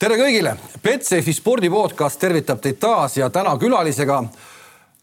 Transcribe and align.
tere 0.00 0.16
kõigile, 0.16 0.54
Betsafe 0.80 1.32
spordipodcast 1.36 2.20
tervitab 2.22 2.60
teid 2.64 2.78
taas 2.80 3.18
ja 3.18 3.26
täna 3.32 3.52
külalisega, 3.60 4.22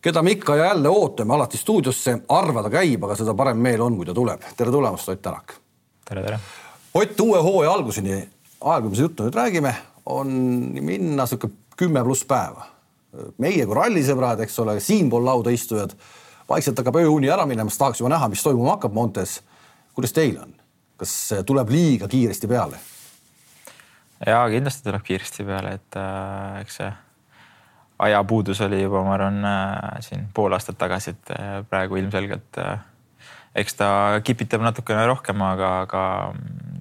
keda 0.02 0.24
me 0.26 0.34
ikka 0.34 0.56
ja 0.58 0.72
jälle 0.72 0.90
ootame 0.90 1.36
alati 1.36 1.60
stuudiosse, 1.60 2.16
harva 2.30 2.64
ta 2.66 2.72
käib, 2.74 3.06
aga 3.06 3.18
seda 3.20 3.36
parem 3.38 3.62
meel 3.62 3.84
on, 3.86 3.98
kui 4.00 4.08
ta 4.08 4.16
tuleb. 4.18 4.48
tere 4.58 4.74
tulemast, 4.74 5.10
Ott 5.10 5.22
Tänak. 5.22 5.54
tere, 6.06 6.24
tere. 6.24 6.40
Ott, 6.94 7.20
uue 7.22 7.44
hooaja 7.46 7.72
alguseni, 7.72 8.18
aeg, 8.62 8.82
kui 8.82 8.90
me 8.90 8.96
seda 8.96 9.06
juttu 9.06 9.28
nüüd 9.28 9.38
räägime, 9.38 9.76
on 10.06 10.34
minna 10.82 11.26
sihuke 11.26 11.52
kümme 11.78 12.04
pluss 12.04 12.26
päeva. 12.26 12.66
meie 13.38 13.66
kui 13.66 13.76
rallisõbrad, 13.76 14.42
eks 14.42 14.60
ole, 14.60 14.80
siinpool 14.80 15.26
lauda 15.26 15.50
istujad, 15.50 15.94
vaikselt 16.50 16.78
hakkab 16.78 16.96
ööuni 16.96 17.30
ära 17.30 17.46
minema, 17.46 17.70
siis 17.70 17.78
tahaks 17.78 18.00
juba 18.00 18.10
näha, 18.10 18.28
mis 18.30 18.44
toimuma 18.44 18.76
hakkab 18.76 18.94
Montes. 18.94 19.42
kuidas 19.94 20.14
teil 20.14 20.38
on, 20.42 20.54
kas 20.98 21.34
tuleb 21.46 21.70
liiga 21.70 22.08
kiiresti 22.08 22.48
peale? 22.48 22.97
Ja 24.26 24.46
kindlasti 24.50 24.88
tuleb 24.88 25.04
kiiresti 25.06 25.46
peale, 25.48 25.78
et 25.78 26.00
äh, 26.00 26.62
eks 26.62 26.82
see 26.82 26.92
ajapuudus 28.08 28.62
oli 28.62 28.82
juba, 28.84 29.02
ma 29.06 29.16
arvan 29.18 29.46
äh,, 29.46 30.02
siin 30.06 30.28
pool 30.34 30.54
aastat 30.54 30.78
tagasi, 30.78 31.16
et 31.16 31.34
äh, 31.34 31.62
praegu 31.70 31.98
ilmselgelt 32.02 32.62
äh, 32.62 32.78
eks 33.58 33.78
ta 33.78 33.90
kipitab 34.24 34.62
natukene 34.66 35.06
rohkem, 35.10 35.42
aga, 35.42 35.72
aga 35.86 36.02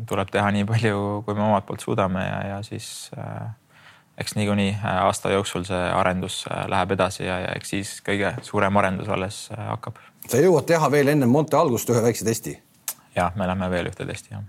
tuleb 0.08 0.32
teha 0.32 0.50
nii 0.54 0.66
palju, 0.68 0.98
kui 1.26 1.36
me 1.36 1.46
omalt 1.46 1.66
poolt 1.68 1.84
suudame 1.84 2.24
ja, 2.24 2.40
ja 2.52 2.58
siis 2.66 3.10
äh, 3.16 3.46
eks 4.18 4.36
niikuinii 4.36 4.70
äh, 4.74 4.98
aasta 5.04 5.32
jooksul 5.32 5.64
see 5.68 5.82
arendus 5.92 6.44
äh, 6.50 6.66
läheb 6.72 6.94
edasi 6.96 7.24
ja, 7.24 7.40
ja 7.46 7.54
eks 7.56 7.72
siis 7.74 7.94
kõige 8.06 8.34
suurem 8.46 8.76
arendus 8.80 9.08
alles 9.12 9.46
äh, 9.54 9.64
hakkab. 9.72 10.00
sa 10.28 10.40
jõuad 10.42 10.68
teha 10.68 10.90
veel 10.92 11.12
enne 11.14 11.28
Monte 11.30 11.58
algust 11.58 11.90
ühe 11.92 12.04
väikse 12.04 12.28
testi? 12.28 12.58
jah, 13.16 13.32
me 13.36 13.48
lähme 13.48 13.70
veel 13.72 13.90
ühte 13.92 14.08
testi, 14.08 14.34
jah 14.36 14.44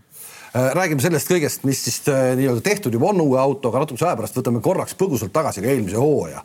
räägime 0.54 1.04
sellest 1.04 1.30
kõigest, 1.32 1.66
mis 1.68 1.82
siis 1.88 2.00
äh, 2.12 2.32
nii-öelda 2.38 2.64
tehtud 2.66 2.94
juba 2.94 3.12
on 3.12 3.22
uue 3.24 3.40
autoga, 3.42 3.82
natukese 3.84 4.08
aja 4.08 4.20
pärast 4.20 4.38
võtame 4.38 4.62
korraks 4.64 4.96
põgusalt 5.00 5.34
tagasi 5.36 5.64
ka 5.64 5.72
eelmise 5.72 6.00
hooaja, 6.00 6.44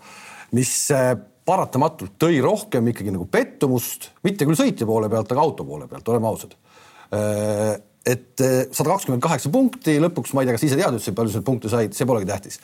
mis 0.57 0.73
äh, 0.95 1.15
paratamatult 1.47 2.17
tõi 2.23 2.41
rohkem 2.43 2.91
ikkagi 2.93 3.15
nagu 3.15 3.27
pettumust, 3.31 4.11
mitte 4.27 4.47
küll 4.49 4.59
sõitja 4.59 4.87
poole 4.89 5.11
pealt, 5.13 5.33
aga 5.33 5.43
auto 5.43 5.67
poole 5.67 5.89
pealt, 5.91 6.09
oleme 6.13 6.31
ausad. 6.31 6.55
et 8.07 8.41
sada 8.73 8.89
kakskümmend 8.89 9.23
kaheksa 9.23 9.51
punkti 9.53 9.99
lõpuks, 10.01 10.33
ma 10.33 10.43
ei 10.43 10.49
tea, 10.49 10.55
kas 10.57 10.65
ise 10.69 10.79
tead 10.79 10.95
üldse, 10.97 11.13
palju 11.19 11.35
sa 11.35 11.43
punkte 11.45 11.69
said, 11.69 11.93
see 11.99 12.07
polegi 12.09 12.31
tähtis. 12.31 12.61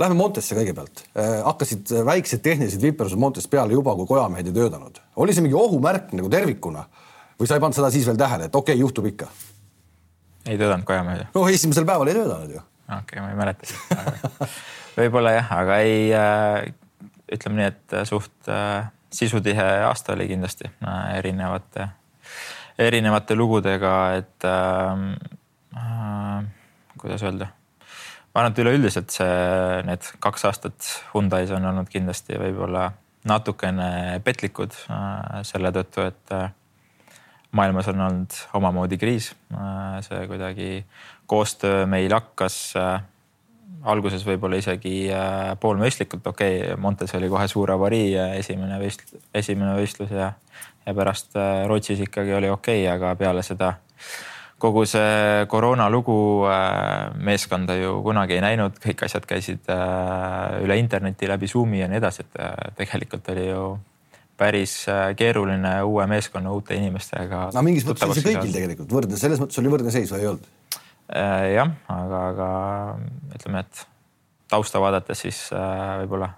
Lähme 0.00 0.16
Montesse 0.16 0.56
kõigepealt, 0.56 1.04
hakkasid 1.44 1.92
väiksed 2.08 2.42
tehnilised 2.42 2.82
viperused 2.82 3.20
Montes 3.20 3.46
peale 3.52 3.76
juba, 3.76 3.94
kui 4.00 4.08
kojamehed 4.08 4.48
ei 4.48 4.56
töötanud. 4.56 4.98
oli 5.16 5.36
see 5.36 5.44
mingi 5.44 5.60
ohumärk 5.60 6.16
nagu 6.16 6.32
tervikuna 6.32 6.88
või 7.38 7.46
sa 7.46 7.60
ei 7.60 7.62
pannud 7.62 7.76
seda 7.76 7.92
siis 7.92 8.08
veel 8.08 8.18
tähele, 8.18 8.48
et 8.48 8.56
okei 8.56 8.74
okay,, 8.74 8.80
juhtub 8.80 9.12
ikka 9.12 9.28
ei 10.46 10.58
töötanud 10.58 10.86
kojamehed? 10.88 11.26
no 11.34 11.46
esimesel 11.48 11.86
päeval 11.88 12.10
ei 12.10 12.18
töötanud 12.18 12.54
ju. 12.56 12.62
okei 12.88 13.00
okay,, 13.00 13.24
ma 13.24 13.30
ei 13.30 13.38
mäleta 13.38 13.68
seda. 13.70 14.48
võib-olla 14.98 15.36
jah, 15.36 15.54
aga 15.62 15.78
ei 15.84 16.10
äh,, 16.16 16.72
ütleme 17.32 17.60
nii, 17.60 17.70
et 17.72 17.96
suht 18.08 18.52
äh, 18.52 18.90
sisutihe 19.12 19.68
aasta 19.88 20.16
oli 20.16 20.28
kindlasti 20.30 20.68
äh, 20.68 21.16
erinevate, 21.18 21.88
erinevate 22.78 23.36
lugudega, 23.38 23.96
et 24.20 24.48
äh, 24.48 25.08
äh, 25.76 26.46
kuidas 26.98 27.24
öelda 27.26 27.52
ma 28.32 28.40
arvan, 28.40 28.54
et 28.54 28.62
üleüldiselt 28.64 29.12
see, 29.12 29.32
need 29.88 30.08
kaks 30.24 30.46
aastat 30.48 30.90
Hyundai's 31.12 31.52
on 31.52 31.66
olnud 31.68 31.90
kindlasti 31.92 32.38
võib-olla 32.40 32.88
natukene 33.28 34.20
petlikud 34.24 34.74
äh, 34.90 35.42
selle 35.46 35.72
tõttu, 35.74 36.06
et 36.08 36.34
äh, 36.34 36.50
maailmas 37.52 37.88
on 37.88 38.00
olnud 38.00 38.36
omamoodi 38.54 38.98
kriis. 38.98 39.34
see 40.00 40.26
kuidagi 40.26 40.84
koostöö 41.26 41.86
meil 41.86 42.12
hakkas 42.12 42.74
äh, 42.76 43.02
alguses 43.82 44.24
võib-olla 44.26 44.58
isegi 44.60 45.06
äh, 45.12 45.52
poolmõistlikult, 45.60 46.26
okei 46.26 46.58
okay,, 46.62 46.76
Montes 46.80 47.14
oli 47.18 47.30
kohe 47.32 47.46
suur 47.48 47.72
avarii, 47.74 48.10
esimene 48.38 48.80
võist-, 48.80 49.16
esimene 49.34 49.76
võistlus 49.78 50.12
ja, 50.12 50.32
ja 50.86 50.94
pärast 50.96 51.36
äh, 51.36 51.64
Rootsis 51.68 52.02
ikkagi 52.04 52.34
oli 52.36 52.50
okei 52.52 52.84
okay,, 52.84 52.94
aga 52.96 53.14
peale 53.20 53.44
seda 53.46 53.74
kogu 54.62 54.84
see 54.86 55.46
koroona 55.50 55.88
lugu 55.90 56.46
meeskonda 57.18 57.74
ju 57.80 57.96
kunagi 58.04 58.36
ei 58.36 58.44
näinud, 58.44 58.76
kõik 58.78 59.00
asjad 59.08 59.24
käisid 59.26 59.66
üle 60.62 60.76
interneti 60.78 61.26
läbi 61.26 61.48
Zoomi 61.50 61.80
ja 61.80 61.88
nii 61.90 61.98
edasi, 61.98 62.22
et 62.22 62.76
tegelikult 62.78 63.32
oli 63.34 63.48
ju 63.48 63.64
päris 64.42 64.74
äh, 64.90 65.12
keeruline 65.18 65.76
uue 65.86 66.06
meeskonna 66.10 66.52
uute 66.52 66.76
inimestega. 66.78 67.48
no 67.54 67.64
mingis 67.66 67.86
mõttes 67.86 68.08
oli 68.08 68.18
see 68.18 68.34
kõigil 68.34 68.54
tegelikult 68.56 68.94
võrdne, 68.98 69.18
selles 69.20 69.42
mõttes 69.42 69.62
oli 69.62 69.72
võrdne 69.72 69.94
seis 69.94 70.12
või 70.12 70.24
ei 70.24 70.30
olnud? 70.32 70.46
Äh, 71.12 71.48
jah, 71.56 71.74
aga, 71.92 72.22
aga 72.32 72.48
ütleme, 73.38 73.64
et 73.66 73.84
tausta 74.52 74.82
vaadates 74.82 75.26
siis 75.26 75.44
äh, 75.56 75.98
võib-olla 76.02 76.32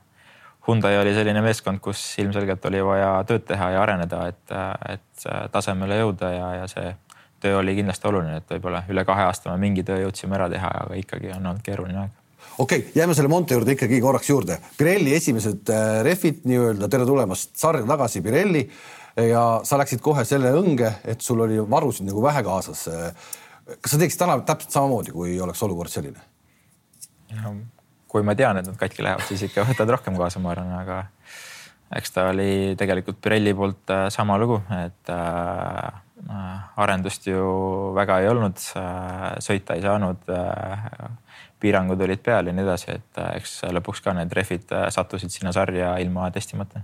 Hyundai 0.65 0.97
oli 0.97 1.11
selline 1.13 1.43
meeskond, 1.45 1.77
kus 1.85 2.01
ilmselgelt 2.23 2.65
oli 2.71 2.79
vaja 2.81 3.09
tööd 3.29 3.43
teha 3.45 3.67
ja 3.75 3.83
areneda, 3.83 4.23
et, 4.33 4.55
et 4.89 5.27
tasemele 5.53 5.99
jõuda 5.99 6.31
ja, 6.33 6.47
ja 6.63 6.71
see 6.73 6.95
töö 7.45 7.59
oli 7.61 7.75
kindlasti 7.77 8.09
oluline, 8.09 8.39
et 8.41 8.55
võib-olla 8.55 8.81
üle 8.89 9.05
kahe 9.05 9.27
aasta 9.29 9.53
me 9.53 9.61
mingi 9.61 9.85
töö 9.85 10.01
jõudsime 10.07 10.39
ära 10.39 10.49
teha, 10.49 10.71
aga 10.87 10.97
ikkagi 10.97 11.35
on 11.37 11.51
olnud 11.51 11.61
keeruline 11.67 12.07
aeg 12.07 12.24
okei 12.59 12.79
okay,, 12.79 12.91
jääme 12.95 13.15
selle 13.15 13.29
Monte 13.29 13.55
juurde 13.55 13.75
ikkagi 13.75 14.01
korraks 14.01 14.31
juurde. 14.31 14.59
Pirelli 14.79 15.15
esimesed 15.17 15.71
äh, 15.73 16.03
rehvid 16.07 16.45
nii-öelda, 16.49 16.89
tere 16.93 17.07
tulemast 17.09 17.57
sarja 17.59 17.87
tagasi 17.89 18.23
Pirelli 18.25 18.65
ja 19.31 19.45
sa 19.65 19.79
läksid 19.79 20.03
kohe 20.03 20.25
selle 20.27 20.51
õnge, 20.59 20.91
et 21.07 21.23
sul 21.23 21.45
oli 21.45 21.61
varusid 21.71 22.07
nagu 22.09 22.23
vähe 22.23 22.43
kaasas. 22.47 22.89
kas 23.81 23.95
sa 23.95 23.99
teeksid 23.99 24.21
täna 24.21 24.39
täpselt 24.47 24.75
samamoodi, 24.75 25.15
kui 25.15 25.39
oleks 25.41 25.63
olukord 25.63 25.93
selline? 25.93 26.21
kui 28.15 28.23
ma 28.23 28.35
tean, 28.39 28.61
et 28.61 28.67
nad 28.69 28.77
katki 28.79 29.03
lähevad, 29.03 29.25
siis 29.27 29.43
ikka 29.49 29.65
võtad 29.67 29.91
rohkem 29.91 30.15
kaasa, 30.15 30.39
ma 30.39 30.53
arvan, 30.53 30.71
aga 30.79 31.01
eks 31.99 32.15
ta 32.15 32.29
oli 32.31 32.75
tegelikult 32.79 33.19
Pirelli 33.23 33.55
poolt 33.55 33.91
äh, 33.91 34.07
sama 34.15 34.37
lugu, 34.39 34.61
et 34.79 35.11
äh, 35.11 36.03
arendust 36.81 37.27
ju 37.27 37.43
väga 37.97 38.21
ei 38.23 38.31
olnud 38.31 38.63
äh,, 38.79 39.35
sõita 39.43 39.75
ei 39.75 39.83
saanud 39.83 40.31
äh, 40.31 40.87
piirangud 41.65 42.03
olid 42.05 42.23
peal 42.25 42.51
ja 42.51 42.55
nii 42.55 42.65
edasi, 42.67 42.99
et 42.99 43.23
äh, 43.23 43.39
eks 43.41 43.63
lõpuks 43.75 44.03
ka 44.05 44.15
need 44.17 44.33
rehvid 44.37 44.75
äh, 44.75 44.89
sattusid 44.95 45.33
sinna 45.33 45.55
sarja 45.57 45.95
ilma 46.03 46.29
testimata. 46.35 46.83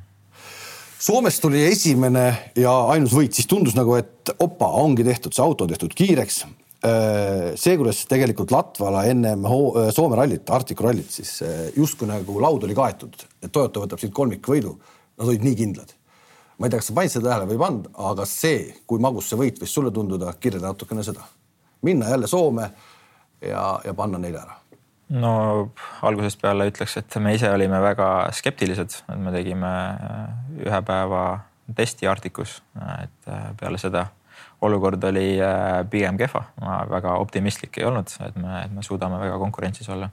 Soomes 1.00 1.38
tuli 1.40 1.62
esimene 1.64 2.24
ja 2.60 2.72
ainus 2.92 3.14
võit, 3.16 3.36
siis 3.36 3.48
tundus 3.48 3.76
nagu, 3.76 3.94
et 3.96 4.32
opa, 4.36 4.68
ongi 4.82 5.04
tehtud, 5.06 5.32
see 5.32 5.44
auto 5.44 5.64
on 5.64 5.72
tehtud 5.72 5.94
kiireks. 5.96 6.42
Äh, 6.84 7.52
see, 7.60 7.76
kuidas 7.80 8.02
tegelikult 8.08 8.52
Latvala 8.54 9.06
ennem 9.08 9.44
Soome 9.96 10.18
rallit, 10.20 10.48
Arctic 10.52 10.80
rallit, 10.84 11.08
siis 11.12 11.40
justkui 11.76 12.08
nagu 12.08 12.40
laud 12.40 12.64
oli 12.68 12.76
kaetud, 12.76 13.16
et 13.40 13.52
Toyota 13.52 13.84
võtab 13.84 14.02
siit 14.02 14.14
kolmikvõidu. 14.16 14.76
Nad 15.20 15.28
olid 15.28 15.44
nii 15.44 15.56
kindlad. 15.56 15.96
ma 16.60 16.68
ei 16.68 16.72
tea, 16.72 16.80
kas 16.80 16.90
sa 16.90 16.94
panid 16.96 17.12
seda 17.12 17.28
tähele 17.30 17.48
või 17.48 17.56
ei 17.56 17.60
pannud, 17.60 17.86
aga 18.04 18.24
see, 18.28 18.64
kui 18.88 19.00
magus 19.00 19.30
see 19.32 19.40
võit 19.40 19.60
võis 19.60 19.72
sulle 19.72 19.92
tunduda, 19.96 20.34
kirjelda 20.36 20.74
natukene 20.74 21.04
seda. 21.04 21.24
minna 21.82 22.08
jälle 22.12 22.28
Soome 22.28 22.70
ja, 23.40 23.80
ja 23.84 23.94
panna 23.96 24.20
neile 24.20 24.42
ära 24.42 24.59
no 25.10 25.32
algusest 26.06 26.40
peale 26.40 26.68
ütleks, 26.70 26.96
et 27.00 27.18
me 27.22 27.34
ise 27.34 27.50
olime 27.50 27.80
väga 27.82 28.08
skeptilised, 28.36 28.96
et 29.10 29.20
me 29.20 29.32
tegime 29.34 29.70
äh, 29.70 30.24
ühe 30.66 30.80
päeva 30.86 31.24
testi 31.76 32.08
Arcticus, 32.10 32.60
et 33.02 33.30
äh, 33.30 33.50
peale 33.58 33.78
seda 33.82 34.06
olukord 34.66 35.02
oli 35.08 35.34
äh, 35.42 35.82
pigem 35.90 36.18
kehva, 36.20 36.44
ma 36.60 36.80
väga 36.90 37.16
optimistlik 37.22 37.80
ei 37.80 37.88
olnud, 37.88 38.10
et 38.26 38.38
me, 38.40 38.64
et 38.64 38.74
me 38.74 38.86
suudame 38.86 39.20
väga 39.22 39.38
konkurentsis 39.42 39.88
olla. 39.90 40.10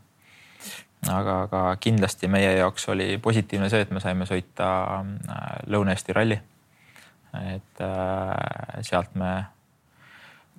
aga, 1.14 1.42
aga 1.46 1.60
kindlasti 1.80 2.28
meie 2.28 2.56
jaoks 2.58 2.90
oli 2.90 3.18
positiivne 3.22 3.70
see, 3.70 3.84
et 3.86 3.92
me 3.94 4.02
saime 4.02 4.26
sõita 4.26 4.70
Lõuna-Eesti 5.70 6.16
ralli. 6.16 6.40
et 7.38 7.84
sealt 8.82 9.14
me 9.16 9.34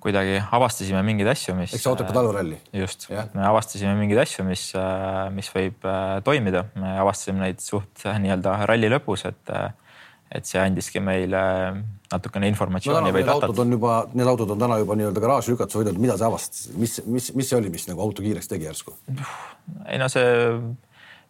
kuidagi 0.03 0.39
avastasime 0.55 1.01
mingeid 1.05 1.29
asju, 1.33 1.55
mis. 1.57 1.73
eks 1.75 1.87
Otepää 1.91 2.15
taluralli. 2.15 2.57
just, 2.73 3.07
me 3.09 3.45
avastasime 3.47 3.93
mingeid 3.99 4.23
asju, 4.23 4.45
mis, 4.47 4.69
äh, 4.77 5.27
mis 5.35 5.51
võib 5.53 5.85
äh, 5.87 6.17
toimida, 6.25 6.65
me 6.79 6.95
avastasime 7.03 7.43
neid 7.43 7.63
suht 7.63 8.05
äh, 8.07 8.19
nii-öelda 8.23 8.55
ralli 8.69 8.91
lõpus, 8.91 9.25
et, 9.29 9.53
et 10.31 10.49
see 10.49 10.61
andiski 10.61 11.03
meile 11.03 11.41
natukene 12.09 12.49
informatsiooni 12.49 13.11
no, 13.11 13.15
või 13.15 13.25
datat. 13.25 13.49
autod 13.49 13.63
on 13.65 13.77
juba, 13.77 13.95
need 14.17 14.29
autod 14.31 14.53
on 14.55 14.61
täna 14.63 14.79
juba 14.81 14.97
nii-öelda 14.99 15.23
garaaži 15.23 15.53
lükatud, 15.53 15.75
sa 15.75 15.81
võid 15.81 15.91
öelda, 15.91 16.03
mida 16.07 16.17
sa 16.17 16.29
avastasid, 16.31 16.77
mis, 16.81 16.99
mis, 17.05 17.31
mis 17.37 17.51
see 17.51 17.59
oli, 17.59 17.73
mis 17.73 17.89
nagu 17.89 18.05
auto 18.05 18.25
kiireks 18.25 18.49
tegi 18.49 18.69
järsku? 18.69 18.95
ei 19.85 19.99
no 20.01 20.07
see 20.09 20.29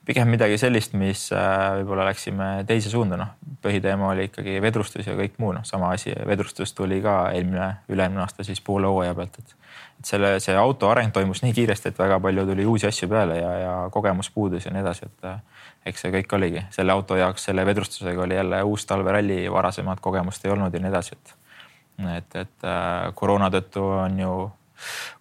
pigem 0.06 0.30
midagi 0.32 0.58
sellist, 0.58 0.96
mis 0.98 1.28
äh, 1.36 1.80
võib-olla 1.80 2.08
läksime 2.10 2.50
teise 2.68 2.92
suunda, 2.92 3.18
noh, 3.20 3.34
põhiteema 3.64 4.12
oli 4.14 4.30
ikkagi 4.30 4.58
vedrustus 4.64 5.08
ja 5.08 5.16
kõik 5.18 5.38
muu, 5.42 5.54
noh, 5.56 5.66
sama 5.68 5.92
asi, 5.96 6.14
vedrustus 6.28 6.74
tuli 6.78 7.02
ka 7.04 7.30
eelmine, 7.36 7.70
üle-eelmine 7.92 8.24
aasta 8.24 8.46
siis 8.48 8.62
poole 8.66 8.90
hooaja 8.90 9.16
pealt, 9.18 9.42
et 9.42 9.56
et 10.00 10.08
selle, 10.08 10.30
see 10.40 10.56
auto 10.56 10.88
areng 10.88 11.12
toimus 11.12 11.42
nii 11.44 11.52
kiiresti, 11.58 11.92
et 11.92 11.98
väga 12.00 12.22
palju 12.24 12.46
tuli 12.48 12.66
uusi 12.66 12.88
asju 12.88 13.10
peale 13.12 13.36
ja, 13.36 13.50
ja 13.60 13.74
kogemus 13.92 14.30
puudus 14.32 14.64
ja 14.66 14.72
nii 14.72 14.80
edasi, 14.80 15.10
et 15.10 15.28
äh, 15.28 15.42
eks 15.92 16.06
see 16.06 16.14
kõik 16.14 16.36
oligi. 16.38 16.64
Selle 16.72 16.96
auto 16.96 17.18
jaoks, 17.20 17.50
selle 17.50 17.66
vedrustusega 17.68 18.24
oli 18.24 18.38
jälle 18.38 18.62
uus 18.64 18.86
talveralli, 18.88 19.42
varasemat 19.52 20.00
kogemust 20.00 20.46
ei 20.46 20.54
olnud 20.56 20.74
ja 20.74 20.82
nii 20.84 20.92
edasi, 20.94 21.20
et 21.20 21.36
et, 22.16 22.36
et 22.40 22.64
äh, 22.64 23.10
koroona 23.14 23.50
tõttu 23.52 23.84
on 23.84 24.20
ju 24.20 24.34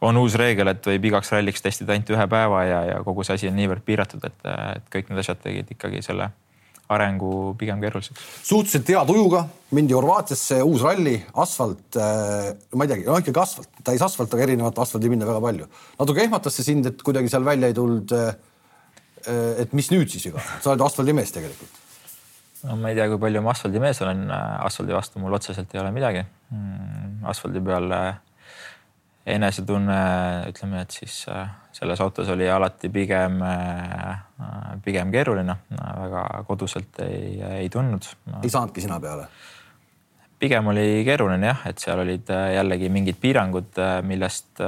on 0.00 0.16
uus 0.20 0.36
reegel, 0.38 0.72
et 0.74 0.90
võib 0.92 1.08
igaks 1.10 1.32
ralliks 1.34 1.64
testida 1.64 1.94
ainult 1.94 2.10
ühe 2.14 2.26
päeva 2.30 2.64
ja, 2.64 2.82
ja 2.92 2.98
kogu 3.06 3.26
see 3.26 3.38
asi 3.38 3.50
on 3.50 3.56
niivõrd 3.58 3.86
piiratud, 3.86 4.24
et, 4.24 4.52
et 4.76 4.92
kõik 4.92 5.10
need 5.10 5.24
asjad 5.24 5.42
tegid 5.44 5.74
ikkagi 5.76 6.02
selle 6.04 6.30
arengu 6.88 7.54
pigem 7.60 7.80
keeruliseks. 7.82 8.20
suhteliselt 8.48 8.92
hea 8.94 9.00
tujuga 9.08 9.42
mindi 9.76 9.96
Horvaatiasse, 9.96 10.60
uus 10.64 10.84
ralli, 10.84 11.16
asfalt 11.42 11.98
äh,, 12.00 12.52
ma 12.72 12.86
ei 12.86 12.92
teagi, 12.92 13.04
no 13.08 13.18
ikkagi 13.20 13.42
asfalt, 13.42 13.68
täis 13.84 14.04
asfalt, 14.04 14.32
aga 14.34 14.46
erinevat 14.46 14.78
asfaldi 14.84 15.10
minna 15.12 15.28
väga 15.28 15.42
palju. 15.44 15.68
natuke 15.98 16.24
ehmatas 16.24 16.56
see 16.56 16.70
sind, 16.70 16.88
et 16.88 17.02
kuidagi 17.04 17.32
seal 17.32 17.44
välja 17.48 17.68
ei 17.68 17.76
tulnud 17.76 18.14
äh,. 18.16 18.30
et 19.64 19.76
mis 19.76 19.90
nüüd 19.92 20.08
siis 20.12 20.24
viga, 20.30 20.44
sa 20.62 20.72
oled 20.72 20.86
asfaldimees 20.86 21.34
tegelikult. 21.36 21.82
no 22.64 22.78
ma 22.80 22.92
ei 22.92 22.96
tea, 22.96 23.10
kui 23.12 23.20
palju 23.26 23.44
ma 23.44 23.52
asfaldimees 23.52 24.00
olen, 24.06 24.24
asfaldi 24.70 24.96
vastu 24.96 25.20
mul 25.20 25.36
otseselt 25.36 25.74
ei 25.76 25.82
ole 25.82 25.92
midagi. 25.92 26.24
Mm, 26.54 27.26
asfaldi 27.28 27.60
peal 27.60 27.92
äh, 27.92 28.14
enesetunne, 29.34 29.98
ütleme, 30.48 30.82
et 30.84 30.94
siis 30.94 31.20
äh, 31.32 31.50
selles 31.76 32.00
autos 32.00 32.28
oli 32.32 32.48
alati 32.50 32.90
pigem, 32.92 33.40
äh, 33.44 34.80
pigem 34.84 35.12
keeruline, 35.14 35.58
väga 35.70 36.24
koduselt 36.48 37.00
ei, 37.04 37.38
ei 37.62 37.70
tundnud. 37.72 38.08
ei 38.42 38.50
saanudki 38.50 38.84
sina 38.84 39.00
peale? 39.02 39.28
pigem 40.38 40.68
oli 40.70 41.02
keeruline 41.02 41.48
jah, 41.48 41.64
et 41.66 41.82
seal 41.82 41.98
olid 42.04 42.30
äh, 42.30 42.52
jällegi 42.54 42.90
mingid 42.94 43.18
piirangud, 43.20 43.80
millest 44.06 44.62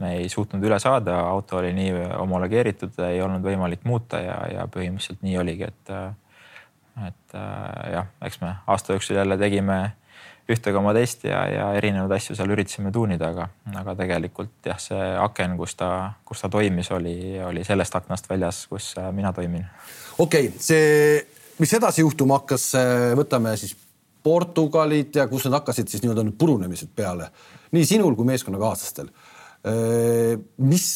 me 0.00 0.10
ei 0.18 0.28
suutnud 0.28 0.64
üle 0.68 0.76
saada, 0.82 1.16
auto 1.30 1.62
oli 1.62 1.72
nii 1.72 1.94
homologeeritud, 2.12 2.98
ei 3.08 3.22
olnud 3.24 3.44
võimalik 3.44 3.86
muuta 3.88 4.20
ja, 4.20 4.38
ja 4.52 4.66
põhimõtteliselt 4.68 5.24
nii 5.24 5.38
oligi, 5.40 5.70
et, 5.70 5.94
et 7.08 7.38
jah, 7.94 8.10
eks 8.26 8.40
me 8.42 8.52
aasta 8.68 8.98
jooksul 8.98 9.16
jälle 9.16 9.38
tegime 9.40 9.78
ühte 10.50 10.72
koma 10.76 10.92
teist 10.92 11.24
ja, 11.24 11.38
ja 11.48 11.68
erinevaid 11.78 12.12
asju 12.18 12.36
seal 12.36 12.50
üritasime 12.52 12.92
tuunida, 12.92 13.30
aga, 13.32 13.46
aga 13.80 13.94
tegelikult 13.96 14.68
jah, 14.68 14.80
see 14.80 15.06
aken, 15.22 15.56
kus 15.56 15.76
ta, 15.80 15.88
kus 16.28 16.44
ta 16.44 16.50
toimis, 16.52 16.90
oli, 16.92 17.16
oli 17.40 17.64
sellest 17.64 17.96
aknast 17.96 18.28
väljas, 18.28 18.64
kus 18.68 18.90
äh, 19.00 19.08
mina 19.16 19.32
toimin. 19.36 19.64
okei 20.18 20.50
okay,, 20.50 20.60
see, 20.60 21.24
mis 21.62 21.72
edasi 21.80 22.04
juhtuma 22.04 22.42
hakkas, 22.42 22.68
võtame 23.16 23.54
siis 23.60 23.72
Portugalid 24.24 25.16
ja 25.16 25.26
kus 25.28 25.46
need 25.46 25.56
hakkasid 25.56 25.88
siis 25.88 26.04
nii-öelda 26.04 26.26
need 26.28 26.36
purunemised 26.40 26.92
peale, 26.96 27.30
nii 27.76 27.88
sinul 27.88 28.16
kui 28.16 28.28
meeskonnakaaslastel. 28.28 29.08
Äh, 29.64 30.34
mis, 30.60 30.88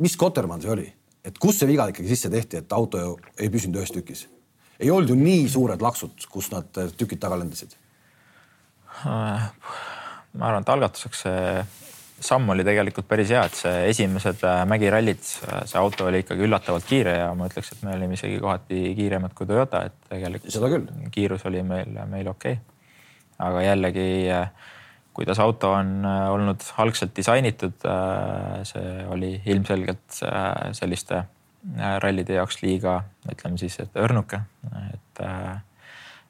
mis 0.00 0.16
Kotermann 0.16 0.64
see 0.64 0.72
oli, 0.72 0.88
et 1.20 1.36
kus 1.42 1.60
see 1.60 1.68
viga 1.68 1.90
ikkagi 1.92 2.08
sisse 2.14 2.32
tehti, 2.32 2.64
et 2.64 2.72
auto 2.72 3.18
ei 3.36 3.52
püsinud 3.52 3.82
ühes 3.82 3.92
tükis? 3.92 4.30
ei 4.76 4.90
olnud 4.92 5.08
ju 5.08 5.14
nii 5.16 5.46
suured 5.48 5.80
laksud, 5.80 6.24
kus 6.28 6.50
nad 6.52 6.68
tükid 6.96 7.20
taga 7.20 7.38
lendasid 7.40 7.76
ma 9.04 10.48
arvan, 10.48 10.62
et 10.62 10.72
algatuseks 10.76 11.26
see 11.26 11.42
samm 12.20 12.48
oli 12.52 12.64
tegelikult 12.64 13.08
päris 13.08 13.30
hea, 13.32 13.42
et 13.46 13.58
see 13.58 13.74
esimesed 13.90 14.44
äh, 14.46 14.62
mägirallid, 14.68 15.20
äh, 15.46 15.64
see 15.68 15.80
auto 15.80 16.06
oli 16.08 16.22
ikkagi 16.24 16.46
üllatavalt 16.46 16.86
kiire 16.88 17.18
ja 17.18 17.28
ma 17.36 17.48
ütleks, 17.50 17.74
et 17.74 17.82
me 17.84 17.92
olime 17.96 18.16
isegi 18.16 18.38
kohati 18.40 18.94
kiiremad 18.96 19.34
kui 19.36 19.48
Toyota, 19.48 19.84
et 19.90 19.98
tegelikult 20.08 20.56
seda 20.56 20.70
küll, 20.72 20.88
kiirus 21.12 21.44
oli 21.50 21.62
meil, 21.66 21.92
meil 22.08 22.32
okei. 22.32 22.56
Okay.. 22.56 22.72
aga 23.46 23.62
jällegi, 23.66 24.08
äh, 24.32 24.72
kuidas 25.16 25.40
auto 25.44 25.74
on 25.76 26.04
olnud 26.04 26.64
algselt 26.82 27.14
disainitud, 27.16 27.84
see 28.68 28.90
oli 29.08 29.30
ilmselgelt 29.48 30.18
selliste 30.76 31.22
rallide 32.04 32.36
jaoks 32.36 32.60
liiga, 32.60 32.98
ütleme 33.32 33.56
siis, 33.56 33.78
et 33.80 33.96
õrnuke, 33.96 34.42
et 34.92 35.22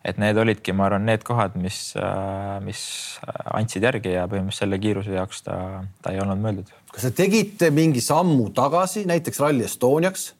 et 0.07 0.19
need 0.23 0.39
olidki, 0.39 0.75
ma 0.77 0.87
arvan, 0.87 1.07
need 1.09 1.25
kohad, 1.27 1.57
mis, 1.59 1.81
äh, 1.99 2.57
mis 2.65 2.81
andsid 3.59 3.87
järgi 3.89 4.15
ja 4.15 4.27
põhimõtteliselt 4.31 4.63
selle 4.63 4.81
kiiruse 4.83 5.17
jaoks 5.17 5.43
ta, 5.47 5.57
ta 6.03 6.15
ei 6.15 6.23
olnud 6.23 6.43
mõeldud. 6.43 6.75
kas 6.93 7.09
te 7.09 7.15
tegite 7.25 7.73
mingi 7.75 8.03
sammu 8.05 8.51
tagasi 8.57 9.07
näiteks 9.11 9.43
Rally 9.43 9.67
Estoniaks, 9.67 10.31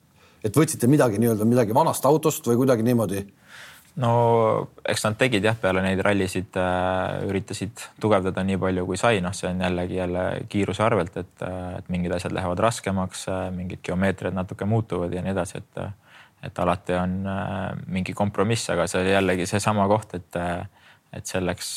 et 0.45 0.55
võtsite 0.55 0.87
midagi 0.89 1.19
nii-öelda 1.19 1.47
midagi 1.49 1.75
vanast 1.75 2.05
autost 2.07 2.47
või 2.47 2.61
kuidagi 2.63 2.87
niimoodi? 2.87 3.25
no 4.01 4.11
eks 4.85 5.03
nad 5.07 5.17
tegid 5.19 5.45
jah, 5.47 5.57
peale 5.59 5.81
neid 5.85 6.01
rallisid 6.05 6.57
äh, 6.61 7.25
üritasid 7.27 7.81
tugevdada 8.01 8.43
nii 8.45 8.59
palju 8.61 8.85
kui 8.89 8.99
sai, 8.99 9.21
noh, 9.25 9.33
see 9.35 9.49
on 9.49 9.63
jällegi 9.65 9.97
jälle 9.97 10.25
kiiruse 10.51 10.85
arvelt, 10.85 11.17
et, 11.17 11.33
äh, 11.45 11.79
et 11.79 11.89
mingid 11.93 12.13
asjad 12.17 12.35
lähevad 12.37 12.61
raskemaks, 12.67 13.25
äh, 13.33 13.47
mingid 13.55 13.81
geomeetriad 13.85 14.37
natuke 14.37 14.69
muutuvad 14.69 15.13
ja 15.13 15.25
nii 15.25 15.33
edasi, 15.33 15.63
et 15.63 15.81
et 16.43 16.59
alati 16.59 16.93
on 16.93 17.19
äh, 17.27 17.71
mingi 17.87 18.13
kompromiss, 18.13 18.69
aga 18.69 18.87
see 18.87 19.01
oli 19.01 19.13
jällegi 19.13 19.47
seesama 19.49 19.87
koht, 19.89 20.13
et, 20.17 20.35
äh, 20.35 20.67
et 21.13 21.25
selleks, 21.25 21.71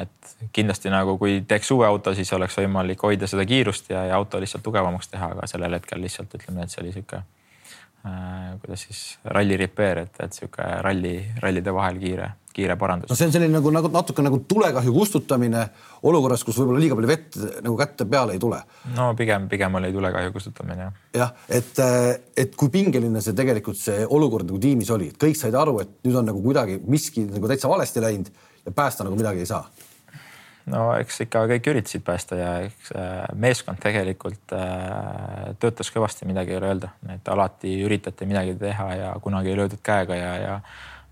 et 0.00 0.34
kindlasti 0.52 0.92
nagu 0.92 1.18
kui 1.20 1.42
teeks 1.48 1.70
uue 1.76 1.86
auto, 1.86 2.14
siis 2.16 2.32
oleks 2.32 2.56
võimalik 2.60 3.02
hoida 3.04 3.28
seda 3.30 3.44
kiirust 3.48 3.90
ja, 3.92 4.06
ja 4.08 4.16
auto 4.16 4.40
lihtsalt 4.40 4.64
tugevamaks 4.64 5.12
teha, 5.12 5.32
aga 5.36 5.48
sellel 5.50 5.78
hetkel 5.78 6.00
lihtsalt 6.02 6.34
ütleme, 6.40 6.64
et 6.64 6.74
see 6.74 6.82
oli 6.84 6.94
sihuke 6.96 7.20
äh, 7.20 8.52
kuidas 8.64 8.88
siis 8.88 9.02
ralli 9.24 9.60
repair, 9.60 10.04
et, 10.06 10.20
et 10.24 10.40
sihuke 10.40 10.66
ralli, 10.84 11.16
rallide 11.44 11.74
vahel 11.74 12.00
kiire 12.02 12.32
kiire 12.58 12.76
parandus. 12.80 13.10
no 13.10 13.18
see 13.18 13.28
on 13.28 13.34
selline 13.34 13.54
nagu, 13.54 13.72
nagu 13.74 13.90
natuke 13.94 14.24
nagu 14.24 14.40
tulekahju 14.50 14.94
kustutamine 14.94 15.64
olukorras, 16.08 16.44
kus 16.46 16.58
võib-olla 16.60 16.82
liiga 16.82 16.98
palju 16.98 17.10
vett 17.10 17.40
nagu 17.62 17.76
kätte 17.78 18.08
peale 18.10 18.36
ei 18.36 18.42
tule. 18.42 18.60
no 18.96 19.10
pigem, 19.18 19.48
pigem 19.50 19.78
oli 19.80 19.92
tulekahju 19.94 20.34
kustutamine 20.34 20.88
jah. 20.88 21.02
jah, 21.22 21.34
et, 21.60 21.82
et 22.44 22.56
kui 22.58 22.72
pingeline 22.74 23.22
see 23.24 23.36
tegelikult 23.38 23.80
see 23.80 24.06
olukord 24.06 24.48
nagu 24.48 24.60
tiimis 24.62 24.90
oli, 24.94 25.12
et 25.12 25.20
kõik 25.20 25.38
said 25.38 25.56
aru, 25.58 25.78
et 25.84 25.98
nüüd 26.06 26.18
on 26.20 26.32
nagu 26.32 26.42
kuidagi 26.44 26.80
miski 26.86 27.28
nagu 27.28 27.50
täitsa 27.50 27.70
valesti 27.70 28.02
läinud 28.04 28.32
ja 28.64 28.74
päästa 28.74 29.06
nagu 29.06 29.18
midagi 29.18 29.46
ei 29.46 29.52
saa 29.52 29.64
no 30.72 30.82
eks 30.98 31.22
ikka 31.24 31.44
kõik 31.52 31.70
üritasid 31.72 32.04
päästa 32.06 32.38
ja 32.38 32.50
eks 32.66 32.92
äh, 32.92 33.24
meeskond 33.38 33.80
tegelikult 33.82 34.54
äh, 34.56 35.54
töötas 35.60 35.90
kõvasti, 35.94 36.28
midagi 36.28 36.54
ei 36.54 36.60
ole 36.60 36.72
öelda, 36.72 36.92
et 37.14 37.32
alati 37.32 37.78
üritati 37.86 38.28
midagi 38.28 38.56
teha 38.60 38.88
ja 38.98 39.10
kunagi 39.24 39.52
ei 39.52 39.58
löödud 39.58 39.82
käega 39.84 40.18
ja, 40.18 40.32
ja 40.42 40.56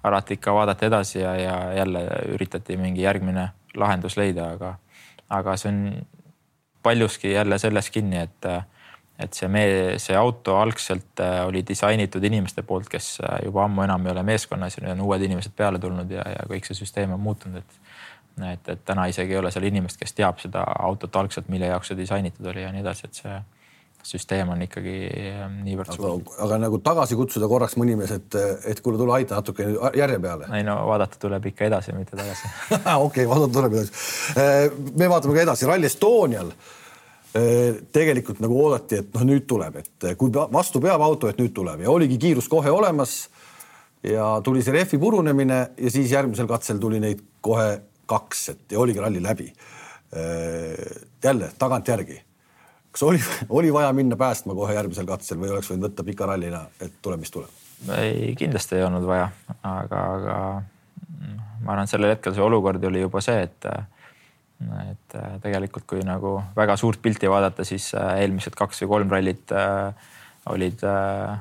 alati 0.03 0.35
ikka 0.35 0.55
vaadati 0.55 0.87
edasi 0.87 1.19
ja, 1.21 1.37
ja 1.37 1.57
jälle 1.73 2.07
üritati 2.35 2.77
mingi 2.77 3.03
järgmine 3.03 3.49
lahendus 3.77 4.17
leida, 4.17 4.51
aga, 4.57 4.75
aga 5.29 5.57
see 5.57 5.73
on 5.73 5.81
paljuski 6.83 7.33
jälle 7.33 7.59
selles 7.59 7.91
kinni, 7.91 8.21
et, 8.23 8.49
et 9.19 9.35
see 9.35 9.49
mee, 9.51 9.97
see 10.03 10.17
auto 10.17 10.57
algselt 10.61 11.21
äh, 11.21 11.41
oli 11.47 11.65
disainitud 11.67 12.25
inimeste 12.25 12.63
poolt, 12.63 12.89
kes 12.93 13.17
äh, 13.25 13.41
juba 13.45 13.65
ammu 13.65 13.83
enam 13.83 14.07
ei 14.07 14.13
ole 14.13 14.23
meeskonnas 14.23 14.79
ja 14.79 14.85
nüüd 14.85 14.95
on 14.95 15.07
uued 15.09 15.27
inimesed 15.27 15.57
peale 15.57 15.83
tulnud 15.83 16.11
ja, 16.11 16.23
ja 16.37 16.47
kõik 16.51 16.69
see 16.69 16.79
süsteem 16.79 17.17
on 17.17 17.21
muutunud, 17.21 17.65
et 17.65 17.83
et, 18.53 18.69
et 18.69 18.81
täna 18.85 19.07
isegi 19.09 19.33
ei 19.33 19.39
ole 19.41 19.51
seal 19.51 19.65
inimest, 19.65 19.97
kes 19.97 20.13
teab 20.13 20.41
seda 20.43 20.61
autot 20.85 21.15
algselt, 21.17 21.47
mille 21.49 21.71
jaoks 21.71 21.89
see 21.89 21.97
disainitud 21.97 22.47
oli 22.53 22.67
ja 22.67 22.73
nii 22.73 22.83
edasi, 22.85 23.09
et 23.09 23.21
see 23.23 23.37
süsteem 24.07 24.51
on 24.55 24.63
ikkagi 24.67 24.95
ähm, 25.33 25.59
niivõrd 25.67 25.93
suur. 25.97 26.23
aga 26.43 26.59
nagu 26.63 26.79
tagasi 26.85 27.19
kutsuda 27.19 27.49
korraks 27.51 27.77
mõni 27.81 27.97
mees, 27.99 28.13
et, 28.15 28.39
et 28.71 28.81
kuule, 28.85 28.99
tule 29.01 29.15
aita 29.17 29.41
natuke 29.41 29.67
järje 29.99 30.19
peale. 30.23 30.49
ei 30.57 30.67
no 30.67 30.79
vaadata 30.89 31.19
tuleb 31.23 31.49
ikka 31.51 31.67
edasi, 31.69 31.95
mitte 31.97 32.19
tagasi 32.19 32.51
okei 32.77 32.95
okay,, 33.07 33.29
vaadata 33.31 33.53
tuleb 33.59 33.79
edasi. 33.81 34.03
Äh, 34.43 34.59
me 34.99 35.11
vaatame 35.11 35.37
ka 35.37 35.47
edasi, 35.47 35.69
Rally 35.69 35.91
Estonial 35.91 36.53
äh, 36.53 37.81
tegelikult 37.95 38.43
nagu 38.45 38.61
oodati, 38.67 39.01
et 39.03 39.17
noh, 39.17 39.27
nüüd 39.33 39.49
tuleb, 39.51 39.81
et 39.83 40.11
kui 40.21 40.35
vastu 40.35 40.83
peab 40.85 41.03
auto, 41.07 41.31
et 41.33 41.41
nüüd 41.43 41.55
tuleb 41.57 41.83
ja 41.87 41.91
oligi 41.93 42.21
kiirus 42.29 42.51
kohe 42.53 42.73
olemas. 42.73 43.25
ja 44.07 44.37
tuli 44.45 44.63
see 44.63 44.75
rehvi 44.75 44.99
purunemine 45.03 45.57
ja 45.77 45.91
siis 45.91 46.13
järgmisel 46.13 46.47
katsel 46.47 46.79
tuli 46.79 47.01
neid 47.03 47.25
kohe 47.43 47.81
kaks, 48.07 48.49
et 48.53 48.73
ja 48.77 48.79
oligi 48.79 49.03
ralli 49.03 49.23
läbi. 49.23 49.49
Jälle 51.25 51.49
tagantjärgi 51.59 52.21
kas 52.97 53.05
oli, 53.05 53.21
oli 53.49 53.73
vaja 53.73 53.93
minna 53.93 54.17
päästma 54.17 54.55
kohe 54.57 54.73
järgmisel 54.73 55.05
katsel 55.09 55.37
või 55.41 55.51
oleks 55.53 55.69
võinud 55.69 55.91
võtta 55.91 56.05
pika 56.07 56.29
rallina, 56.31 56.63
et 56.81 56.95
tuleb, 57.05 57.21
mis 57.21 57.33
tuleb? 57.35 57.53
ei, 57.99 58.33
kindlasti 58.39 58.79
ei 58.79 58.87
olnud 58.87 59.05
vaja, 59.05 59.29
aga, 59.61 60.01
aga 60.15 60.37
ma 61.61 61.75
arvan, 61.75 61.85
et 61.85 61.93
sellel 61.93 62.15
hetkel 62.15 62.33
see 62.33 62.45
olukord 62.45 62.85
oli 62.89 63.05
juba 63.05 63.21
see, 63.25 63.45
et 63.45 63.69
et 64.57 65.17
tegelikult, 65.45 65.85
kui 65.85 66.01
nagu 66.01 66.39
väga 66.57 66.79
suurt 66.81 67.03
pilti 67.05 67.29
vaadata, 67.29 67.65
siis 67.69 67.91
eelmised 67.93 68.57
kaks 68.57 68.81
või 68.87 68.89
kolm 68.95 69.13
rallit 69.13 69.53
äh, 69.53 70.09
olid 70.49 70.81
äh, 70.89 71.37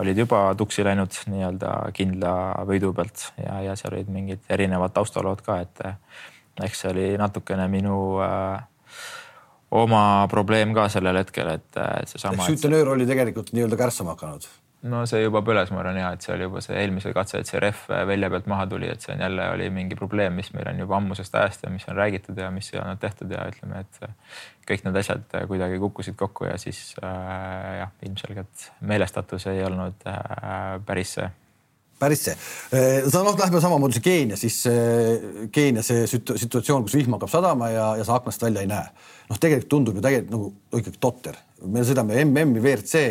olid 0.00 0.24
juba 0.24 0.40
tuksi 0.56 0.86
läinud 0.88 1.12
nii-öelda 1.28 1.74
kindla 1.92 2.32
võidu 2.64 2.94
pealt 2.96 3.28
ja, 3.36 3.60
ja 3.68 3.76
seal 3.76 3.98
olid 3.98 4.08
mingid 4.08 4.48
erinevad 4.48 4.96
taustalood 4.96 5.44
ka, 5.44 5.60
et 5.60 6.64
eks 6.64 6.86
see 6.86 6.94
oli 6.94 7.08
natukene 7.20 7.68
minu 7.68 7.98
äh, 8.24 8.62
oma 9.72 10.28
probleem 10.30 10.74
ka 10.76 10.88
sellel 10.92 11.16
hetkel, 11.22 11.48
et 11.56 11.80
seesama. 12.10 12.44
sütenöör 12.48 12.92
oli 12.96 13.08
tegelikult 13.08 13.54
nii-öelda 13.56 13.78
kärssama 13.80 14.16
hakanud? 14.16 14.48
no 14.90 15.02
see 15.06 15.22
juba 15.22 15.42
põles, 15.46 15.70
ma 15.70 15.80
arvan 15.82 15.98
ja 16.00 16.08
et 16.16 16.24
see 16.24 16.32
oli 16.34 16.46
juba 16.48 16.62
see 16.64 16.78
eelmise 16.80 17.12
katse, 17.14 17.42
et 17.42 17.50
see 17.50 17.60
rehv 17.62 17.84
välja 18.08 18.30
pealt 18.32 18.48
maha 18.50 18.66
tuli, 18.70 18.88
et 18.90 19.04
see 19.04 19.14
on 19.14 19.22
jälle 19.22 19.46
oli 19.54 19.68
mingi 19.74 19.98
probleem, 19.98 20.34
mis 20.38 20.50
meil 20.56 20.72
on 20.72 20.80
juba 20.82 20.98
ammusest 20.98 21.36
ajast 21.38 21.66
ja 21.66 21.70
mis 21.70 21.86
on 21.90 21.98
räägitud 21.98 22.38
ja 22.38 22.50
mis 22.54 22.72
ei 22.74 22.80
olnud 22.82 23.02
tehtud 23.02 23.30
ja 23.30 23.44
ütleme, 23.50 23.84
et 23.84 24.00
kõik 24.68 24.82
need 24.86 24.98
asjad 25.02 25.38
kuidagi 25.50 25.78
kukkusid 25.82 26.18
kokku 26.18 26.50
ja 26.50 26.56
siis 26.60 26.96
äh, 27.02 27.78
jah, 27.82 27.94
ilmselgelt 28.08 28.66
meelestatus 28.80 29.46
ei 29.52 29.62
olnud 29.68 30.10
äh, 30.10 30.18
päris 30.86 31.16
see 31.18 31.30
päris 32.02 32.24
see. 32.26 32.36
sa 33.06 33.22
noh, 33.22 33.36
lähme 33.38 33.60
samamoodi 33.62 34.00
see 34.00 34.02
Keenia, 34.08 34.38
siis 34.40 34.56
Keenia 35.54 35.84
see 35.86 36.08
situatsioon, 36.10 36.88
kus 36.88 36.98
vihm 36.98 37.14
hakkab 37.14 37.30
sadama 37.30 37.70
ja, 37.70 37.92
ja 38.00 38.06
sa 38.08 38.18
aknast 38.18 38.42
välja 38.42 38.64
ei 38.64 38.70
näe. 38.70 38.88
Noh, 39.32 39.40
tegelikult 39.40 39.70
tundub 39.72 39.98
ju 39.98 40.04
tegelikult 40.04 40.34
nagu 40.36 40.80
ikkagi 40.80 41.00
totter. 41.02 41.38
me 41.64 41.84
sõidame 41.86 42.18
MM-i 42.24 42.60
WRC, 42.60 43.04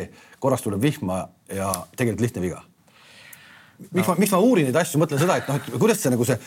korraks 0.43 0.65
tuleb 0.65 0.83
vihma 0.83 1.23
ja 1.49 1.71
tegelikult 1.95 2.25
lihtne 2.27 2.43
viga. 2.43 2.61
miks 3.89 4.05
no. 4.05 4.13
ma, 4.13 4.17
miks 4.21 4.33
ma 4.35 4.41
uurin 4.45 4.69
neid 4.69 4.77
asju, 4.77 5.01
mõtlen 5.01 5.21
seda, 5.21 5.39
et 5.41 5.49
noh, 5.49 5.57
et 5.57 5.79
kuidas 5.81 6.01
see 6.03 6.13
nagu 6.13 6.27
see, 6.27 6.37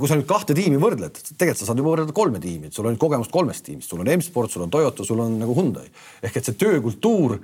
kui 0.00 0.08
sa 0.08 0.16
nüüd 0.16 0.28
kahte 0.28 0.56
tiimi 0.56 0.80
võrdled, 0.80 1.20
tegelikult 1.36 1.60
sa 1.60 1.68
saad 1.68 1.82
juba 1.82 1.92
võrrelda 1.92 2.16
kolme 2.16 2.40
tiimi, 2.40 2.70
et 2.70 2.76
sul 2.76 2.88
on 2.88 2.96
kogemust 3.00 3.32
kolmest 3.34 3.66
tiimist, 3.66 3.92
sul 3.92 4.00
on 4.00 4.08
M-sport, 4.16 4.52
sul 4.52 4.64
on 4.64 4.72
Toyota, 4.72 5.04
sul 5.06 5.20
on 5.20 5.36
nagu 5.42 5.54
Hyundai 5.56 5.86
ehk 6.24 6.40
et 6.40 6.48
see 6.48 6.58
töökultuur 6.60 7.38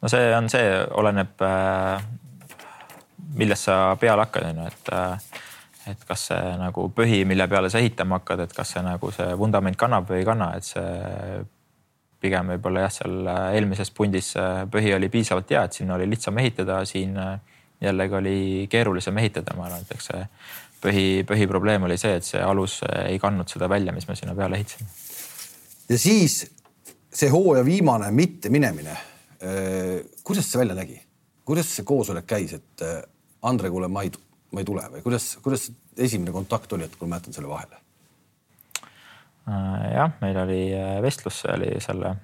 no 0.00 0.08
see 0.08 0.32
on 0.36 0.48
see, 0.52 0.72
oleneb 0.96 1.44
äh, 1.44 2.02
millest 3.36 3.68
sa 3.68 3.96
peale 4.00 4.26
hakkad, 4.26 4.50
on 4.50 4.62
ju, 4.62 4.68
et 4.72 4.92
äh, 4.96 5.40
et 5.88 6.04
kas 6.08 6.26
see 6.30 6.56
nagu 6.60 6.88
põhi, 6.96 7.22
mille 7.28 7.46
peale 7.48 7.70
sa 7.72 7.80
ehitama 7.80 8.20
hakkad, 8.20 8.44
et 8.44 8.52
kas 8.56 8.74
see 8.74 8.82
nagu 8.84 9.12
see 9.14 9.32
vundament 9.38 9.78
kannab 9.80 10.10
või 10.10 10.20
ei 10.20 10.28
kanna, 10.28 10.52
et 10.58 10.68
see 10.68 11.40
pigem 12.20 12.52
võib-olla 12.52 12.84
jah, 12.84 12.92
seal 12.98 13.30
äh, 13.32 13.46
eelmises 13.56 13.92
pundis 13.96 14.34
põhi 14.72 14.92
oli 14.96 15.08
piisavalt 15.08 15.50
hea, 15.50 15.64
et 15.64 15.80
sinna 15.80 15.96
oli 15.96 16.08
lihtsam 16.10 16.38
ehitada, 16.42 16.82
siin 16.84 17.16
jällegi 17.80 18.16
oli 18.18 18.38
keerulisem 18.70 19.18
ehitada, 19.22 19.56
ma 19.56 19.70
arvan, 19.70 19.86
et 19.86 19.96
eks 19.96 20.10
see 20.10 20.24
põhi, 20.84 21.04
põhiprobleem 21.28 21.88
oli 21.88 21.96
see, 22.00 22.16
et 22.20 22.26
see 22.26 22.40
alus 22.44 22.80
ei 23.06 23.18
kandnud 23.20 23.48
seda 23.48 23.68
välja, 23.72 23.94
mis 23.96 24.08
me 24.08 24.16
sinna 24.18 24.36
peale 24.36 24.60
ehitasime. 24.60 24.88
ja 25.88 25.98
siis 25.98 26.42
see 27.12 27.30
hooaja 27.30 27.64
viimane 27.64 28.10
mitteminemine. 28.14 28.96
Äh, 29.40 30.00
kuidas 30.24 30.50
see 30.50 30.60
välja 30.60 30.76
nägi, 30.76 31.00
kuidas 31.44 31.70
see 31.74 31.86
koosolek 31.88 32.26
käis, 32.28 32.54
et 32.58 32.84
äh, 32.86 33.00
Andre, 33.42 33.70
kuule, 33.72 33.88
ma 33.88 34.02
ei, 34.04 34.10
ma 34.50 34.62
ei 34.62 34.66
tule 34.66 34.86
või 34.92 35.04
kuidas, 35.04 35.32
kuidas 35.44 35.68
esimene 35.96 36.34
kontakt 36.34 36.72
oli, 36.72 36.88
et 36.88 36.96
kui 36.98 37.08
ma 37.08 37.20
jätan 37.20 37.36
selle 37.36 37.50
vahele? 37.50 37.78
Äh, 39.50 39.86
jah, 39.94 40.12
meil 40.22 40.42
oli 40.42 40.60
vestlus, 41.04 41.42
see 41.44 41.54
oli 41.54 41.72
selle 41.82 42.16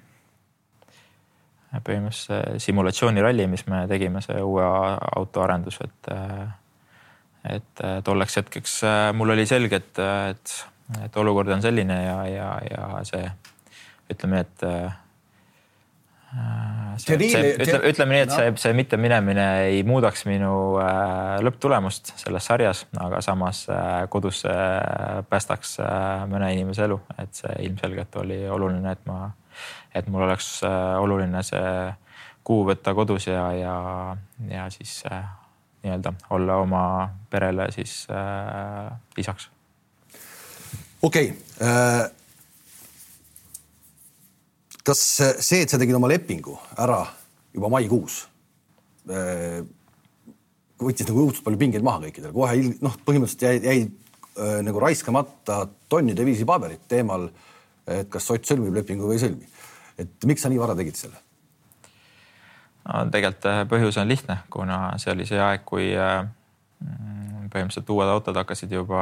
põhimõtteliselt 1.83 2.63
simulatsiooniralli, 2.63 3.47
mis 3.51 3.65
me 3.67 3.83
tegime, 3.91 4.21
see 4.23 4.39
uue 4.41 4.63
auto 4.63 5.43
arendus, 5.43 5.81
et 5.83 6.13
et 7.47 7.81
tolleks 8.03 8.39
hetkeks 8.39 8.71
mul 9.15 9.31
oli 9.35 9.45
selge, 9.47 9.77
et, 9.79 9.99
et, 10.31 10.53
et 11.05 11.19
olukord 11.21 11.51
on 11.53 11.61
selline 11.63 11.95
ja, 12.03 12.15
ja, 12.27 12.47
ja 12.65 12.87
see 13.07 13.27
ütleme, 14.11 14.41
et 14.43 14.65
äh, 16.37 16.93
see, 17.01 17.17
see, 17.29 17.53
ütleme, 17.57 17.89
ütleme 17.91 18.15
nii, 18.15 18.25
et 18.27 18.33
see, 18.33 18.51
see 18.61 18.75
mitte 18.77 18.99
minemine 19.01 19.47
ei 19.67 19.81
muudaks 19.87 20.25
minu 20.29 20.51
äh, 20.83 21.37
lõpptulemust 21.45 22.13
selles 22.19 22.49
sarjas, 22.49 22.85
aga 23.01 23.21
samas 23.25 23.65
äh, 23.73 24.03
kodus 24.13 24.43
päästaks 25.29 25.77
mõne 26.31 26.51
inimese 26.55 26.85
elu, 26.87 26.99
et 27.17 27.33
see 27.37 27.55
ilmselgelt 27.67 28.19
oli 28.21 28.43
oluline, 28.49 28.93
et 28.93 29.03
ma, 29.09 29.31
et 29.95 30.07
mul 30.11 30.27
oleks 30.27 30.59
oluline 30.67 31.43
see 31.45 31.73
kuu 32.47 32.63
võtta 32.69 32.93
kodus 32.95 33.27
ja, 33.27 33.49
ja, 33.57 33.75
ja 34.47 34.69
siis 34.71 35.01
nii-öelda 35.83 36.13
olla 36.29 36.55
oma 36.63 36.83
perele 37.29 37.71
siis 37.71 38.07
äh, 38.11 38.91
isaks. 39.17 39.49
okei 41.01 41.29
okay. 41.29 41.67
äh 41.67 42.11
kas 44.87 45.01
see, 45.43 45.63
et 45.63 45.71
sa 45.71 45.79
tegid 45.79 45.97
oma 45.97 46.09
lepingu 46.11 46.55
ära 46.79 47.01
juba 47.55 47.71
maikuus, 47.73 48.21
äh, 49.11 49.59
võttis 50.79 51.07
nagu 51.09 51.25
õudselt 51.25 51.45
palju 51.45 51.59
pingeid 51.59 51.85
maha 51.85 52.05
kõikidel, 52.05 52.33
kohe 52.35 52.73
noh, 52.85 52.97
põhimõtteliselt 53.07 53.45
jäi, 53.47 53.61
jäi 53.65 53.85
äh, 53.85 54.57
nagu 54.65 54.81
raiskamata 54.83 55.65
tonnide 55.91 56.25
viisi 56.27 56.47
paberit 56.47 56.85
teemal, 56.89 57.29
et 57.87 58.09
kas 58.11 58.27
Ott 58.33 58.47
sõlmib 58.47 58.75
lepingu 58.75 59.07
või 59.07 59.15
ei 59.17 59.23
sõlmi. 59.23 59.47
et 59.97 60.27
miks 60.29 60.43
sa 60.43 60.51
nii 60.51 60.59
vara 60.61 60.75
tegid 60.77 60.99
selle? 60.99 61.19
no 62.87 63.05
tegelikult 63.11 63.49
äh, 63.51 63.63
põhjus 63.67 63.99
on 63.99 64.11
lihtne, 64.11 64.41
kuna 64.53 64.81
see 65.01 65.11
oli 65.11 65.27
see 65.27 65.41
aeg, 65.41 65.65
kui 65.67 65.91
põhimõtteliselt 67.51 67.89
uued 67.93 68.09
autod 68.11 68.37
hakkasid 68.39 68.71
juba 68.71 69.01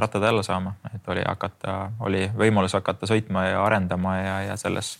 rattad 0.00 0.24
alla 0.24 0.42
saama, 0.46 0.74
et 0.94 1.08
oli 1.08 1.22
hakata, 1.26 1.76
oli 2.06 2.24
võimalus 2.36 2.74
hakata 2.78 3.08
sõitma 3.10 3.46
ja 3.48 3.64
arendama 3.64 4.16
ja, 4.18 4.40
ja 4.50 4.56
selles 4.60 4.96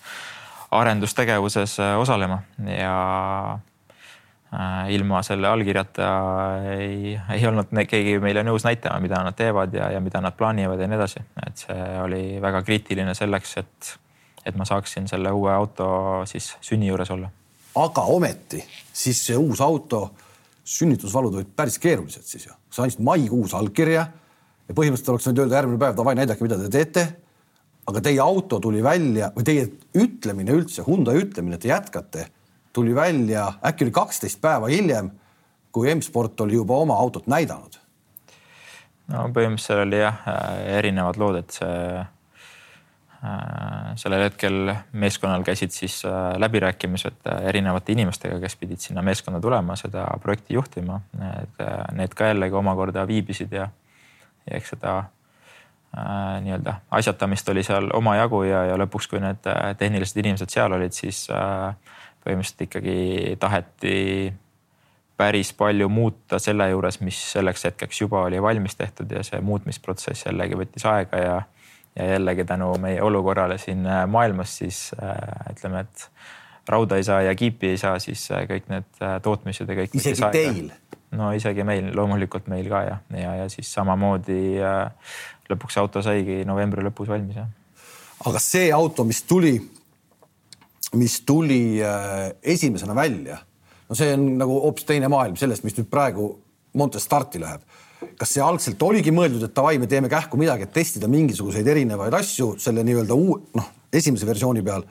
arendustegevuses 0.70 1.80
äh, 1.80 1.98
osalema 1.98 2.42
ja 2.78 3.58
äh, 4.54 4.92
ilma 4.94 5.22
selle 5.22 5.48
allkirjata 5.48 6.10
ei, 6.76 7.18
ei 7.34 7.46
olnud 7.46 7.74
keegi 7.88 8.18
meile 8.22 8.44
nõus 8.46 8.64
näitama, 8.66 9.00
mida 9.02 9.22
nad 9.26 9.36
teevad 9.38 9.74
ja, 9.74 9.90
ja 9.94 10.00
mida 10.00 10.22
nad 10.22 10.36
plaanivad 10.38 10.80
ja 10.80 10.88
nii 10.90 11.00
edasi. 11.00 11.24
et 11.46 11.66
see 11.66 11.90
oli 12.04 12.22
väga 12.42 12.62
kriitiline 12.62 13.14
selleks, 13.18 13.56
et, 13.64 13.92
et 14.46 14.56
ma 14.56 14.68
saaksin 14.68 15.08
selle 15.10 15.32
uue 15.34 15.52
auto 15.52 15.90
siis 16.30 16.54
sünni 16.60 16.90
juures 16.90 17.10
olla. 17.10 17.30
aga 17.74 18.06
ometi 18.14 18.62
siis 18.92 19.26
see 19.26 19.36
uus 19.36 19.60
auto 19.60 20.10
sünnitusvalud 20.70 21.40
olid 21.40 21.50
päris 21.56 21.78
keerulised 21.82 22.26
siis 22.26 22.46
ju. 22.46 22.54
sa 22.70 22.84
andsid 22.84 23.02
maikuus 23.04 23.54
allkirja 23.58 24.04
ja 24.04 24.76
põhimõtteliselt 24.76 25.14
oleks 25.14 25.26
võinud 25.26 25.42
öelda 25.44 25.58
järgmine 25.58 25.80
päev, 25.82 25.96
davai, 25.98 26.14
näidake, 26.18 26.46
mida 26.46 26.58
te 26.60 26.70
teete. 26.70 27.06
aga 27.90 28.02
teie 28.06 28.20
auto 28.22 28.60
tuli 28.62 28.82
välja 28.82 29.32
või 29.34 29.46
teie 29.46 29.66
ütlemine 29.98 30.54
üldse, 30.54 30.84
Hyundai 30.86 31.16
ütlemine, 31.24 31.56
et 31.58 31.64
te 31.64 31.72
jätkate, 31.72 32.26
tuli 32.72 32.94
välja 32.94 33.48
äkki 33.66 33.88
oli 33.88 33.94
kaksteist 33.96 34.40
päeva 34.40 34.70
hiljem, 34.70 35.10
kui 35.72 35.90
M-sport 35.94 36.40
oli 36.46 36.54
juba 36.54 36.78
oma 36.78 36.94
autot 36.94 37.26
näidanud. 37.26 37.80
no 39.10 39.26
põhimõtteliselt 39.34 39.86
oli 39.88 40.04
jah 40.04 40.22
erinevad 40.78 41.18
lood, 41.18 41.42
et 41.42 41.58
see 41.58 41.74
Äh, 42.00 42.19
sellel 44.00 44.22
hetkel 44.24 44.70
meeskonnal 44.96 45.42
käisid 45.44 45.74
siis 45.76 45.98
äh, 46.08 46.32
läbirääkimised 46.40 47.26
äh, 47.28 47.42
erinevate 47.52 47.92
inimestega, 47.92 48.38
kes 48.40 48.56
pidid 48.56 48.80
sinna 48.80 49.02
meeskonda 49.04 49.40
tulema, 49.40 49.76
seda 49.76 50.06
projekti 50.22 50.54
juhtima. 50.54 51.00
et 51.42 51.64
need 51.92 52.14
ka 52.16 52.30
jällegi 52.30 52.56
omakorda 52.56 53.06
viibisid 53.06 53.52
ja, 53.52 53.68
ja 54.46 54.56
eks 54.56 54.72
seda 54.72 54.96
äh, 54.98 56.40
nii-öelda 56.46 56.78
asjatamist 56.90 57.48
oli 57.48 57.62
seal 57.66 57.90
omajagu 57.92 58.42
ja, 58.48 58.64
ja 58.72 58.80
lõpuks, 58.80 59.10
kui 59.10 59.20
need 59.20 59.44
tehnilised 59.78 60.24
inimesed 60.24 60.56
seal 60.56 60.72
olid, 60.72 60.96
siis 60.96 61.26
äh, 61.28 61.74
põhimõtteliselt 62.24 62.68
ikkagi 62.70 63.36
taheti 63.40 64.32
päris 65.20 65.52
palju 65.52 65.88
muuta 65.92 66.38
selle 66.40 66.70
juures, 66.70 67.02
mis 67.04 67.20
selleks 67.32 67.68
hetkeks 67.68 68.00
juba 68.00 68.24
oli 68.24 68.40
valmis 68.42 68.76
tehtud 68.80 69.12
ja 69.12 69.20
see 69.26 69.40
muutmisprotsess 69.44 70.24
jällegi 70.30 70.56
võttis 70.56 70.88
aega 70.88 71.20
ja 71.20 71.40
ja 72.00 72.12
jällegi 72.12 72.44
tänu 72.44 72.74
meie 72.78 73.02
olukorrale 73.02 73.58
siin 73.58 73.86
äh, 73.86 74.06
maailmas 74.08 74.58
siis 74.58 74.90
äh, 75.02 75.16
ütleme, 75.52 75.80
et 75.80 76.08
rauda 76.68 76.96
ei 76.96 77.04
saa 77.04 77.22
ja 77.22 77.34
kiipi 77.34 77.74
ei 77.74 77.78
saa, 77.78 77.98
siis 77.98 78.28
äh, 78.32 78.44
kõik 78.48 78.70
need 78.70 78.88
tootmised 79.22 79.68
ja 79.68 79.76
kõik. 79.82 79.96
isegi 80.00 80.30
teil? 80.32 80.70
no 81.18 81.32
isegi 81.34 81.64
meil, 81.66 81.90
loomulikult 81.96 82.46
meil 82.52 82.68
ka 82.70 82.82
ja, 82.86 82.96
ja, 83.18 83.34
ja 83.42 83.48
siis 83.50 83.72
samamoodi 83.74 84.60
lõpuks 85.50 85.78
auto 85.82 86.02
saigi 86.06 86.44
novembri 86.46 86.84
lõpus 86.86 87.10
valmis 87.10 87.40
jah. 87.40 87.48
aga 88.30 88.42
see 88.42 88.70
auto, 88.72 89.04
mis 89.04 89.22
tuli, 89.26 89.56
mis 90.94 91.20
tuli 91.26 91.80
esimesena 92.42 92.94
välja, 92.94 93.40
no 93.88 93.98
see 93.98 94.14
on 94.14 94.30
nagu 94.38 94.60
hoopis 94.66 94.86
teine 94.86 95.10
maailm 95.10 95.36
sellest, 95.40 95.66
mis 95.66 95.76
nüüd 95.78 95.90
praegu 95.90 96.32
Montes 96.78 97.02
starti 97.02 97.40
läheb 97.42 97.64
kas 98.20 98.34
see 98.36 98.44
algselt 98.44 98.82
oligi 98.86 99.12
mõeldud, 99.14 99.44
et 99.46 99.56
davai, 99.56 99.76
me 99.80 99.88
teeme 99.90 100.10
kähku 100.12 100.40
midagi, 100.40 100.66
et 100.68 100.74
testida 100.74 101.08
mingisuguseid 101.10 101.66
erinevaid 101.68 102.14
asju 102.20 102.54
selle 102.62 102.84
nii-öelda 102.86 103.16
uu-, 103.16 103.40
noh, 103.56 103.70
esimese 103.92 104.28
versiooni 104.28 104.64
peal. 104.66 104.86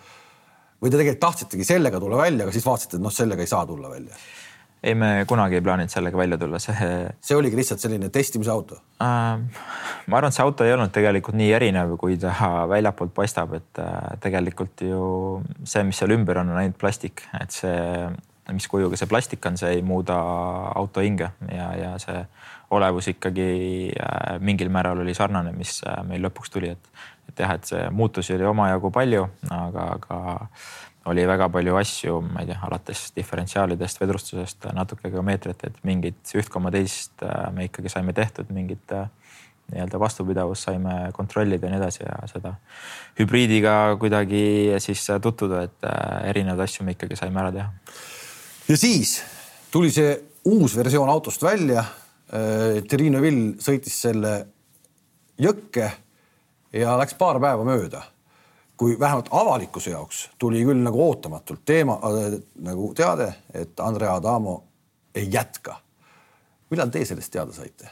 või 0.79 0.91
te 0.91 0.95
tegelikult 0.95 1.25
tahtsitegi 1.25 1.65
sellega 1.67 1.99
tulla 1.99 2.21
välja, 2.21 2.45
aga 2.45 2.55
siis 2.55 2.65
vaatasite, 2.65 2.97
et 2.97 3.03
noh, 3.03 3.13
sellega 3.13 3.43
ei 3.43 3.51
saa 3.51 3.65
tulla 3.67 3.89
välja? 3.91 4.15
ei, 4.83 4.95
me 4.95 5.25
kunagi 5.27 5.57
ei 5.59 5.61
plaaninud 5.61 5.91
sellega 5.91 6.17
välja 6.17 6.37
tulla, 6.39 6.59
see. 6.63 6.89
see 7.25 7.35
oligi 7.35 7.59
lihtsalt 7.59 7.83
selline 7.83 8.09
testimise 8.13 8.51
auto 8.53 8.79
äh,? 9.03 9.41
ma 10.07 10.17
arvan, 10.17 10.31
et 10.31 10.37
see 10.37 10.45
auto 10.45 10.67
ei 10.67 10.73
olnud 10.73 10.93
tegelikult 10.95 11.37
nii 11.39 11.51
erinev, 11.57 11.95
kui 11.99 12.17
ta 12.21 12.33
väljapoolt 12.69 13.13
paistab, 13.15 13.57
et 13.59 13.81
äh, 13.83 13.97
tegelikult 14.23 14.85
ju 14.85 15.03
see, 15.63 15.83
mis 15.87 15.99
seal 15.99 16.15
ümber 16.15 16.41
on, 16.41 16.53
on 16.53 16.61
ainult 16.61 16.79
plastik, 16.79 17.25
et 17.41 17.53
see, 17.53 18.07
mis 18.55 18.69
kujuga 18.71 18.97
see 18.99 19.09
plastik 19.09 19.45
on, 19.49 19.59
see 19.59 19.75
ei 19.77 19.83
muuda 19.85 20.15
auto 20.79 21.03
hinge 21.03 21.33
ja, 21.51 21.73
ja 21.77 21.91
see 22.01 22.23
olevus 22.75 23.09
ikkagi 23.11 23.49
äh, 23.93 24.35
mingil 24.39 24.69
määral 24.73 25.01
oli 25.01 25.13
sarnane, 25.17 25.53
mis 25.57 25.79
äh, 25.88 26.01
meil 26.07 26.23
lõpuks 26.27 26.53
tuli, 26.53 26.73
et, 26.75 26.91
et 27.31 27.41
jah, 27.43 27.55
et 27.57 27.65
see 27.65 27.88
muutusi 27.93 28.35
oli 28.35 28.47
omajagu 28.49 28.91
palju, 28.93 29.25
aga, 29.55 29.85
aga 29.97 30.19
oli 31.09 31.25
väga 31.25 31.47
palju 31.49 31.77
asju, 31.79 32.19
ma 32.27 32.43
ei 32.43 32.51
tea, 32.51 32.59
alates 32.67 33.07
diferentsiaalidest, 33.15 34.01
vedrustusest, 34.01 34.69
natuke 34.77 35.11
ka 35.13 35.23
meetrit, 35.25 35.65
et 35.65 35.79
mingit 35.88 36.35
üht 36.38 36.51
koma 36.53 36.71
teist 36.73 37.25
äh, 37.25 37.49
me 37.55 37.69
ikkagi 37.69 37.91
saime 37.91 38.13
tehtud, 38.17 38.51
mingit 38.53 38.93
nii-öelda 39.69 39.99
vastupidavust 40.01 40.65
saime 40.65 40.93
kontrollida 41.13 41.67
ja 41.67 41.73
nii 41.73 41.77
edasi 41.77 42.01
ja 42.01 42.15
seda 42.29 42.55
hübriidiga 43.19 43.73
kuidagi 44.01 44.39
siis 44.81 45.03
tutvuda, 45.21 45.61
et 45.67 45.85
erinevaid 46.31 46.65
asju 46.65 46.88
me 46.88 46.95
ikkagi 46.95 47.19
saime 47.19 47.43
ära 47.43 47.51
teha 47.53 47.67
ja 48.69 48.77
siis 48.77 49.19
tuli 49.71 49.91
see 49.93 50.13
uus 50.45 50.75
versioon 50.77 51.09
autost 51.09 51.43
välja. 51.43 51.83
Triinu 52.29 53.21
Vill 53.24 53.55
sõitis 53.57 53.95
selle 54.03 54.33
jõkke 55.41 55.88
ja 56.74 56.95
läks 57.00 57.15
paar 57.17 57.39
päeva 57.41 57.65
mööda, 57.65 58.01
kui 58.77 58.98
vähemalt 59.00 59.31
avalikkuse 59.31 59.93
jaoks 59.93 60.27
tuli 60.39 60.62
küll 60.65 60.83
nagu 60.83 61.01
ootamatult 61.07 61.63
teema 61.65 61.98
äh, 62.05 62.39
nagu 62.65 62.91
teade, 62.95 63.31
et 63.53 63.79
Andrea 63.79 64.15
Adamo 64.19 64.63
ei 65.15 65.29
jätka. 65.31 65.79
millal 66.69 66.89
te 66.89 67.05
sellest 67.05 67.31
teada 67.31 67.53
saite? 67.53 67.89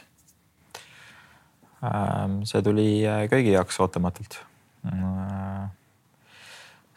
Ähm, 1.82 2.42
see 2.46 2.62
tuli 2.62 3.04
äh, 3.06 3.26
kõigi 3.30 3.52
jaoks 3.54 3.78
ootamatult. 3.80 4.40
Äh, 4.86 5.68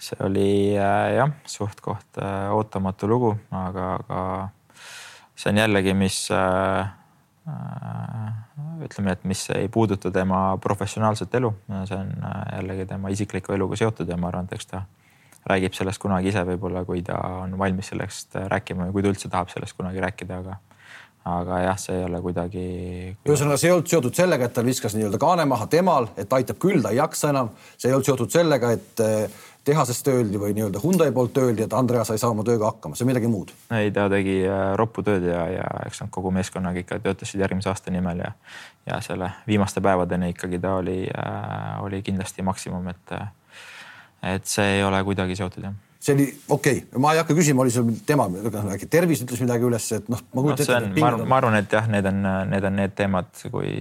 see 0.01 0.17
oli 0.25 0.77
äh, 0.77 1.15
jah, 1.17 1.35
suht-koht 1.45 2.17
ootamatu 2.53 3.09
lugu, 3.09 3.35
aga, 3.51 3.93
aga 4.01 4.21
see 5.35 5.51
on 5.53 5.61
jällegi, 5.61 5.93
mis 5.97 6.23
ütleme, 8.85 9.15
et 9.15 9.23
mis 9.25 9.43
ei 9.55 9.69
puuduta 9.69 10.11
tema 10.13 10.57
professionaalset 10.61 11.35
elu, 11.39 11.53
see 11.89 11.97
on 11.97 12.11
jällegi 12.57 12.85
tema 12.89 13.09
isikliku 13.09 13.55
eluga 13.55 13.79
seotud 13.79 14.09
ja 14.09 14.17
ma 14.17 14.29
arvan, 14.29 14.49
et 14.49 14.59
eks 14.59 14.69
ta 14.69 14.83
räägib 15.49 15.73
sellest 15.73 16.01
kunagi 16.01 16.29
ise 16.29 16.43
võib-olla, 16.45 16.83
kui 16.85 17.01
ta 17.05 17.17
on 17.41 17.57
valmis 17.57 17.89
sellest 17.93 18.37
rääkima 18.53 18.89
ja 18.89 18.93
kui 18.93 19.01
ta 19.01 19.13
üldse 19.13 19.31
tahab 19.31 19.49
sellest 19.53 19.77
kunagi 19.77 20.03
rääkida, 20.03 20.37
aga 20.43 20.59
aga 21.21 21.59
jah, 21.61 21.77
see 21.77 21.97
ei 21.99 22.03
ole 22.07 22.21
kuidagi. 22.21 22.61
ühesõnaga, 23.29 23.59
see 23.61 23.69
ei 23.69 23.75
olnud 23.75 23.89
seotud 23.91 24.17
sellega, 24.17 24.47
et 24.47 24.55
ta 24.55 24.63
viskas 24.65 24.95
nii-öelda 24.97 25.19
kaane 25.21 25.45
maha 25.45 25.67
temal, 25.69 26.09
et 26.17 26.33
aitab 26.33 26.57
küll, 26.61 26.81
ta 26.81 26.93
ei 26.93 26.97
jaksa 26.97 27.29
enam. 27.29 27.51
see 27.77 27.91
ei 27.91 27.93
olnud 27.93 28.09
seotud 28.09 28.33
sellega, 28.33 28.71
et 28.73 29.03
tehasest 29.67 30.07
öeldi 30.07 30.39
või 30.41 30.55
nii-öelda 30.57 30.81
Hyundai 30.83 31.11
poolt 31.15 31.37
öeldi, 31.37 31.65
et 31.67 31.73
Andrea 31.77 32.03
sai 32.07 32.17
saama 32.21 32.45
tööga 32.47 32.71
hakkama, 32.71 32.97
see 32.97 33.05
on 33.05 33.11
midagi 33.11 33.29
muud. 33.31 33.53
ei, 33.77 33.91
ta 33.93 34.07
tegi 34.11 34.39
eh, 34.43 34.63
roppu 34.79 35.03
tööd 35.05 35.27
ja, 35.29 35.43
ja 35.53 35.67
eks 35.85 36.01
nad 36.03 36.11
kogu 36.13 36.31
meeskonnaga 36.35 36.81
ikka 36.81 36.99
töötasid 37.03 37.43
järgmise 37.43 37.69
aasta 37.69 37.93
nimel 37.93 38.23
ja, 38.23 38.33
ja 38.89 38.97
selle 39.05 39.29
viimaste 39.47 39.83
päevadeni 39.83 40.33
ikkagi 40.33 40.59
ta 40.63 40.75
oli 40.81 41.03
äh,, 41.05 41.77
oli 41.85 42.01
kindlasti 42.05 42.45
maksimum, 42.45 42.89
et, 42.93 43.15
et 44.33 44.49
see 44.49 44.77
ei 44.77 44.83
ole 44.87 45.03
kuidagi 45.07 45.37
seotud 45.37 45.69
jah 45.69 45.79
see 46.01 46.15
oli 46.15 46.25
okei 46.49 46.77
okay., 46.77 47.01
ma 47.01 47.13
ei 47.13 47.21
hakka 47.21 47.35
küsima, 47.37 47.61
oli 47.61 47.73
sul 47.73 47.91
tema 48.05 48.25
äkki 48.73 48.89
tervis 48.89 49.21
ütles 49.21 49.43
midagi 49.43 49.67
üles, 49.67 49.85
et 49.93 50.09
noh, 50.09 50.23
ma 50.33 50.45
kujutan 50.47 50.71
no, 50.71 50.89
ette. 50.89 51.03
ma, 51.05 51.11
ma 51.29 51.37
arvan, 51.37 51.59
et 51.61 51.77
jah, 51.77 51.85
need 51.91 52.09
on, 52.09 52.25
need 52.49 52.65
on 52.65 52.75
need 52.81 52.95
teemad, 52.97 53.29
kui, 53.53 53.75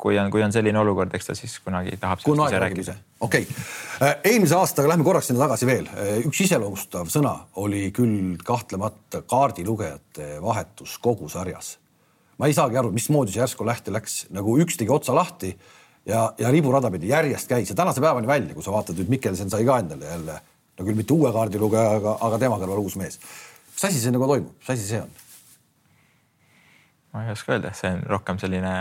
kui 0.00 0.18
on, 0.18 0.30
kui 0.32 0.42
on 0.44 0.52
selline 0.54 0.78
olukord, 0.80 1.12
eks 1.16 1.30
ta 1.30 1.36
siis 1.36 1.58
kunagi 1.64 1.96
tahab. 2.00 2.22
kunagi 2.24 2.60
räägib 2.62 2.82
ise, 2.84 2.96
okei 3.20 3.44
okay.. 3.44 3.66
Äh, 4.00 4.14
eelmise 4.32 4.56
aastaga 4.56 4.88
lähme 4.88 5.04
korraks 5.04 5.28
sinna 5.28 5.44
tagasi 5.44 5.68
veel. 5.68 5.90
Äh, 5.92 6.22
üks 6.28 6.40
iseloomustav 6.46 7.10
sõna 7.12 7.34
oli 7.60 7.88
küll 7.96 8.38
kahtlemata 8.44 9.20
kaardilugejate 9.28 10.38
vahetus 10.44 10.96
kogu 11.04 11.28
sarjas. 11.28 11.76
ma 12.40 12.48
ei 12.48 12.56
saagi 12.56 12.80
aru, 12.80 12.92
mismoodi 12.96 13.34
see 13.34 13.42
järsku 13.42 13.66
lahti 13.68 13.92
läks, 13.92 14.22
nagu 14.32 14.56
üks 14.62 14.80
tegi 14.80 14.92
otsa 14.94 15.14
lahti 15.16 15.52
ja, 16.08 16.30
ja 16.38 16.50
riburada 16.50 16.90
pidi 16.90 17.12
järjest 17.12 17.48
käis 17.50 17.68
ja 17.68 17.76
tänase 17.76 18.00
päevani 18.00 18.26
välja, 18.26 18.54
kui 18.54 18.64
sa 18.64 18.72
vaatad 18.72 18.96
nüüd 18.96 19.12
Mikkelsen 19.12 19.52
sai 19.52 19.66
ka 19.68 19.78
endale 19.82 20.08
jälle 20.08 20.40
no 20.78 20.86
küll 20.86 20.96
mitte 20.96 21.12
uue 21.12 21.32
kaardilugejaga, 21.34 22.16
aga 22.24 22.38
tema 22.40 22.56
kõrval 22.60 22.80
uus 22.80 22.96
mees. 22.96 23.20
mis 23.74 23.84
asi 23.90 24.00
see 24.00 24.14
nagu 24.14 24.28
toimub, 24.30 24.54
mis 24.56 24.72
asi 24.72 24.86
see 24.88 25.02
on? 25.02 25.12
ma 27.12 27.26
ei 27.26 27.34
oska 27.34 27.56
öelda, 27.56 27.74
see 27.76 27.92
on 27.92 28.02
rohkem 28.08 28.40
selline 28.40 28.74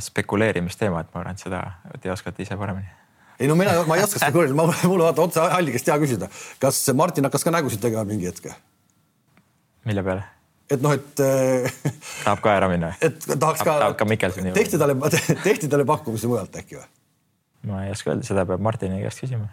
spekuleerimisteema, 0.00 1.02
et 1.02 1.10
ma 1.14 1.22
arvan, 1.22 1.34
et 1.36 1.42
seda 1.42 1.62
te 2.00 2.12
oskate 2.12 2.44
ise 2.44 2.56
paremini. 2.58 2.86
ei 3.40 3.50
no 3.50 3.56
mina, 3.58 3.74
ma 3.88 3.98
ei 3.98 4.04
oska 4.06 4.20
spekuleerida, 4.22 4.54
mulle 4.86 5.08
vaata 5.08 5.26
otse 5.26 5.42
allikest 5.58 5.90
hea 5.90 5.98
küsida, 6.02 6.30
kas 6.62 6.80
Martin 6.94 7.26
hakkas 7.28 7.44
ka 7.46 7.54
nägusid 7.54 7.82
tegema 7.82 8.06
mingi 8.08 8.30
hetk? 8.30 8.50
mille 9.88 10.06
peale? 10.06 10.24
et 10.70 10.82
noh, 10.82 10.94
et 10.94 11.22
äh, 11.22 11.76
tahab 12.24 12.42
ka 12.46 12.56
ära 12.60 12.70
minna? 12.72 12.94
et 13.00 13.18
tahaks 13.26 13.62
ka, 13.62 13.78
tahab 13.82 13.98
ka 13.98 14.08
Mikkelsoni. 14.08 14.54
tehti 14.56 14.78
talle, 14.78 14.98
tehti 15.48 15.70
talle 15.72 15.88
pakkumisi 15.88 16.30
mujalt 16.30 16.62
äkki 16.62 16.80
või? 16.80 16.88
ma 17.70 17.86
ei 17.86 17.94
oska 17.94 18.14
öelda, 18.14 18.26
seda 18.26 18.46
peab 18.48 18.62
Martini 18.62 19.02
käest 19.02 19.24
küsima 19.24 19.50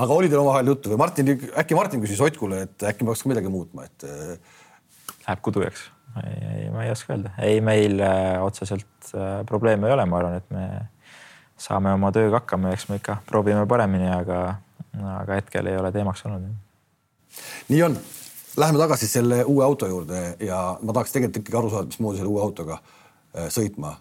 aga 0.00 0.16
oli 0.16 0.30
teil 0.30 0.40
omavahel 0.42 0.72
juttu 0.72 0.92
või 0.92 1.00
Martin, 1.02 1.32
äkki 1.62 1.76
Martin 1.76 2.02
küsis 2.04 2.20
Otkule, 2.24 2.64
et 2.66 2.84
äkki 2.92 3.06
peaks 3.08 3.24
ka 3.24 3.32
midagi 3.32 3.52
muutma, 3.52 3.88
et. 3.88 4.06
Äh, 4.08 4.60
Läheb 5.22 5.42
kudujaks, 5.44 5.84
ei, 6.20 6.70
ma 6.72 6.84
ei 6.84 6.92
oska 6.92 7.14
öelda, 7.14 7.32
ei, 7.42 7.60
meil 7.64 8.00
äh, 8.00 8.42
otseselt 8.44 9.12
äh, 9.14 9.42
probleeme 9.48 9.88
ei 9.88 9.94
ole, 9.96 10.06
ma 10.06 10.20
arvan, 10.20 10.38
et 10.40 10.50
me 10.52 10.66
saame 11.60 11.92
oma 11.96 12.10
tööga 12.14 12.40
hakkama, 12.40 12.72
eks 12.74 12.88
me 12.90 12.98
ikka 13.00 13.20
proovime 13.28 13.64
paremini, 13.70 14.08
aga, 14.12 14.40
aga 15.16 15.38
hetkel 15.38 15.70
ei 15.70 15.78
ole 15.78 15.92
teemaks 15.94 16.24
olnud. 16.28 16.48
nii 17.70 17.82
on, 17.86 17.98
läheme 18.60 18.82
tagasi 18.82 19.08
selle 19.08 19.42
uue 19.48 19.64
auto 19.64 19.88
juurde 19.88 20.24
ja 20.42 20.62
ma 20.82 20.92
tahaks 20.96 21.14
tegelikult 21.14 21.42
ikkagi 21.42 21.60
aru 21.62 21.72
saada, 21.72 21.92
mismoodi 21.92 22.20
selle 22.20 22.32
uue 22.34 22.42
autoga 22.44 22.80
sõitma, 23.48 23.94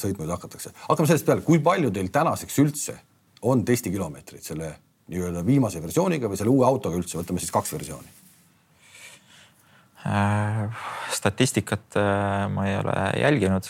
sõitma 0.00 0.24
nüüd 0.24 0.32
hakatakse. 0.32 0.72
hakkame 0.86 1.10
sellest 1.10 1.26
peale, 1.28 1.44
kui 1.44 1.58
palju 1.60 1.90
teil 1.92 2.08
tänaseks 2.12 2.62
üldse 2.62 2.94
on 3.42 3.64
testikilomeetreid 3.68 4.46
selle 4.46 4.70
nii-öelda 5.12 5.42
viimase 5.44 5.82
versiooniga 5.82 6.30
või 6.30 6.40
selle 6.40 6.54
uue 6.54 6.64
autoga 6.68 6.96
üldse, 6.96 7.18
võtame 7.20 7.42
siis 7.42 7.52
kaks 7.52 7.74
versiooni 7.76 8.08
äh,? 8.08 8.17
Statistikat 11.12 11.96
äh, 12.00 12.46
ma 12.52 12.66
ei 12.68 12.76
ole 12.78 12.94
jälginud. 13.20 13.68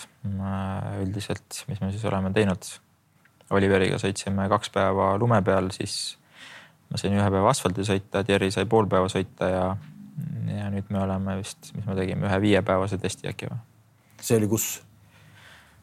üldiselt, 1.03 1.65
mis 1.69 1.81
me 1.81 1.91
siis 1.91 2.05
oleme 2.05 2.33
teinud? 2.35 2.67
Oliveriga 3.51 3.97
sõitsime 3.97 4.45
kaks 4.53 4.69
päeva 4.75 5.15
lume 5.17 5.39
peal, 5.43 5.71
siis 5.73 6.19
ma 6.91 6.99
sain 7.01 7.15
ühe 7.17 7.29
päeva 7.33 7.49
asfaldi 7.49 7.87
sõita, 7.87 8.21
Thierry 8.27 8.51
sai 8.53 8.67
pool 8.69 8.89
päeva 8.93 9.09
sõita 9.09 9.49
ja, 9.49 9.63
ja 10.53 10.69
nüüd 10.75 10.91
me 10.93 11.01
oleme 11.01 11.39
vist, 11.39 11.71
mis 11.77 11.87
me 11.89 11.97
tegime, 11.97 12.29
ühe 12.29 12.41
viiepäevase 12.45 13.01
testi 13.01 13.31
äkki 13.31 13.49
või? 13.49 13.63
see 14.21 14.37
oli 14.37 14.51
kus? 14.51 14.67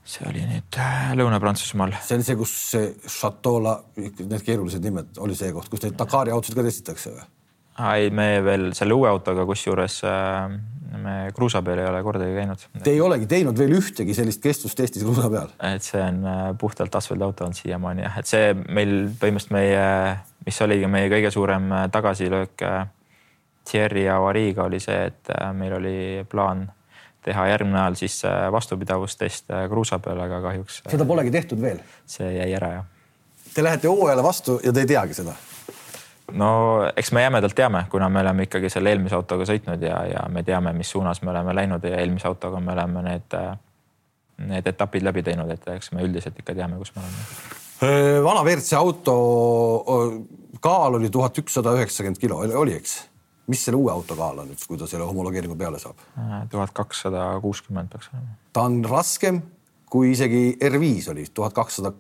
see 0.05 0.27
oli 0.29 0.43
nüüd 0.45 0.77
äh, 0.77 1.15
Lõuna-Prantsusmaal. 1.17 1.97
see 2.05 2.19
oli 2.19 2.27
see, 2.27 2.37
kus 2.37 2.53
see 2.75 2.91
Chateau, 3.09 3.57
need 3.97 4.45
keerulised 4.45 4.85
nimed, 4.85 5.15
oli 5.25 5.37
see 5.37 5.49
koht, 5.55 5.71
kus 5.73 5.87
neid 5.87 5.97
Dakari 5.97 6.35
autosid 6.35 6.59
ka 6.59 6.67
testitakse 6.69 7.15
või? 7.15 7.25
Ei, 7.95 8.09
me 8.09 8.29
veel 8.45 8.71
selle 8.77 8.95
uue 8.95 9.09
autoga, 9.09 9.45
kusjuures 9.47 9.99
äh, 10.07 10.55
me 11.01 11.15
kruusa 11.35 11.61
peal 11.65 11.81
ei 11.83 11.89
ole 11.89 12.01
kordagi 12.05 12.35
käinud. 12.37 12.67
Te 12.83 12.93
ei 12.93 13.01
olegi 13.03 13.27
teinud 13.31 13.57
veel 13.59 13.75
ühtegi 13.77 14.15
sellist 14.17 14.43
kestvustesti 14.43 15.03
kruusa 15.03 15.31
peal? 15.31 15.51
et 15.71 15.83
see 15.85 16.01
on 16.01 16.23
äh, 16.29 16.45
puhtalt 16.59 16.95
asfaltauto 16.95 17.47
olnud 17.47 17.59
siiamaani 17.59 18.05
jah, 18.07 18.21
et 18.21 18.31
see 18.31 18.53
meil 18.55 18.95
põhimõtteliselt 19.19 19.55
meie, 19.57 19.85
mis 20.47 20.61
oligi 20.65 20.91
meie 20.91 21.11
kõige 21.11 21.33
suurem 21.35 21.71
tagasilöök 21.91 22.69
Thierry 23.65 24.05
avariiga 24.13 24.67
oli 24.69 24.77
see, 24.77 25.07
et 25.09 25.31
meil 25.57 25.73
oli 25.79 25.95
plaan 26.29 26.67
teha 27.25 27.47
järgmine 27.49 27.77
nädal 27.77 27.97
siis 27.97 28.19
äh, 28.25 28.51
vastupidavustest 28.51 29.51
äh, 29.51 29.65
kruusa 29.69 29.99
peal, 29.99 30.19
aga 30.21 30.41
kahjuks. 30.41 30.81
Äh, 30.85 30.93
seda 30.93 31.07
polegi 31.09 31.33
tehtud 31.33 31.61
veel? 31.61 31.81
see 32.09 32.29
jäi 32.37 32.51
ära 32.53 32.71
jah. 32.77 32.85
Te 33.55 33.63
lähete 33.63 33.89
hooajale 33.89 34.23
vastu 34.23 34.59
ja 34.63 34.73
te 34.75 34.83
ei 34.85 34.91
teagi 34.93 35.17
seda? 35.17 35.33
No 36.31 36.49
eks 36.97 37.11
me 37.11 37.23
jämedalt 37.23 37.55
teame, 37.55 37.85
kuna 37.91 38.09
me 38.09 38.21
oleme 38.21 38.47
ikkagi 38.47 38.69
selle 38.73 38.93
eelmise 38.93 39.15
autoga 39.17 39.45
sõitnud 39.49 39.81
ja, 39.85 39.99
ja 40.09 40.25
me 40.31 40.43
teame, 40.43 40.73
mis 40.73 40.89
suunas 40.91 41.21
me 41.21 41.31
oleme 41.33 41.55
läinud 41.55 41.83
ja 41.85 41.99
eelmise 42.01 42.27
autoga 42.27 42.59
me 42.59 42.73
oleme 42.73 43.03
need, 43.05 43.37
need 44.51 44.69
etapid 44.73 45.05
läbi 45.05 45.23
teinud, 45.25 45.51
et 45.51 45.67
eks 45.75 45.91
me 45.95 46.05
üldiselt 46.05 46.39
ikka 46.41 46.55
teame, 46.57 46.79
kus 46.81 46.95
me 46.95 47.03
oleme. 47.03 48.21
vana 48.25 48.45
WRC 48.45 48.73
auto 48.79 49.17
kaal 50.63 50.99
oli 50.99 51.09
tuhat 51.13 51.37
ükssada 51.43 51.75
üheksakümmend 51.77 52.21
kilo, 52.21 52.41
oli, 52.61 52.77
eks? 52.79 53.03
mis 53.47 53.61
selle 53.61 53.77
uue 53.77 53.91
auto 53.93 54.15
kaal 54.17 54.41
on 54.41 54.49
nüüd, 54.49 54.63
kui 54.65 54.79
ta 54.81 54.87
selle 54.89 55.05
homologeeringu 55.05 55.57
peale 55.59 55.79
saab? 55.79 55.99
tuhat 56.49 56.73
kakssada 56.73 57.35
kuuskümmend 57.43 57.91
peaks 57.93 58.09
olema. 58.13 58.39
ta 58.53 58.65
on 58.65 58.81
raskem 58.89 59.43
kui 59.95 60.11
isegi 60.11 60.57
R5 60.59 61.11
oli, 61.13 61.25
tuhat 61.33 61.53
kakssada 61.55 61.93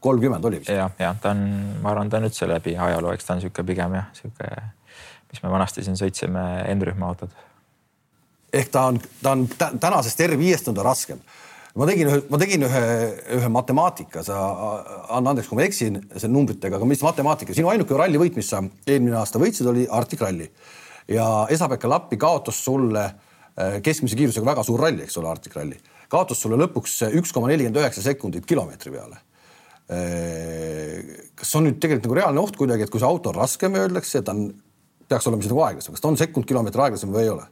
kolmkümmend 0.00 0.44
oli 0.44 0.60
vist. 0.62 0.70
jah, 0.70 0.92
jah, 1.00 1.16
ta 1.22 1.32
on, 1.34 1.42
ma 1.82 1.92
arvan, 1.92 2.10
ta 2.10 2.20
on 2.20 2.28
üldse 2.28 2.48
läbi 2.50 2.76
ajaloo, 2.76 3.14
eks 3.16 3.26
ta 3.26 3.34
on 3.34 3.42
niisugune 3.42 3.70
pigem 3.72 3.96
jah, 3.98 4.06
niisugune, 4.12 4.68
mis 5.32 5.42
me 5.42 5.52
vanasti 5.52 5.84
siin 5.86 5.98
sõitsime 5.98 6.44
N-rühma 6.74 7.10
autod. 7.10 7.34
ehk 8.52 8.70
ta 8.72 8.86
on, 8.92 9.00
ta 9.22 9.34
on 9.36 9.48
tänasest 9.80 10.24
R5-st 10.28 10.72
on 10.72 10.78
ta 10.78 10.86
raskem 10.86 11.22
ma 11.76 11.86
tegin 11.88 12.08
ühe, 12.08 12.20
ma 12.32 12.40
tegin 12.40 12.64
ühe, 12.64 12.84
ühe 13.36 13.48
matemaatika, 13.52 14.22
sa 14.24 14.36
anna 15.12 15.32
andeks, 15.32 15.50
kui 15.50 15.58
ma 15.58 15.66
eksin 15.66 15.98
selle 16.14 16.32
numbritega, 16.32 16.78
aga 16.78 16.88
mis 16.88 17.04
matemaatika, 17.04 17.56
sinu 17.56 17.68
ainuke 17.72 17.96
rallivõit, 17.98 18.36
mis 18.38 18.48
sa 18.52 18.62
eelmine 18.86 19.18
aasta 19.20 19.40
võitsid, 19.42 19.68
oli 19.68 19.84
Arctic 19.92 20.24
Rally 20.24 20.48
ja 21.12 21.26
Esa-Pekka 21.52 21.90
Lappi 21.90 22.18
kaotas 22.20 22.62
sulle 22.64 23.04
äh, 23.04 23.76
keskmise 23.84 24.16
kiirusega 24.18 24.48
väga 24.48 24.64
suur 24.66 24.80
ralli, 24.86 25.04
eks 25.04 25.20
ole, 25.20 25.30
Arctic 25.30 25.56
Rally, 25.58 25.76
kaotas 26.12 26.40
sulle 26.42 26.58
lõpuks 26.64 26.98
üks 27.20 27.34
koma 27.36 27.52
nelikümmend 27.52 27.82
üheksa 27.82 28.04
sekundit 28.04 28.48
kilomeetri 28.48 28.94
peale. 28.94 29.20
Äh, 29.86 31.26
kas 31.38 31.52
on 31.54 31.68
nüüd 31.68 31.76
tegelikult 31.78 32.08
nagu 32.08 32.18
reaalne 32.18 32.42
oht 32.42 32.56
kuidagi, 32.58 32.86
et 32.86 32.90
kui 32.92 33.02
see 33.02 33.06
auto 33.06 33.30
on 33.30 33.38
raskem, 33.38 33.76
öeldakse, 33.78 34.22
ta 34.26 34.34
on, 34.34 34.48
peaks 35.06 35.28
olema 35.30 35.44
siis 35.44 35.52
nagu 35.52 35.62
aeglasem, 35.66 35.94
kas 35.94 36.02
ta 36.02 36.10
on 36.10 36.18
sekund 36.18 36.48
kilomeetri 36.48 36.82
aeglasem 36.86 37.12
või 37.14 37.26
ei 37.26 37.34
ole? 37.34 37.46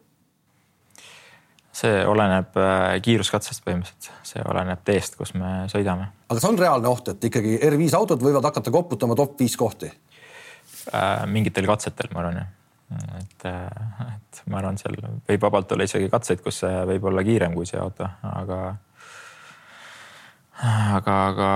see 1.75 2.03
oleneb 2.07 2.55
äh, 2.62 2.97
kiiruskatsest 3.03 3.64
põhimõtteliselt, 3.66 4.27
see 4.27 4.42
oleneb 4.47 4.83
teest, 4.87 5.16
kus 5.18 5.33
me 5.35 5.64
sõidame. 5.70 6.11
aga 6.27 6.37
kas 6.38 6.49
on 6.51 6.59
reaalne 6.59 6.90
oht, 6.90 7.11
et 7.11 7.31
ikkagi 7.31 7.57
R5 7.66 7.97
autod 7.99 8.23
võivad 8.23 8.47
hakata 8.51 8.75
koputama 8.75 9.18
top 9.18 9.38
viis 9.40 9.57
kohti? 9.59 9.90
mingitel 11.33 11.64
katsetel, 11.66 12.11
ma 12.12 12.20
arvan 12.20 12.42
jah 12.42 12.53
et, 13.18 13.47
et 13.47 14.40
ma 14.51 14.61
arvan, 14.61 14.79
seal 14.81 14.97
võib 15.01 15.47
vabalt 15.47 15.73
olla 15.75 15.87
isegi 15.88 16.11
katseid, 16.12 16.42
kus 16.44 16.61
see 16.62 16.83
võib 16.90 17.09
olla 17.11 17.25
kiirem 17.27 17.55
kui 17.57 17.66
see 17.68 17.81
auto, 17.81 18.09
aga 18.29 18.59
aga, 20.62 21.14
aga 21.31 21.49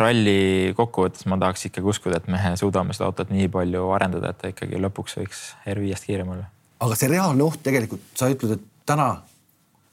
ralli 0.00 0.72
kokkuvõttes 0.78 1.26
ma 1.30 1.38
tahaks 1.40 1.68
ikkagi 1.70 1.90
uskuda, 1.90 2.20
et 2.20 2.28
me 2.30 2.40
suudame 2.58 2.94
seda 2.96 3.08
autot 3.10 3.32
nii 3.34 3.48
palju 3.52 3.88
arendada, 3.96 4.30
et 4.30 4.42
ta 4.42 4.52
ikkagi 4.52 4.80
lõpuks 4.82 5.18
võiks 5.20 5.46
R5-st 5.66 6.10
kiirem 6.10 6.34
olla. 6.36 6.50
aga 6.86 6.98
see 6.98 7.10
reaalne 7.10 7.46
oht 7.46 7.62
tegelikult, 7.66 8.04
sa 8.14 8.30
ütled, 8.32 8.58
et 8.58 8.86
täna 8.86 9.10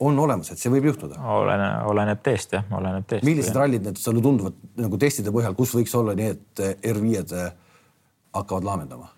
on 0.03 0.19
olemas, 0.19 0.51
et 0.51 0.61
see 0.61 0.71
võib 0.73 0.91
juhtuda? 0.91 1.17
oleneb, 1.39 1.89
oleneb 1.89 2.21
teest 2.25 2.53
jah, 2.57 2.65
oleneb 2.71 3.07
teest. 3.09 3.25
millised 3.25 3.57
rallid 3.57 3.89
need 3.89 3.99
sulle 4.01 4.21
tunduvad 4.21 4.57
nagu 4.83 5.01
testide 5.01 5.33
põhjal, 5.33 5.57
kus 5.57 5.73
võiks 5.77 5.93
olla 5.97 6.15
nii, 6.17 6.31
et 6.35 6.63
R5-d 6.93 7.43
hakkavad 8.33 8.69
laamendama? 8.69 9.09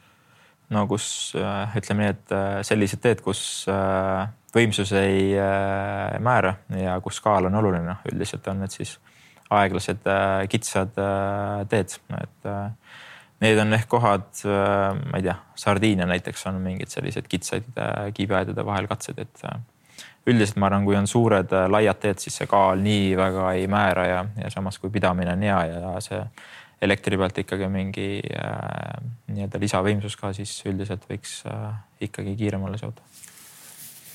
No 0.73 0.88
kus 0.89 1.34
ütleme 1.36 2.06
nii, 2.06 2.13
et 2.15 2.65
sellised 2.65 3.04
teed, 3.04 3.21
kus 3.25 3.65
võimsus 4.56 4.93
ei 4.95 5.34
äh, 5.38 6.15
määra 6.23 6.56
ja 6.80 6.95
kus 7.04 7.19
kaal 7.23 7.49
on 7.49 7.60
oluline, 7.60 7.86
noh 7.89 8.08
üldiselt 8.12 8.47
on 8.51 8.63
need 8.63 8.73
siis 8.73 8.95
aeglased 9.54 10.08
äh, 10.10 10.45
kitsad 10.51 10.95
äh, 11.01 11.62
teed, 11.71 11.97
et 12.21 12.49
need 13.43 13.60
on 13.62 13.75
ehk 13.75 13.89
kohad, 13.91 14.28
ma 14.47 15.19
ei 15.19 15.25
tea, 15.25 15.36
Sardiinia 15.60 16.06
näiteks 16.08 16.45
on 16.49 16.62
mingid 16.63 16.89
sellised 16.89 17.28
kitsaid 17.30 17.67
kiibiaedade 18.15 18.63
vahel 18.65 18.88
katsed, 18.88 19.19
et 19.19 19.43
üldiselt 20.25 20.58
ma 20.58 20.69
arvan, 20.69 20.86
kui 20.88 20.95
on 20.95 21.08
suured 21.08 21.51
laiad 21.69 21.99
teed, 22.01 22.23
siis 22.23 22.39
see 22.39 22.47
kaal 22.49 22.80
nii 22.82 23.12
väga 23.19 23.49
ei 23.60 23.67
määra 23.69 24.06
ja, 24.08 24.21
ja 24.39 24.54
samas 24.54 24.80
kui 24.80 24.89
pidamine 24.89 25.36
on 25.36 25.43
hea 25.45 25.60
ja 25.67 25.91
see 26.01 26.21
elektri 26.86 27.19
pealt 27.19 27.43
ikkagi 27.43 27.69
mingi 27.71 28.08
äh, 28.21 28.95
nii-öelda 29.34 29.62
lisavõimsus 29.62 30.17
ka, 30.19 30.34
siis 30.38 30.58
üldiselt 30.69 31.06
võiks 31.10 31.41
äh, 31.50 31.69
ikkagi 32.08 32.36
kiirem 32.39 32.65
olla 32.67 32.80
see 32.82 32.89
auto 32.89 33.04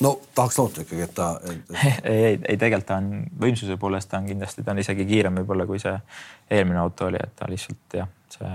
no 0.00 0.14
tahaks 0.34 0.58
loota 0.58 0.84
ikkagi, 0.86 1.06
et 1.06 1.14
ta 1.14 1.30
et.... 1.50 1.72
ei, 2.12 2.24
ei, 2.24 2.40
ei 2.48 2.56
tegelikult 2.56 2.88
ta 2.88 3.00
on 3.02 3.24
võimsuse 3.44 3.76
poolest 3.80 4.10
ta 4.10 4.20
on 4.22 4.28
kindlasti, 4.30 4.64
ta 4.64 4.74
on 4.74 4.82
isegi 4.82 5.06
kiirem 5.08 5.40
võib-olla 5.42 5.68
kui 5.68 5.82
see 5.82 5.96
eelmine 6.50 6.80
auto 6.82 7.10
oli, 7.10 7.20
et 7.20 7.34
ta 7.36 7.48
lihtsalt 7.50 7.98
jah, 8.00 8.12
see 8.32 8.54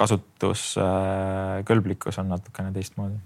kasutuskõlblikkus 0.00 2.16
on 2.22 2.26
natukene 2.32 2.70
teistmoodi. 2.74 3.16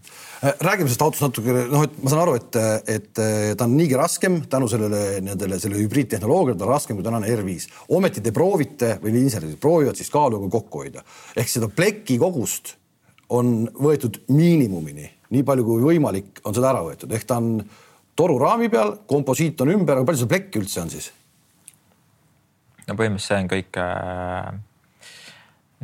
räägime 0.42 0.88
sellest 0.88 1.06
autost 1.06 1.24
natuke, 1.24 1.50
noh, 1.70 1.82
et 1.86 1.94
ma 2.02 2.08
saan 2.12 2.24
aru, 2.24 2.32
et, 2.40 2.52
et 2.90 3.12
ta 3.56 3.62
on 3.64 3.72
niigi 3.78 3.94
raskem 3.98 4.32
tänu 4.50 4.66
sellele 4.70 5.00
nendele, 5.24 5.54
selle 5.62 5.76
hübriidtehnoloogiale, 5.80 6.58
ta 6.58 6.66
on 6.66 6.74
raskem 6.74 6.94
kui 6.98 7.06
tänane 7.06 7.26
R5. 7.36 7.50
ometi 7.96 8.18
te 8.24 8.30
proovite 8.34 8.88
või 9.02 9.10
insenerid 9.22 9.58
proovivad 9.62 9.96
siis 9.98 10.10
kaaluga 10.12 10.46
kokku 10.58 10.76
hoida 10.84 11.00
ehk 11.36 11.48
seda 11.50 11.66
pleki 11.70 12.14
kogust 12.22 12.66
on 13.34 13.46
võetud 13.72 14.14
miinimumini 14.34 15.06
nii 15.34 15.44
palju 15.46 15.66
kui 15.66 15.82
võimalik, 15.82 16.40
on 16.44 16.56
seda 16.56 16.70
ära 16.72 16.84
võetud, 16.86 17.12
ehk 17.14 17.26
ta 17.28 17.38
on 17.40 17.58
toruraami 18.18 18.70
peal, 18.72 18.96
komposiit 19.10 19.60
on 19.64 19.72
ümber, 19.74 19.98
aga 19.98 20.08
palju 20.08 20.22
seda 20.22 20.34
plekki 20.34 20.62
üldse 20.62 20.82
on 20.84 20.92
siis? 20.92 21.10
no 22.84 22.96
põhimõtteliselt 22.98 23.30
see 23.30 23.40
on 23.40 23.50
kõik 23.50 23.80
äh, 23.80 24.48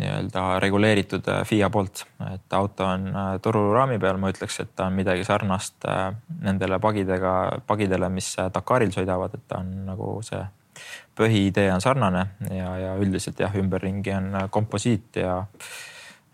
nii-öelda 0.01 0.45
reguleeritud 0.63 1.29
äh, 1.29 1.43
FIA 1.47 1.71
poolt, 1.71 2.05
et 2.35 2.57
auto 2.57 2.87
on 2.89 3.09
äh, 3.09 3.35
toruraami 3.43 3.99
peal, 4.01 4.19
ma 4.21 4.31
ütleks, 4.33 4.61
et 4.63 4.73
ta 4.77 4.89
on 4.89 4.97
midagi 4.97 5.25
sarnast 5.27 5.85
äh, 5.89 6.09
nendele 6.41 6.81
pagidega, 6.81 7.35
pagidele, 7.67 8.09
mis 8.13 8.33
Dakaril 8.55 8.95
sõidavad, 8.95 9.37
et 9.37 9.47
ta 9.49 9.61
on 9.61 9.71
nagu 9.91 10.17
see 10.27 10.41
põhiidee 11.19 11.69
on 11.75 11.83
sarnane 11.85 12.25
ja, 12.49 12.73
ja 12.81 12.91
üldiselt 13.03 13.41
jah, 13.43 13.55
ümberringi 13.61 14.15
on 14.17 14.45
komposiit 14.55 15.19
ja 15.21 15.35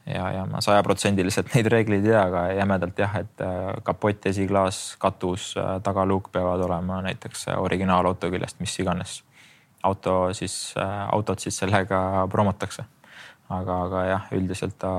ja, 0.07 0.27
ja 0.37 0.45
ma 0.47 0.61
sajaprotsendiliselt 0.63 1.51
neid 1.57 1.67
reegleid 1.73 2.05
ei 2.05 2.13
tea, 2.13 2.21
aga 2.29 2.45
jämedalt 2.55 3.01
jah, 3.03 3.17
et 3.25 3.47
kapott, 3.83 4.29
esiklaas, 4.31 4.83
katus, 5.03 5.55
tagaluuk 5.83 6.31
peavad 6.33 6.63
olema 6.69 7.01
näiteks 7.09 7.49
originaalauto 7.57 8.31
küljest, 8.31 8.61
mis 8.63 8.77
iganes 8.85 9.23
auto 9.87 10.35
siis, 10.35 10.75
autot 11.11 11.43
siis 11.43 11.59
sellega 11.59 12.27
promotakse. 12.31 12.87
Aga, 13.55 13.79
aga 13.87 14.03
jah, 14.09 14.27
üldiselt 14.37 14.77
ta, 14.81 14.93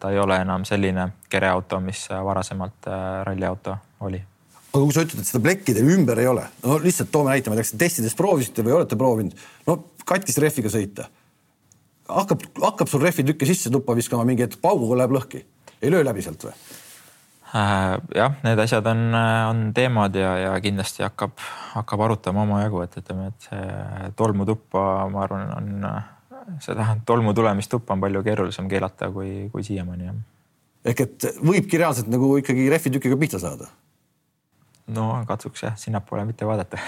ta 0.00 0.10
ei 0.12 0.18
ole 0.20 0.38
enam 0.42 0.64
selline 0.68 1.10
kereauto, 1.30 1.80
mis 1.84 2.06
varasemalt 2.08 2.88
ralliauto 3.28 3.76
oli. 4.06 4.20
Aga 4.68 4.82
kui 4.84 4.94
sa 4.94 5.04
ütled, 5.04 5.22
et 5.22 5.28
seda 5.28 5.42
plekki 5.44 5.74
teil 5.76 5.88
ümber 5.94 6.20
ei 6.20 6.28
ole, 6.28 6.44
no 6.64 6.76
lihtsalt 6.82 7.12
toome 7.12 7.32
näite, 7.32 7.50
ma 7.50 7.56
ei 7.56 7.62
tea, 7.62 7.68
kas 7.68 7.74
te 7.74 7.80
testides 7.84 8.16
proovisite 8.18 8.64
või 8.64 8.76
olete 8.76 8.98
proovinud, 9.00 9.46
no 9.68 9.78
katkise 10.08 10.44
rehviga 10.44 10.72
sõita. 10.72 11.08
Hakkab, 12.08 12.44
hakkab 12.62 12.88
sul 12.88 13.04
rehvitükke 13.04 13.48
sisse 13.48 13.72
tuppa 13.72 13.96
viskama, 13.96 14.26
mingi 14.28 14.44
hetk 14.44 14.60
pauguga 14.64 15.02
läheb 15.02 15.16
lõhki, 15.16 15.42
ei 15.80 15.92
löö 15.92 16.04
läbi 16.04 16.24
sealt 16.24 16.44
või? 16.48 16.54
Äh, 17.48 17.94
jah, 18.12 18.36
need 18.44 18.60
asjad 18.60 18.84
on, 18.92 19.06
on 19.16 19.60
teemad 19.76 20.16
ja, 20.20 20.34
ja 20.36 20.52
kindlasti 20.60 21.04
hakkab, 21.06 21.32
hakkab 21.72 22.04
arutama 22.04 22.44
omajagu, 22.44 22.82
et 22.84 23.00
ütleme, 23.00 23.30
et 23.32 23.48
see 23.48 24.10
tolmutuppa, 24.20 24.82
ma 25.12 25.24
arvan, 25.24 25.48
on 25.56 25.88
seda 26.64 26.88
tolmu 27.06 27.34
tulemist 27.34 27.70
tuppa 27.70 27.94
on 27.96 28.00
palju 28.00 28.22
keerulisem 28.26 28.68
keelata 28.68 29.10
kui, 29.14 29.48
kui 29.52 29.64
siiamaani 29.64 30.08
jah. 30.08 30.20
ehk 30.92 31.04
et 31.06 31.30
võibki 31.38 31.80
reaalselt 31.80 32.10
nagu 32.12 32.36
ikkagi 32.42 32.68
rehvitükiga 32.72 33.16
pihta 33.20 33.40
saada? 33.42 33.70
no 34.94 35.10
katsuks 35.28 35.66
jah, 35.66 35.76
sinnapoole 35.80 36.24
mitte 36.28 36.46
vaadata 36.48 36.80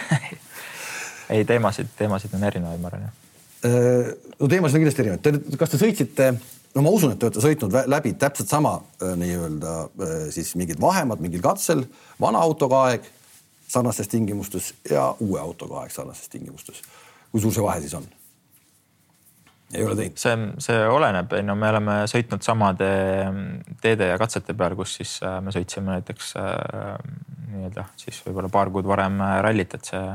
ei, 1.35 1.45
teemasid, 1.45 1.93
teemasid 1.99 2.39
on 2.39 2.47
erinevaid, 2.51 2.81
ma 2.81 2.93
arvan 2.93 3.09
jah 3.09 3.19
Äh, 3.65 4.17
no 4.41 4.49
teemasid 4.49 4.79
on 4.79 4.81
kindlasti 4.81 5.03
erinevaid. 5.05 5.57
kas 5.61 5.73
te 5.75 5.79
sõitsite, 5.81 6.31
no 6.73 6.85
ma 6.85 6.93
usun, 6.97 7.13
et 7.13 7.19
te 7.21 7.27
olete 7.29 7.43
sõitnud 7.45 7.75
läbi 7.93 8.15
täpselt 8.17 8.49
sama 8.49 8.79
äh, 8.79 9.13
nii-öelda 9.21 9.75
äh, 9.85 10.15
siis 10.33 10.55
mingid 10.57 10.81
vahemad 10.81 11.21
mingil 11.21 11.43
katsel, 11.45 11.85
vana 12.21 12.41
autoga 12.41 12.87
aeg 12.89 13.05
sarnastes 13.69 14.09
tingimustes 14.09 14.71
ja 14.89 15.11
uue 15.21 15.43
autoga 15.43 15.83
aeg 15.83 15.93
sarnastes 15.93 16.33
tingimustes. 16.33 16.81
kui 17.31 17.45
suur 17.45 17.53
see 17.53 17.67
vahe 17.67 17.85
siis 17.85 17.99
on? 18.01 18.09
Ei 19.75 19.85
ole 19.87 19.97
teinud? 19.99 20.21
see, 20.21 20.37
see 20.67 20.85
oleneb, 20.91 21.35
no 21.47 21.57
me 21.59 21.73
oleme 21.75 21.97
sõitnud 22.11 22.45
samade 22.47 22.91
teede 23.83 24.13
ja 24.13 24.21
katsete 24.21 24.57
peal, 24.59 24.77
kus 24.79 24.97
siis 25.01 25.19
me 25.43 25.55
sõitsime 25.55 25.99
näiteks 25.99 26.33
nii-öelda 27.51 27.87
siis 27.99 28.23
võib-olla 28.27 28.51
paar 28.53 28.71
kuud 28.73 28.89
varem 28.89 29.21
rallit, 29.45 29.79
et 29.79 29.93
see 29.93 30.07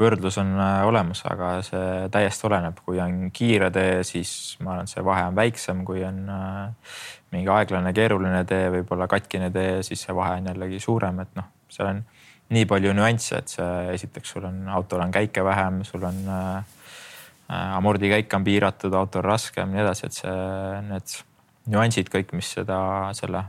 võrdlus 0.00 0.38
on 0.42 0.54
äh, 0.58 0.80
olemas, 0.88 1.22
aga 1.30 1.56
see 1.64 2.08
täiesti 2.12 2.48
oleneb, 2.48 2.80
kui 2.86 2.98
on 3.02 3.28
kiire 3.34 3.70
tee, 3.74 4.02
siis 4.06 4.56
ma 4.62 4.74
arvan, 4.74 4.88
et 4.88 4.94
see 4.94 5.04
vahe 5.06 5.26
on 5.28 5.38
väiksem, 5.38 5.84
kui 5.86 6.02
on 6.06 6.20
äh, 6.34 6.94
mingi 7.34 7.50
aeglane, 7.54 7.94
keeruline 7.94 8.42
tee, 8.48 8.68
võib-olla 8.74 9.08
katkine 9.10 9.50
tee, 9.54 9.82
siis 9.86 10.02
see 10.06 10.16
vahe 10.16 10.40
on 10.40 10.50
jällegi 10.50 10.80
suurem, 10.82 11.22
et 11.22 11.38
noh, 11.38 11.50
seal 11.70 11.92
on 11.92 12.02
nii 12.54 12.66
palju 12.70 12.94
nüansse, 12.96 13.38
et 13.38 13.54
see 13.54 13.68
esiteks 13.94 14.34
sul 14.34 14.48
on, 14.50 14.64
autol 14.74 15.02
on 15.04 15.14
käike 15.14 15.44
vähem, 15.46 15.82
sul 15.86 16.02
on 16.10 16.18
äh, 16.26 16.56
äh 16.58 16.83
amordikäik 17.48 18.32
on 18.34 18.44
piiratud, 18.44 18.94
autol 18.96 19.24
raskem, 19.26 19.72
nii 19.72 19.82
edasi, 19.84 20.08
et 20.08 20.22
see, 20.22 20.38
need 20.88 21.18
nüansid 21.72 22.08
kõik, 22.12 22.32
mis 22.36 22.54
seda, 22.56 22.78
selle 23.16 23.44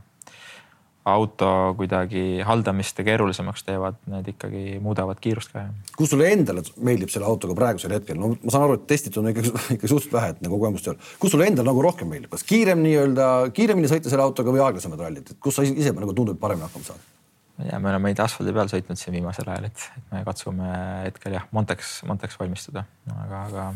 auto 1.06 1.48
kuidagi 1.78 2.42
haldamist 2.46 2.98
keerulisemaks 3.06 3.66
teevad, 3.68 3.98
need 4.10 4.32
ikkagi 4.32 4.80
muudavad 4.82 5.20
kiirust 5.22 5.52
ka. 5.54 5.68
kus 5.98 6.10
sulle 6.16 6.32
endale 6.34 6.64
meeldib 6.82 7.12
selle 7.14 7.28
autoga 7.30 7.54
praegusel 7.58 7.94
hetkel, 7.94 8.18
no 8.18 8.32
ma 8.34 8.54
saan 8.54 8.66
aru, 8.66 8.80
et 8.80 8.88
testid 8.90 9.20
on 9.22 9.30
ikkagi, 9.30 9.52
ikka 9.78 9.92
suhteliselt 9.92 10.16
vähe, 10.18 10.32
et 10.34 10.42
nagu 10.46 10.58
kogemust 10.58 10.90
ei 10.90 10.96
ole. 10.96 11.12
kus 11.22 11.36
sulle 11.36 11.50
endale 11.52 11.70
nagu 11.70 11.84
rohkem 11.86 12.10
meeldib, 12.10 12.32
kas 12.34 12.46
kiirem 12.50 12.82
nii-öelda, 12.88 13.28
kiiremini 13.54 13.92
sõita 13.92 14.10
selle 14.10 14.26
autoga 14.26 14.56
või 14.56 14.66
aeglasemad 14.66 15.06
rallid, 15.06 15.30
et 15.30 15.42
kus 15.42 15.60
sa 15.60 15.68
ise 15.68 15.94
nagu 15.94 16.18
tundub 16.18 16.42
paremini 16.42 16.66
hakkama 16.66 16.90
saad? 16.90 17.12
Ma 17.56 17.64
ei 17.64 17.70
tea, 17.70 17.80
me 17.80 17.90
oleme 17.92 18.12
neid 18.12 18.22
asfaldi 18.24 18.54
peal 18.56 18.72
sõitnud 18.72 19.00
siin 19.00 19.16
viimasel 19.16 19.50
ajal, 19.52 19.68
et, 19.70 19.84
me 20.12 20.24
katsume 20.28 20.72
hetkel 21.06 21.38
jah, 21.38 21.46
Monteks, 21.56 21.98
Monteks 22.10 22.40
valmistuda, 22.40 22.86
aga, 23.16 23.44
aga 23.50 23.68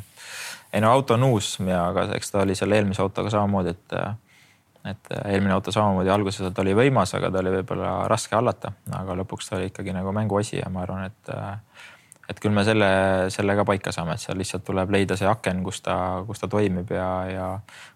ei 0.74 0.84
no 0.84 0.92
auto 0.92 1.15
on 1.15 1.28
uus 1.32 1.56
ja 1.63 1.86
aga 1.88 2.10
eks 2.18 2.34
ta 2.34 2.44
oli 2.44 2.58
selle 2.60 2.80
eelmise 2.80 3.04
autoga 3.06 3.32
samamoodi, 3.34 3.76
et 3.78 4.02
et 4.89 5.10
eelmine 5.26 5.52
auto 5.52 5.74
samamoodi 5.76 6.10
alguses 6.10 6.54
ta 6.56 6.63
oli 6.63 6.74
võimas, 6.78 7.12
aga 7.18 7.30
ta 7.32 7.42
oli 7.42 7.52
võib-olla 7.58 7.92
raske 8.08 8.36
hallata, 8.36 8.72
aga 8.96 9.18
lõpuks 9.22 9.50
ta 9.50 9.58
oli 9.58 9.68
ikkagi 9.74 9.94
nagu 9.96 10.13
mänguasi 10.15 10.62
ja 10.62 10.70
ma 10.72 10.86
arvan, 10.86 11.10
et 11.12 11.34
et 12.30 12.39
küll 12.39 12.54
me 12.54 12.63
selle, 12.68 12.89
selle 13.34 13.56
ka 13.58 13.65
paika 13.65 13.94
saame, 13.96 14.15
et 14.15 14.24
seal 14.24 14.38
lihtsalt 14.38 14.65
tuleb 14.68 14.92
leida 14.94 15.18
see 15.18 15.28
aken, 15.30 15.63
kus 15.65 15.82
ta, 15.86 15.96
kus 16.28 16.44
ta 16.44 16.50
toimib 16.52 16.92
ja, 16.94 17.10
ja 17.30 17.48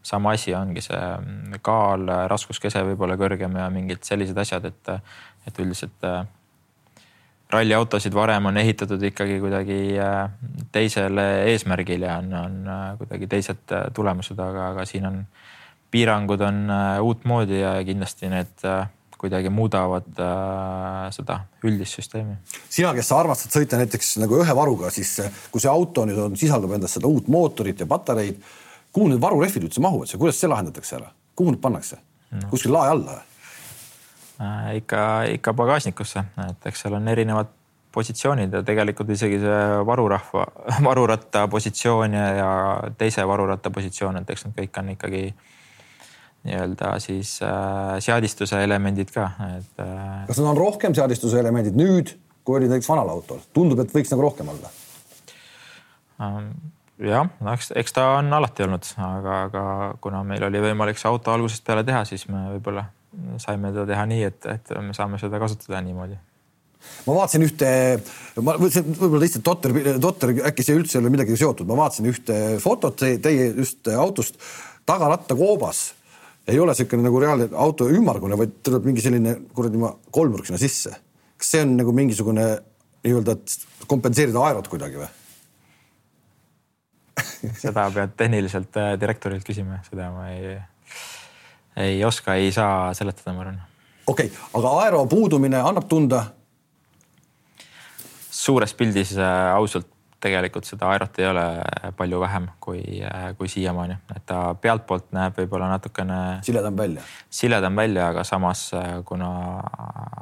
sama 0.02 0.34
asi 0.38 0.56
ongi 0.58 0.82
see 0.82 1.00
mm, 1.00 1.60
kaal, 1.66 2.08
raskuskese 2.32 2.82
võib-olla 2.90 3.18
kõrgem 3.20 3.60
ja 3.62 3.68
mingid 3.74 4.06
sellised 4.08 4.38
asjad, 4.42 4.66
et, 4.72 4.96
et 5.48 5.62
üldiselt 5.62 6.10
äh, 6.10 6.24
ralliautosid 7.54 8.16
varem 8.18 8.50
on 8.50 8.58
ehitatud 8.58 9.02
ikkagi 9.12 9.38
kuidagi 9.44 9.80
teisele 10.74 11.28
eesmärgile 11.52 12.10
ja 12.10 12.18
on, 12.24 12.34
on 12.34 12.96
kuidagi 12.98 13.30
teised 13.30 13.76
tulemused, 13.94 14.40
aga, 14.42 14.72
aga 14.74 14.88
siin 14.90 15.06
on 15.10 15.20
piirangud 15.94 16.42
on 16.42 16.70
äh, 16.74 17.02
uutmoodi 17.02 17.60
ja 17.62 17.76
kindlasti 17.86 18.30
need 18.34 18.66
äh, 18.66 18.88
kuidagi 19.24 19.52
muudavad 19.54 20.20
äh, 20.20 21.08
seda 21.16 21.40
üldist 21.64 22.00
süsteemi. 22.00 22.36
sina, 22.68 22.92
kes 22.96 23.10
sa 23.12 23.22
armastad 23.22 23.56
sõita 23.56 23.80
näiteks 23.80 24.18
nagu 24.24 24.42
ühe 24.44 24.56
varuga, 24.58 24.92
siis 24.94 25.16
kui 25.52 25.64
see 25.64 25.72
auto 25.72 26.06
nüüd 26.10 26.20
on, 26.26 26.38
sisaldab 26.40 26.76
endas 26.78 26.98
seda 26.98 27.08
uut 27.08 27.30
mootorit 27.32 27.80
ja 27.80 27.88
patareid, 27.90 28.42
kuhu 28.94 29.12
need 29.14 29.24
varurehvid 29.24 29.70
üldse 29.70 29.84
mahuvad, 29.84 30.12
kuidas 30.20 30.42
see 30.42 30.52
lahendatakse 30.52 31.00
ära, 31.00 31.14
kuhu 31.40 31.56
need 31.56 31.64
pannakse? 31.64 32.02
no. 32.34 32.48
kuskil 32.52 32.74
lae 32.76 32.92
alla 32.92 33.18
äh,? 34.42 34.76
ikka, 34.82 35.02
ikka 35.38 35.54
pagasnikusse, 35.54 36.26
et 36.50 36.72
eks 36.72 36.86
seal 36.86 36.98
on 37.00 37.08
erinevad 37.08 37.52
positsioonid 37.94 38.54
ja 38.54 38.64
tegelikult 38.66 39.12
isegi 39.14 39.40
see 39.42 39.64
varurahva, 39.86 40.46
varuratta 40.90 41.48
positsioon 41.48 42.18
ja, 42.18 42.28
ja 42.40 42.52
teise 42.98 43.26
varuratta 43.28 43.72
positsioon, 43.72 44.22
et 44.22 44.34
eks 44.34 44.48
need 44.48 44.58
kõik 44.62 44.82
on 44.82 44.94
ikkagi 44.96 45.26
nii-öelda 46.44 46.98
siis 47.04 47.38
äh, 47.46 47.96
seadistuse 48.04 48.60
elemendid 48.64 49.14
ka, 49.16 49.30
et 49.58 49.84
äh.... 49.84 50.26
kas 50.28 50.40
need 50.40 50.50
on 50.52 50.60
rohkem 50.60 50.96
seadistuse 50.96 51.40
elemendid 51.40 51.78
nüüd, 51.80 52.14
kui 52.44 52.60
oli 52.60 52.70
näiteks 52.72 52.90
vanal 52.92 53.14
autol, 53.14 53.40
tundub, 53.56 53.80
et 53.84 53.94
võiks 53.96 54.12
nagu 54.12 54.26
rohkem 54.28 54.52
olla. 54.52 54.74
Ähm,? 56.24 56.52
jah, 57.04 57.32
eks, 57.54 57.72
eks 57.80 57.96
ta 57.96 58.10
on 58.18 58.34
alati 58.36 58.68
olnud, 58.68 58.92
aga, 59.08 59.38
aga 59.48 59.64
kuna 60.04 60.22
meil 60.28 60.44
oli 60.50 60.62
võimalik 60.64 61.00
see 61.00 61.10
auto 61.10 61.34
algusest 61.34 61.66
peale 61.66 61.86
teha, 61.88 62.04
siis 62.08 62.28
me 62.32 62.44
võib-olla 62.54 62.86
saime 63.42 63.72
teda 63.74 63.88
teha 63.94 64.06
nii, 64.10 64.28
et, 64.30 64.46
et 64.52 64.76
me 64.84 64.94
saame 64.96 65.20
seda 65.22 65.40
kasutada 65.42 65.82
niimoodi. 65.86 66.20
Ma 67.08 67.16
vaatasin 67.16 67.46
ühte, 67.46 67.68
ma 68.44 68.58
mõtlesin 68.60 68.88
võib-olla 68.92 69.24
lihtsalt 69.24 69.46
totter, 69.48 69.76
totter, 70.04 70.34
äkki 70.52 70.66
see 70.68 70.76
üldse 70.76 70.98
ei 70.98 71.04
ole 71.04 71.14
midagi 71.14 71.38
seotud, 71.40 71.68
ma 71.70 71.80
vaatasin 71.86 72.10
ühte 72.12 72.40
fotot 72.64 73.00
teie 73.00 73.50
just 73.56 73.88
autost, 73.96 74.40
tagaratta 74.90 75.38
koobas 75.40 75.94
ei 76.48 76.60
ole 76.60 76.74
niisugune 76.74 77.06
nagu 77.06 77.20
reaalne 77.24 77.48
auto 77.56 77.88
ümmargune, 77.92 78.38
vaid 78.40 78.60
tuleb 78.66 78.88
mingi 78.90 79.04
selline 79.04 79.36
kuradi 79.56 79.80
kolmnurk 80.12 80.48
sinna 80.48 80.60
sisse. 80.62 80.96
kas 81.38 81.52
see 81.56 81.64
on 81.64 81.76
nagu 81.80 81.94
mingisugune 81.96 82.48
nii-öelda, 83.04 83.36
et 83.36 83.88
kompenseerida 83.88 84.44
aerot 84.48 84.68
kuidagi 84.72 85.00
või? 85.00 85.10
seda 87.64 87.88
pead 87.94 88.16
tehniliselt 88.20 88.80
äh, 88.80 88.94
direktorilt 89.00 89.46
küsima, 89.48 89.82
seda 89.88 90.10
ma 90.14 90.30
ei, 90.34 90.56
ei 91.88 92.06
oska, 92.06 92.38
ei 92.40 92.52
saa 92.56 92.94
seletada, 92.98 93.36
ma 93.36 93.46
arvan. 93.46 93.60
okei 94.08 94.32
okay,, 94.32 94.48
aga 94.60 94.78
aero 94.84 95.06
puudumine 95.12 95.62
annab 95.64 95.88
tunda 95.92 96.26
suures 98.34 98.74
pildis 98.76 99.16
äh, 99.18 99.52
ausalt 99.56 99.88
tegelikult 100.24 100.68
seda 100.68 100.90
aerot 100.94 101.20
ei 101.20 101.28
ole 101.28 101.44
palju 101.98 102.20
vähem 102.22 102.48
kui, 102.64 102.82
äh, 103.04 103.30
kui 103.38 103.50
siiamaani, 103.52 103.98
et 104.16 104.26
ta 104.30 104.40
pealtpoolt 104.62 105.12
näeb 105.16 105.38
võib-olla 105.42 105.70
natukene. 105.74 106.20
siledam 106.46 106.78
välja. 106.80 107.04
siledam 107.30 107.76
välja, 107.76 108.08
aga 108.14 108.24
samas 108.28 108.66
äh, 108.78 108.96
kuna 109.06 109.30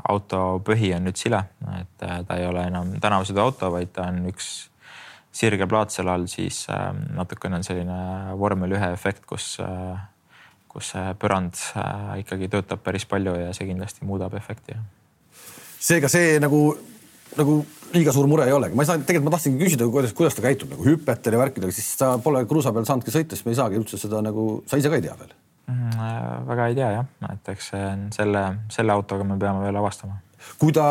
auto 0.09 0.61
põhi 0.65 0.93
on 0.97 1.07
nüüd 1.07 1.21
sile, 1.21 1.43
et 1.79 2.05
ta 2.27 2.37
ei 2.37 2.47
ole 2.47 2.65
enam 2.71 2.95
tänavasõiduauto, 3.01 3.71
vaid 3.73 3.93
ta 3.95 4.09
on 4.09 4.25
üks 4.31 4.51
sirge 5.31 5.67
plaat 5.69 5.93
seal 5.93 6.09
all, 6.11 6.25
siis 6.27 6.65
natukene 7.15 7.61
on 7.61 7.63
selline 7.63 7.99
vormel 8.39 8.73
ühe 8.75 8.89
efekt, 8.91 9.23
kus, 9.29 9.53
kus 10.67 10.91
see 10.91 11.13
põrand 11.21 11.55
ikkagi 12.19 12.49
töötab 12.51 12.83
päris 12.83 13.07
palju 13.07 13.37
ja 13.39 13.53
see 13.55 13.69
kindlasti 13.69 14.03
muudab 14.07 14.35
efekti. 14.35 14.75
seega 15.79 16.11
see 16.11 16.35
nagu 16.43 16.65
nagu 17.37 17.61
liiga 17.91 18.13
suur 18.15 18.27
mure 18.31 18.47
ei 18.47 18.55
olegi, 18.55 18.75
ma 18.77 18.85
ei 18.85 18.89
saa, 18.89 18.99
tegelikult 19.03 19.29
ma 19.29 19.35
tahtsingi 19.35 19.61
küsida, 19.61 19.87
kuidas, 19.91 20.15
kuidas 20.17 20.35
ta 20.37 20.43
käitub 20.45 20.71
nagu 20.73 20.85
hüpetel 20.87 21.35
ja 21.35 21.41
värkidega, 21.41 21.75
siis 21.75 21.93
sa 21.99 22.13
pole 22.23 22.43
kruusa 22.49 22.73
peal 22.75 22.87
saanudki 22.87 23.13
sõita, 23.13 23.37
siis 23.37 23.47
me 23.47 23.55
ei 23.55 23.59
saagi 23.59 23.79
üldse 23.79 23.99
seda 23.99 24.21
nagu, 24.25 24.47
sa 24.69 24.79
ise 24.79 24.91
ka 24.91 24.99
ei 24.99 25.05
tea 25.05 25.15
veel 25.19 25.31
mm,? 25.31 25.95
Äh, 26.01 26.27
väga 26.47 26.67
ei 26.71 26.77
tea 26.77 26.91
jah, 26.97 27.09
et 27.29 27.55
eks 27.55 27.71
see 27.73 27.81
on 27.87 28.05
selle, 28.15 28.43
selle 28.73 28.95
autoga 28.95 29.27
me 29.27 29.39
peame 29.41 29.63
veel 29.65 29.81
avastama. 29.81 30.21
kui 30.61 30.75
ta, 30.75 30.85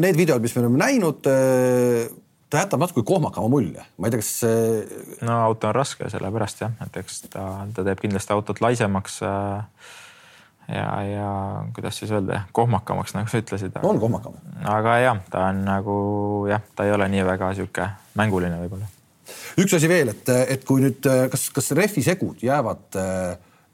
need 0.00 0.18
videod, 0.18 0.44
mis 0.44 0.54
me 0.56 0.64
oleme 0.64 0.80
näinud, 0.84 1.26
äh, 1.30 2.06
ta 2.50 2.62
jätab 2.62 2.84
natuke 2.84 3.02
kohmakama 3.06 3.50
mulje, 3.50 3.82
ma 3.98 4.08
ei 4.08 4.14
tea, 4.14 4.22
kas 4.22 4.32
see. 4.44 5.02
no 5.26 5.40
auto 5.50 5.70
on 5.70 5.76
raske 5.76 6.10
sellepärast 6.12 6.64
jah, 6.64 6.78
et 6.86 7.02
eks 7.02 7.24
ta, 7.28 7.44
ta 7.74 7.86
teeb 7.86 8.06
kindlasti 8.06 8.34
autot 8.36 8.62
laisemaks 8.64 9.20
äh, 9.26 9.92
ja, 10.68 11.02
ja 11.02 11.30
kuidas 11.74 11.98
siis 11.98 12.10
öelda, 12.10 12.42
kohmakamaks, 12.52 13.14
nagu 13.14 13.28
sa 13.28 13.40
ütlesid. 13.40 13.76
on 13.82 14.00
kohmakam. 14.00 14.36
aga 14.64 14.98
jah, 14.98 15.20
ta 15.30 15.48
on 15.50 15.64
nagu 15.66 15.96
jah, 16.48 16.62
ta 16.76 16.86
ei 16.88 16.92
ole 16.92 17.08
nii 17.12 17.24
väga 17.26 17.52
sihuke 17.58 17.88
mänguline 18.18 18.60
võib-olla. 18.62 18.88
üks 19.60 19.76
asi 19.76 19.90
veel, 19.90 20.14
et, 20.14 20.32
et 20.56 20.64
kui 20.64 20.84
nüüd, 20.84 21.04
kas, 21.32 21.48
kas 21.54 21.70
rehvi 21.76 22.04
segud 22.06 22.42
jäävad, 22.44 22.86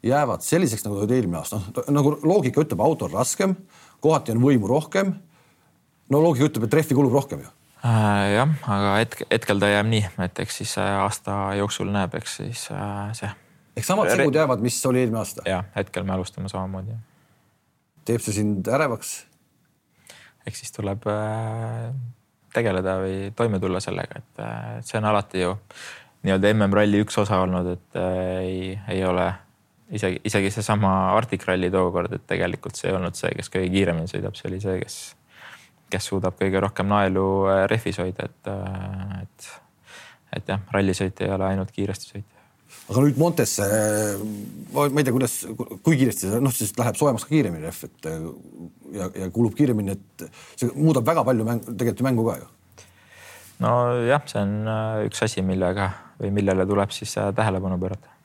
jäävad 0.07 0.46
selliseks, 0.46 0.85
nagu 0.87 1.00
olid 1.00 1.14
eelmine 1.18 1.40
aasta, 1.42 1.61
noh 1.61 1.94
nagu 2.00 2.16
loogika 2.22 2.64
ütleb, 2.64 2.83
auto 2.85 3.09
on 3.09 3.16
raskem, 3.20 3.57
kohati 4.00 4.35
on 4.35 4.42
võimu 4.42 4.70
rohkem. 4.70 5.14
no 6.11 6.22
loogika 6.22 6.50
ütleb, 6.50 6.66
et 6.66 6.79
rehvi 6.81 6.98
kulub 6.98 7.14
rohkem 7.20 7.44
ju 7.44 7.53
äh,. 7.85 8.35
jah, 8.35 8.57
aga 8.66 8.96
hetk, 8.98 9.22
hetkel 9.31 9.62
ta 9.62 9.70
jääb 9.70 9.92
nii, 9.94 10.09
et 10.26 10.42
eks 10.42 10.62
siis 10.62 10.74
aasta 10.81 11.55
jooksul 11.61 11.92
näeb, 11.94 12.18
eks 12.18 12.37
siis 12.42 12.66
äh, 12.74 13.14
see 13.14 13.31
ehk 13.80 13.88
samad 13.88 14.12
segud 14.12 14.36
jäävad, 14.36 14.60
mis 14.60 14.78
oli 14.86 15.00
eelmine 15.02 15.22
aasta? 15.22 15.44
ja 15.48 15.62
hetkel 15.76 16.04
me 16.04 16.12
alustame 16.16 16.52
samamoodi. 16.52 16.96
teeb 18.04 18.22
see 18.24 18.36
sind 18.36 18.68
ärevaks? 18.68 19.12
eks 20.46 20.64
siis 20.64 20.74
tuleb 20.76 21.06
äh, 21.10 21.90
tegeleda 22.54 22.98
või 23.02 23.30
toime 23.36 23.60
tulla 23.62 23.80
sellega, 23.80 24.20
et 24.20 24.42
äh, 24.44 24.72
see 24.86 24.98
on 25.00 25.08
alati 25.10 25.44
ju 25.44 25.54
nii-öelda 26.26 26.52
MM-ralli 26.56 27.00
üks 27.04 27.16
osa 27.22 27.40
olnud, 27.44 27.70
et 27.76 28.00
äh, 28.00 28.18
ei, 28.40 28.58
ei 28.96 29.04
ole 29.08 29.30
isegi, 29.96 30.20
isegi 30.28 30.50
seesama 30.58 30.92
Arctic 31.16 31.46
Rally 31.48 31.70
tookord, 31.72 32.12
et 32.16 32.26
tegelikult 32.28 32.76
see 32.76 32.90
ei 32.90 32.98
olnud 32.98 33.16
see, 33.16 33.32
kes 33.38 33.52
kõige 33.52 33.72
kiiremini 33.72 34.10
sõidab, 34.10 34.36
see 34.36 34.50
oli 34.50 34.60
see, 34.64 34.76
kes, 34.82 34.98
kes 35.92 36.10
suudab 36.12 36.36
kõige 36.40 36.60
rohkem 36.66 36.90
naelu 36.90 37.24
rehvis 37.70 38.02
hoida, 38.02 38.28
et, 38.28 38.52
et, 39.22 39.48
et 40.36 40.52
jah, 40.54 40.68
rallisõit 40.74 41.24
ei 41.24 41.32
ole 41.36 41.48
ainult 41.52 41.72
kiiresti 41.76 42.14
sõit 42.14 42.39
aga 42.90 43.03
nüüd 43.05 43.18
Montesse, 43.20 43.66
ma 44.74 44.87
ei 44.90 45.07
tea, 45.07 45.14
kuidas, 45.14 45.35
kui 45.85 45.98
kiiresti 45.98 46.26
see 46.26 46.40
noh, 46.42 46.55
siis 46.55 46.72
läheb 46.79 46.98
soojemaks 46.98 47.26
ka 47.26 47.33
kiiremini 47.33 47.68
rehv, 47.68 47.83
et 47.87 48.09
ja, 48.96 49.11
ja 49.22 49.29
kulub 49.35 49.55
kiiremini, 49.59 49.94
et 49.94 50.24
see 50.59 50.70
muudab 50.74 51.07
väga 51.07 51.24
palju 51.26 51.46
mäng, 51.46 51.66
tegelikult 51.70 52.03
ju 52.03 52.09
mängu 52.09 52.24
ka 52.26 52.38
ju. 52.40 52.48
nojah, 53.62 54.24
see 54.31 54.40
on 54.42 54.57
äh, 54.72 55.03
üks 55.07 55.22
asi, 55.26 55.44
millega 55.46 55.92
või 56.20 56.33
millele 56.40 56.66
tuleb 56.66 56.94
siis 56.94 57.12
äh, 57.20 57.31
tähelepanu 57.37 57.79
pöörata. 57.81 58.16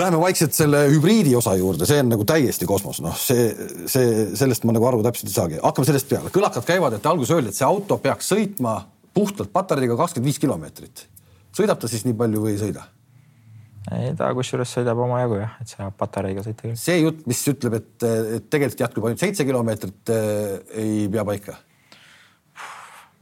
Läheme 0.00 0.22
vaikselt 0.22 0.56
selle 0.56 0.86
hübriidi 0.88 1.34
osa 1.36 1.52
juurde, 1.58 1.84
see 1.84 2.00
on 2.00 2.08
nagu 2.08 2.24
täiesti 2.24 2.64
kosmos, 2.64 3.02
noh, 3.04 3.12
see, 3.20 3.50
see, 3.92 4.30
sellest 4.40 4.64
ma 4.64 4.72
nagu 4.72 4.88
aru 4.88 5.02
täpselt 5.04 5.28
ei 5.28 5.36
saagi. 5.36 5.60
hakkame 5.60 5.90
sellest 5.90 6.08
peale, 6.08 6.32
kõlakad 6.32 6.64
käivad, 6.64 6.96
et 6.96 7.10
alguses 7.10 7.34
öeldi, 7.36 7.52
et 7.52 7.60
see 7.60 7.68
auto 7.68 8.00
peaks 8.00 8.32
sõitma 8.32 8.78
puhtalt 9.12 9.52
patareiga 9.52 9.98
kakskümmend 10.00 10.30
viis 10.30 10.40
kilomeetrit. 10.40 11.06
sõidab 11.52 11.82
ta 11.82 11.92
siis 11.92 12.06
nii 12.08 12.16
palju 12.16 12.46
või 12.46 12.56
ei 12.56 12.62
sõida? 12.64 12.88
Ei, 13.90 14.12
ta 14.18 14.30
kusjuures 14.36 14.70
sõidab 14.76 15.00
omajagu 15.02 15.40
jah, 15.40 15.58
et 15.62 15.72
saab 15.72 15.96
patareiga 15.98 16.44
sõita 16.46 16.68
küll. 16.68 16.78
see 16.78 17.00
jutt, 17.00 17.24
mis 17.30 17.42
ütleb, 17.50 17.76
et, 17.80 18.06
et 18.38 18.48
tegelikult 18.52 18.84
jätkub 18.84 19.08
ainult 19.08 19.22
seitse 19.22 19.46
kilomeetrit, 19.48 20.12
eh, 20.14 20.56
ei 20.84 21.08
pea 21.12 21.24
paika? 21.26 21.56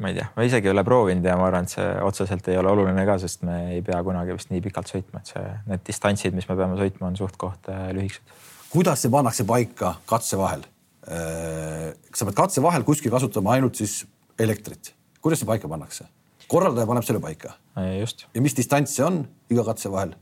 ma 0.00 0.12
ei 0.12 0.18
tea, 0.18 0.28
ma 0.36 0.46
isegi 0.48 0.68
ei 0.68 0.74
ole 0.74 0.84
proovinud 0.84 1.26
ja 1.28 1.38
ma 1.40 1.48
arvan, 1.48 1.68
et 1.68 1.74
see 1.76 1.88
otseselt 2.04 2.52
ei 2.52 2.60
ole 2.60 2.72
oluline 2.74 3.06
ka, 3.08 3.16
sest 3.22 3.44
me 3.48 3.58
ei 3.76 3.82
pea 3.86 4.02
kunagi 4.04 4.36
vist 4.36 4.52
nii 4.52 4.62
pikalt 4.68 4.92
sõitma, 4.92 5.24
et 5.24 5.32
see, 5.32 5.56
need 5.72 5.84
distantsid, 5.88 6.36
mis 6.36 6.48
me 6.50 6.56
peame 6.60 6.78
sõitma, 6.80 7.10
on 7.10 7.18
suht-koht 7.20 7.72
eh, 7.72 7.90
lühikesed. 7.96 8.38
kuidas 8.74 9.04
see 9.04 9.12
pannakse 9.12 9.48
paika 9.48 9.96
katse 10.08 10.40
vahel? 10.40 10.64
Eh, 11.10 11.90
sa 12.12 12.28
pead 12.28 12.36
katse 12.36 12.64
vahel 12.64 12.84
kuskil 12.88 13.12
kasutama 13.12 13.56
ainult 13.56 13.80
siis 13.80 14.02
elektrit, 14.40 14.92
kuidas 15.24 15.40
see 15.40 15.48
paika 15.48 15.68
pannakse? 15.72 16.08
korraldaja 16.50 16.88
paneb 16.88 17.06
selle 17.06 17.20
paika. 17.22 17.54
just. 18.00 18.26
ja 18.34 18.42
mis 18.42 18.56
distants 18.56 18.96
see 18.96 19.06
on 19.06 19.22
iga 19.52 19.64
katse 19.68 19.92
vahel? 19.92 20.16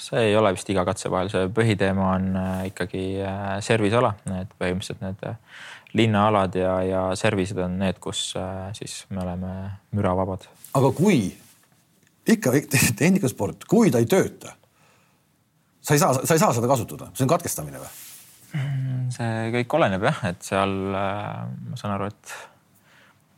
See 0.00 0.30
ei 0.30 0.36
ole 0.36 0.52
vist 0.54 0.70
iga 0.72 0.84
katse 0.88 1.10
vahel, 1.12 1.30
see 1.32 1.50
põhiteema 1.54 2.06
on 2.14 2.30
äh, 2.38 2.62
ikkagi 2.70 3.04
äh, 3.24 3.52
serviceala, 3.64 4.14
need 4.30 4.52
põhimõtteliselt 4.60 5.04
need 5.04 5.26
äh, 5.28 5.60
linnaalad 5.98 6.56
ja, 6.58 6.74
ja 6.86 7.02
service'id 7.18 7.58
on 7.64 7.78
need, 7.80 7.98
kus 8.02 8.30
siis 8.78 9.00
me 9.10 9.24
oleme 9.24 9.54
müravabad. 9.96 10.46
aga 10.78 10.92
kui 10.94 11.24
ikka 12.30 12.52
tehnikasport, 13.00 13.66
kui 13.70 13.90
ta 13.90 13.98
ei 13.98 14.06
tööta, 14.10 14.54
sa 15.82 15.96
ei 15.96 16.02
saa, 16.02 16.20
sa 16.22 16.36
ei 16.36 16.42
saa 16.42 16.54
seda 16.54 16.70
kasutada, 16.70 17.10
see 17.14 17.26
on 17.26 17.32
katkestamine 17.32 17.82
või? 17.82 17.90
see 19.14 19.50
kõik 19.56 19.74
oleneb 19.78 20.06
jah, 20.06 20.22
et 20.30 20.46
seal 20.46 20.76
ma 20.94 21.78
saan 21.78 21.96
aru, 21.96 22.10
et 22.10 22.36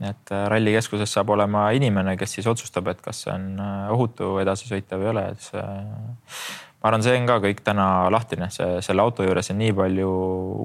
et 0.08 0.32
rallikeskuses 0.50 1.12
saab 1.14 1.32
olema 1.34 1.68
inimene, 1.76 2.16
kes 2.20 2.38
siis 2.38 2.48
otsustab, 2.50 2.90
et 2.92 3.00
kas 3.04 3.24
see 3.24 3.32
on 3.34 3.46
äh, 3.62 3.92
ohutu 3.94 4.34
edasi 4.42 4.68
sõita 4.70 4.98
või 5.00 5.08
ei 5.08 5.12
ole, 5.12 5.24
et 5.34 5.46
see. 5.46 5.62
ma 6.82 6.90
arvan, 6.90 7.04
see 7.06 7.14
on 7.20 7.28
ka 7.30 7.38
kõik 7.44 7.62
täna 7.66 7.86
lahtine, 8.10 8.48
see 8.54 8.80
selle 8.84 9.04
auto 9.04 9.26
juures 9.26 9.52
on 9.54 9.60
nii 9.62 9.76
palju 9.78 10.10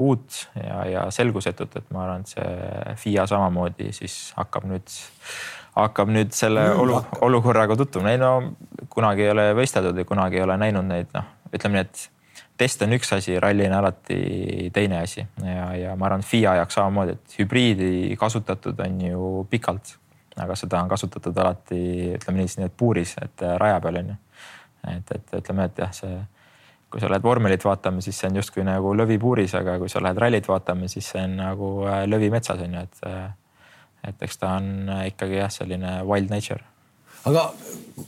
uut 0.08 0.42
ja, 0.58 0.82
ja 0.90 1.06
selgusetut, 1.14 1.78
et 1.78 1.94
ma 1.94 2.06
arvan, 2.08 2.26
et 2.26 2.34
see 2.34 2.98
FIA 3.04 3.28
samamoodi 3.30 3.94
siis 3.96 4.18
hakkab 4.38 4.68
nüüd, 4.72 5.00
hakkab 5.78 6.14
nüüd 6.14 6.34
selle 6.36 6.70
olu, 6.74 7.00
olukorraga 7.28 7.78
tutvuma. 7.78 8.16
ei 8.16 8.22
no 8.22 8.34
kunagi 8.90 9.28
ei 9.28 9.34
ole 9.36 9.50
võisteldud 9.58 9.98
ja 10.02 10.08
kunagi 10.10 10.42
ei 10.42 10.48
ole 10.48 10.58
näinud 10.62 10.90
neid, 10.90 11.14
noh, 11.14 11.34
ütleme 11.54 11.82
nii, 11.82 11.90
et 11.90 12.08
test 12.58 12.82
on 12.82 12.96
üks 12.98 13.12
asi, 13.16 13.38
ralli 13.40 13.68
on 13.68 13.76
alati 13.78 14.70
teine 14.74 15.02
asi 15.04 15.22
ja, 15.22 15.68
ja 15.78 15.96
ma 15.96 16.10
arvan, 16.10 16.26
FIA 16.26 16.58
jaoks 16.62 16.80
samamoodi, 16.80 17.18
et 17.18 17.38
hübriidi 17.40 18.16
kasutatud 18.20 18.80
on 18.86 19.02
ju 19.02 19.28
pikalt, 19.50 19.96
aga 20.38 20.56
seda 20.60 20.82
on 20.82 20.90
kasutatud 20.90 21.38
alati, 21.44 21.82
ütleme 22.18 22.42
nii, 22.42 22.56
nii 22.62 22.70
et 22.70 22.78
puuris, 22.78 23.14
et 23.22 23.46
raja 23.62 23.80
peal 23.84 24.02
on 24.02 24.12
ju. 24.14 24.18
et, 24.96 25.16
et 25.16 25.38
ütleme, 25.42 25.70
et 25.70 25.86
jah, 25.86 25.94
see 25.94 26.18
kui 26.88 27.04
sa 27.04 27.10
lähed 27.12 27.24
vormelit 27.24 27.64
vaatama, 27.68 28.02
siis 28.02 28.16
see 28.20 28.30
on 28.30 28.40
justkui 28.40 28.64
nagu 28.64 28.94
lõvi 28.96 29.18
puuris, 29.20 29.54
aga 29.60 29.76
kui 29.82 29.92
sa 29.92 30.00
lähed 30.04 30.20
rallit 30.24 30.48
vaatama, 30.48 30.88
siis 30.92 31.10
see 31.12 31.24
on 31.24 31.36
nagu 31.42 31.72
äh, 31.88 32.06
lõvi 32.08 32.32
metsas 32.34 32.64
on 32.64 32.80
ju, 32.80 32.88
et. 32.88 33.04
Äh, 33.08 33.28
et 34.08 34.22
eks 34.24 34.38
ta 34.40 34.54
on 34.60 34.92
ikkagi 35.10 35.40
jah, 35.40 35.50
selline 35.52 35.98
wild 36.08 36.30
nature. 36.32 36.62
aga 37.28 37.48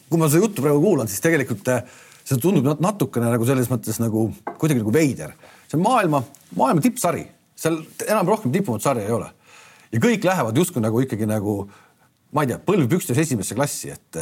kui 0.07 0.19
ma 0.21 0.29
seda 0.29 0.45
juttu 0.45 0.63
praegu 0.63 0.79
kuulan, 0.83 1.09
siis 1.11 1.19
tegelikult 1.23 1.65
see 2.29 2.41
tundub 2.41 2.81
natukene 2.83 3.31
nagu 3.33 3.47
selles 3.47 3.69
mõttes 3.71 3.99
nagu 4.01 4.29
kuidagi 4.51 4.83
nagu 4.83 4.93
veider. 4.93 5.35
see 5.67 5.77
on 5.79 5.85
maailma, 5.85 6.23
maailma 6.57 6.83
tippsari, 6.85 7.25
seal 7.57 7.81
enam 8.07 8.29
rohkem 8.29 8.53
tipumat 8.53 8.85
sarja 8.85 9.05
ei 9.05 9.15
ole. 9.15 9.29
ja 9.91 10.01
kõik 10.03 10.25
lähevad 10.27 10.57
justkui 10.57 10.83
nagu 10.85 11.01
ikkagi 11.05 11.29
nagu 11.29 11.61
ma 12.35 12.45
ei 12.45 12.51
tea, 12.51 12.59
põlvpükstes 12.61 13.17
esimesse 13.17 13.57
klassi, 13.57 13.89
et, 13.89 14.19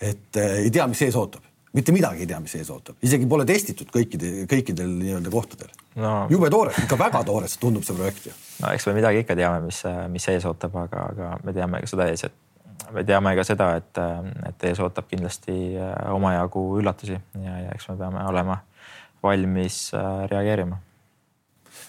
et 0.00 0.40
ei 0.40 0.70
tea, 0.72 0.86
mis 0.88 1.02
ees 1.04 1.18
ootab 1.20 1.44
mitte 1.74 1.92
midagi 1.92 2.22
ei 2.22 2.30
tea, 2.30 2.38
mis 2.42 2.54
ees 2.54 2.70
ootab, 2.70 2.96
isegi 3.02 3.26
pole 3.26 3.44
testitud 3.48 3.88
kõikide, 3.90 4.44
kõikidel 4.50 4.92
nii-öelda 4.94 5.30
kohtadel 5.32 5.72
no.. 5.98 6.12
jube 6.30 6.50
toores, 6.52 6.78
ikka 6.84 6.98
väga 7.00 7.24
toores 7.26 7.56
tundub 7.58 7.82
see 7.86 7.96
projekt 7.98 8.28
ju. 8.28 8.34
no 8.62 8.70
eks 8.70 8.86
me 8.88 8.94
midagi 9.00 9.24
ikka 9.24 9.36
teame, 9.38 9.64
mis, 9.66 9.80
mis 10.14 10.28
ees 10.30 10.46
ootab, 10.46 10.76
aga, 10.84 11.08
aga 11.10 11.30
me 11.42 11.54
teame 11.56 11.82
ka 11.82 11.90
seda 11.90 12.06
ees, 12.12 12.26
et 12.28 12.36
me 12.92 13.04
teame 13.06 13.34
ka 13.38 13.44
seda, 13.46 13.70
et, 13.80 14.00
et 14.48 14.66
ees 14.70 14.80
ootab 14.82 15.08
kindlasti 15.10 15.54
äh, 15.76 15.92
omajagu 16.14 16.64
üllatusi 16.80 17.16
ja, 17.16 17.54
ja 17.64 17.70
eks 17.74 17.88
me 17.90 17.98
peame 18.00 18.24
olema 18.30 18.58
valmis 19.24 19.78
äh, 19.96 20.24
reageerima 20.30 20.80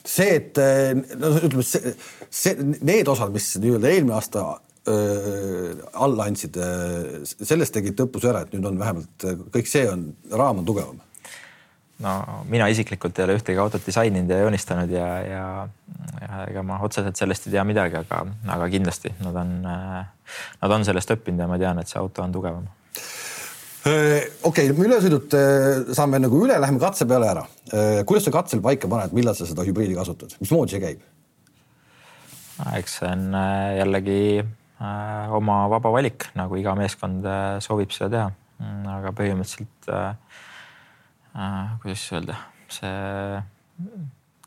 see, 0.06 0.36
et 0.38 0.62
äh, 0.62 0.94
no 1.20 1.34
ütleme, 1.40 1.66
see, 1.66 1.96
see, 2.30 2.56
need 2.86 3.10
osad, 3.12 3.34
mis 3.36 3.52
nii-öelda 3.62 3.92
eelmine 3.92 4.18
aasta 4.20 4.48
alla 4.86 6.28
andsid, 6.30 6.60
sellest 7.26 7.74
tegid 7.74 8.04
õppuse 8.04 8.28
ära, 8.30 8.44
et 8.46 8.52
nüüd 8.54 8.68
on 8.70 8.76
vähemalt 8.78 9.24
kõik 9.56 9.66
see 9.66 9.88
on, 9.90 10.04
raam 10.30 10.60
on 10.62 10.68
tugevam. 10.68 11.00
No 12.04 12.14
mina 12.52 12.68
isiklikult 12.72 13.20
ei 13.20 13.28
ole 13.28 13.38
ühtegi 13.40 13.62
autot 13.62 13.86
disaininud 13.88 14.32
ja 14.32 14.40
joonistanud 14.44 14.92
ja, 14.92 15.08
ja, 15.24 15.44
ja 16.22 16.42
ega 16.50 16.64
ma 16.68 16.80
otseselt 16.84 17.16
sellest 17.20 17.48
ei 17.48 17.56
tea 17.56 17.64
midagi, 17.68 18.00
aga, 18.02 18.24
aga 18.58 18.68
kindlasti 18.74 19.14
nad 19.24 19.38
on, 19.44 19.54
nad 19.64 20.76
on 20.78 20.88
sellest 20.88 21.16
õppinud 21.16 21.46
ja 21.46 21.48
ma 21.52 21.60
tean, 21.62 21.80
et 21.80 21.92
see 21.92 22.02
auto 22.02 22.26
on 22.26 22.36
tugevam 22.36 22.68
okei 23.86 24.30
okay,, 24.50 24.72
ülesõidut 24.74 25.38
saame 25.96 26.20
nagu 26.20 26.42
üle, 26.42 26.58
läheme 26.60 26.82
katse 26.82 27.08
peale 27.08 27.30
ära. 27.30 27.46
kuidas 28.04 28.28
sa 28.28 28.34
katsel 28.34 28.64
paika 28.66 28.90
paned, 28.92 29.14
millal 29.16 29.38
sa 29.38 29.48
seda 29.48 29.64
hübriidi 29.68 29.96
kasutad, 29.98 30.36
mismoodi 30.42 30.76
see 30.76 30.84
käib? 30.84 31.10
eks 32.76 33.00
see 33.00 33.12
on 33.12 33.28
jällegi 33.80 34.22
Äh, 34.76 35.32
oma 35.32 35.70
vaba 35.72 35.88
valik, 35.94 36.26
nagu 36.36 36.58
iga 36.60 36.74
meeskond 36.76 37.24
äh, 37.24 37.60
soovib 37.64 37.94
seda 37.96 38.10
teha. 38.12 38.32
Mm, 38.60 38.88
aga 38.92 39.12
põhimõtteliselt 39.16 39.88
äh, 39.92 40.42
kuidas 41.84 42.04
öelda, 42.16 42.38
see 42.72 42.92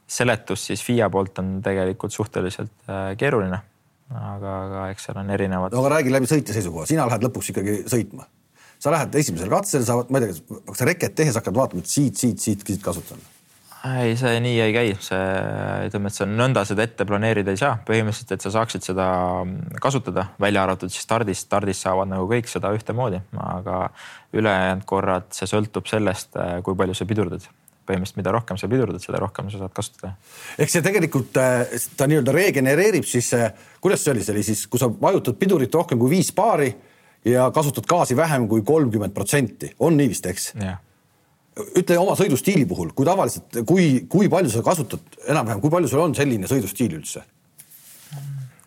seletus 0.09 0.69
siis 0.71 0.83
FIA 0.85 1.11
poolt 1.13 1.39
on 1.43 1.59
tegelikult 1.65 2.15
suhteliselt 2.15 2.89
keeruline. 3.21 3.61
aga, 4.09 4.53
aga 4.65 4.85
eks 4.95 5.09
seal 5.09 5.19
on 5.21 5.31
erinevad. 5.31 5.75
no 5.75 5.85
aga 5.85 5.99
räägi 5.99 6.13
läbi 6.15 6.31
sõitja 6.31 6.57
seisukoha, 6.57 6.87
sina 6.89 7.05
lähed 7.09 7.27
lõpuks 7.29 7.53
ikkagi 7.53 7.81
sõitma. 7.93 8.29
sa 8.81 8.95
lähed 8.95 9.19
esimesel 9.21 9.53
katsel, 9.53 9.85
sa, 9.85 9.99
ma 10.09 10.23
ei 10.23 10.31
tea, 10.31 10.61
kas 10.71 10.87
reket 10.89 11.19
tehes 11.19 11.37
hakkad 11.37 11.61
vaatama, 11.61 11.85
et 11.85 11.93
siit, 11.93 12.17
siit, 12.17 12.41
siit, 12.41 12.65
siit 12.65 12.85
kasutan 12.85 13.21
ei, 13.85 14.17
see 14.19 14.39
nii 14.43 14.59
ei 14.63 14.73
käi, 14.75 14.89
see 15.03 15.21
ütleme, 15.89 16.11
et 16.11 16.23
on 16.25 16.33
nõnda 16.39 16.65
seda 16.69 16.85
ette 16.87 17.07
planeerida 17.09 17.53
ei 17.55 17.61
saa, 17.61 17.77
põhimõtteliselt, 17.87 18.35
et 18.35 18.45
sa 18.45 18.53
saaksid 18.57 18.87
seda 18.91 19.07
kasutada, 19.83 20.29
välja 20.41 20.65
arvatud 20.65 20.93
siis 20.93 21.05
stardis, 21.07 21.45
stardis 21.47 21.83
saavad 21.85 22.11
nagu 22.11 22.27
kõik 22.31 22.51
seda 22.51 22.73
ühtemoodi, 22.75 23.21
aga 23.45 23.85
ülejäänud 24.37 24.87
korrad, 24.89 25.31
see 25.37 25.49
sõltub 25.51 25.89
sellest, 25.91 26.37
kui 26.67 26.79
palju 26.79 26.99
sa 26.99 27.09
pidurdad. 27.09 27.47
Põhimõtteliselt, 27.89 28.19
mida 28.21 28.35
rohkem 28.35 28.59
sa 28.61 28.69
pidurdad, 28.69 29.01
seda 29.01 29.21
rohkem 29.23 29.47
sa 29.49 29.63
saad 29.63 29.73
kasutada. 29.77 30.11
ehk 30.61 30.73
see 30.73 30.85
tegelikult 30.85 31.39
äh, 31.41 31.79
ta 31.97 32.05
nii-öelda 32.11 32.35
regenereerib 32.37 33.07
siis, 33.09 33.31
äh, 33.33 33.55
kuidas 33.81 34.05
see 34.05 34.13
oli, 34.13 34.27
see 34.27 34.35
oli 34.35 34.43
siis, 34.45 34.67
kui 34.69 34.83
sa 34.83 34.91
vajutad 34.93 35.39
pidurit 35.41 35.73
rohkem 35.73 36.01
kui 36.03 36.11
viis 36.19 36.29
paari 36.37 36.69
ja 37.25 37.49
kasutad 37.55 37.89
gaasi 37.89 38.17
vähem 38.17 38.45
kui 38.51 38.61
kolmkümmend 38.61 39.17
protsenti, 39.17 39.73
on 39.81 39.97
nii 39.97 40.13
vist, 40.13 40.29
eks? 40.29 40.51
jah 40.61 40.77
ütle 41.79 41.99
oma 42.01 42.15
sõidustiili 42.19 42.67
puhul, 42.69 42.93
kui 42.97 43.07
tavaliselt, 43.09 43.61
kui, 43.67 43.89
kui 44.11 44.31
palju 44.33 44.53
sa 44.53 44.63
kasutad 44.67 45.19
enam-vähem, 45.27 45.61
kui 45.63 45.73
palju 45.73 45.91
sul 45.91 46.05
on 46.05 46.17
selline 46.17 46.51
sõidustiil 46.51 46.97
üldse? 47.01 47.25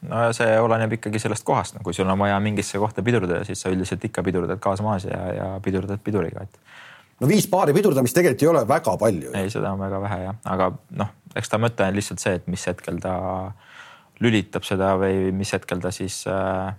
no 0.10 0.22
see 0.34 0.54
oleneb 0.58 0.96
ikkagi 0.98 1.22
sellest 1.22 1.46
kohast, 1.48 1.76
no 1.78 1.86
kui 1.86 1.94
sul 1.94 2.10
on 2.10 2.20
vaja 2.20 2.40
mingisse 2.44 2.80
kohta 2.82 3.04
pidurdada, 3.06 3.44
siis 3.46 3.62
sa 3.62 3.70
üldiselt 3.74 4.04
ikka 4.08 4.24
pidurdad 4.26 4.62
gaas 4.64 4.82
maas 4.82 5.06
ja, 5.06 5.20
ja 5.36 5.50
pidurdad 5.64 6.02
piduriga, 6.04 6.46
et. 6.48 6.60
no 7.22 7.30
viis 7.30 7.46
paari 7.52 7.76
pidurdamist 7.78 8.18
tegelikult 8.18 8.46
ei 8.46 8.52
ole 8.54 8.64
väga 8.68 8.96
palju. 9.02 9.34
ei, 9.38 9.52
seda 9.54 9.76
on 9.76 9.84
väga 9.84 10.02
vähe 10.02 10.22
jah, 10.24 10.40
aga 10.56 10.72
noh, 11.04 11.14
eks 11.38 11.54
ta 11.54 11.62
mõte 11.62 11.86
on 11.86 12.00
lihtsalt 12.00 12.24
see, 12.24 12.40
et 12.42 12.50
mis 12.52 12.66
hetkel 12.68 12.98
ta 13.04 13.16
lülitab 14.22 14.66
seda 14.68 14.94
või 15.02 15.32
mis 15.36 15.52
hetkel 15.56 15.82
ta 15.82 15.92
siis 15.94 16.22
äh, 16.30 16.72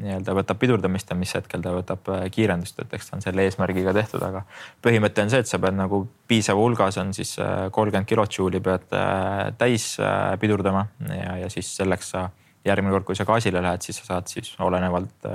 nii-öelda 0.00 0.34
võtab 0.36 0.58
pidurdamist 0.60 1.10
ja 1.10 1.16
mis 1.18 1.32
hetkel 1.36 1.62
ta 1.64 1.72
võtab 1.74 2.08
äh, 2.12 2.26
kiirendust, 2.32 2.80
et 2.82 2.94
eks 2.96 3.10
ta 3.10 3.16
on 3.18 3.24
selle 3.24 3.46
eesmärgiga 3.46 3.94
tehtud, 3.96 4.22
aga 4.26 4.42
põhimõte 4.84 5.24
on 5.24 5.32
see, 5.32 5.42
et 5.44 5.50
sa 5.50 5.60
pead 5.62 5.76
nagu 5.78 6.02
piisava 6.28 6.62
hulgas 6.62 6.98
on 7.02 7.12
siis 7.16 7.36
äh, 7.42 7.68
kolmkümmend 7.74 8.08
kilotšuuli 8.08 8.62
pead 8.64 8.96
äh, 8.96 9.52
täis 9.60 9.94
pidurdama 10.40 10.86
ja, 11.10 11.36
ja 11.44 11.50
siis 11.52 11.70
selleks 11.78 12.12
sa 12.14 12.28
järgmine 12.66 12.96
kord, 12.96 13.06
kui 13.06 13.18
sa 13.18 13.26
gaasile 13.28 13.62
lähed, 13.62 13.84
siis 13.86 14.00
sa 14.00 14.08
saad 14.08 14.30
siis 14.30 14.50
olenevalt 14.62 15.28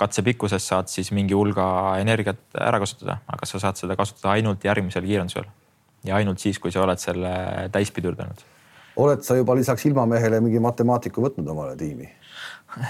katse 0.00 0.24
pikkusest 0.26 0.72
saad 0.72 0.88
siis 0.90 1.10
mingi 1.14 1.36
hulga 1.36 1.66
energiat 2.00 2.40
ära 2.58 2.80
kasutada, 2.82 3.18
aga 3.30 3.46
sa 3.46 3.60
saad 3.62 3.78
seda 3.78 3.98
kasutada 3.98 4.32
ainult 4.32 4.64
järgmisel 4.64 5.04
kiirendusel 5.04 5.46
ja 6.08 6.16
ainult 6.16 6.40
siis, 6.42 6.58
kui 6.58 6.72
sa 6.72 6.82
oled 6.84 7.00
selle 7.00 7.34
täis 7.72 7.92
pidurdanud. 7.94 8.40
Oled 8.96 9.24
sa 9.26 9.36
juba 9.38 9.56
lisaks 9.58 9.86
ilmamehele 9.88 10.40
mingi 10.44 10.60
matemaatiku 10.62 11.24
võtnud 11.24 11.48
omale 11.54 11.76
tiimi? 11.78 12.10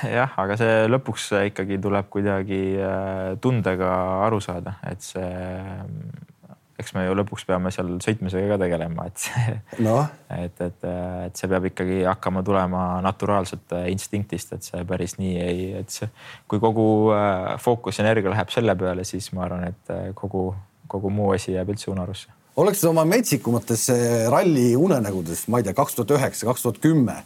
jah, 0.08 0.34
aga 0.40 0.56
see 0.58 0.84
lõpuks 0.88 1.30
ikkagi 1.50 1.78
tuleb 1.82 2.10
kuidagi 2.12 2.60
äh, 2.80 3.32
tundega 3.42 3.90
aru 4.24 4.40
saada, 4.44 4.78
et 4.88 5.04
see, 5.04 5.26
eks 6.80 6.94
me 6.96 7.04
ju 7.04 7.16
lõpuks 7.18 7.44
peame 7.48 7.72
seal 7.74 7.90
sõitmisega 8.04 8.54
ka 8.54 8.60
tegelema, 8.64 9.08
et 9.10 9.26
see 9.26 9.56
no., 9.84 9.98
et, 10.44 10.62
et, 10.64 10.86
et 11.28 11.40
see 11.40 11.50
peab 11.52 11.68
ikkagi 11.70 12.00
hakkama 12.08 12.44
tulema 12.46 12.84
naturaalselt 13.04 13.76
äh, 13.76 13.90
instinktist, 13.92 14.54
et 14.56 14.70
see 14.70 14.84
päris 14.88 15.18
nii 15.20 15.34
ei, 15.42 15.66
et 15.82 15.92
see, 15.92 16.08
kui 16.48 16.62
kogu 16.62 16.86
äh, 17.16 17.52
fookus 17.62 18.00
energia 18.04 18.32
läheb 18.32 18.54
selle 18.54 18.76
peale, 18.80 19.04
siis 19.08 19.30
ma 19.36 19.44
arvan, 19.48 19.68
et 19.72 20.16
kogu, 20.16 20.48
kogu 20.88 21.12
muu 21.12 21.34
asi 21.36 21.58
jääb 21.58 21.76
üldse 21.76 21.92
unarusse 21.92 22.32
oleks 22.56 22.84
oma 22.88 23.04
metsikumates 23.08 23.88
ralli 24.32 24.74
unenägudes, 24.76 25.46
ma 25.48 25.60
ei 25.60 25.66
tea, 25.66 25.74
kaks 25.76 25.98
tuhat 25.98 26.14
üheksa, 26.18 26.46
kaks 26.50 26.62
tuhat 26.62 26.80
kümme 26.82 27.18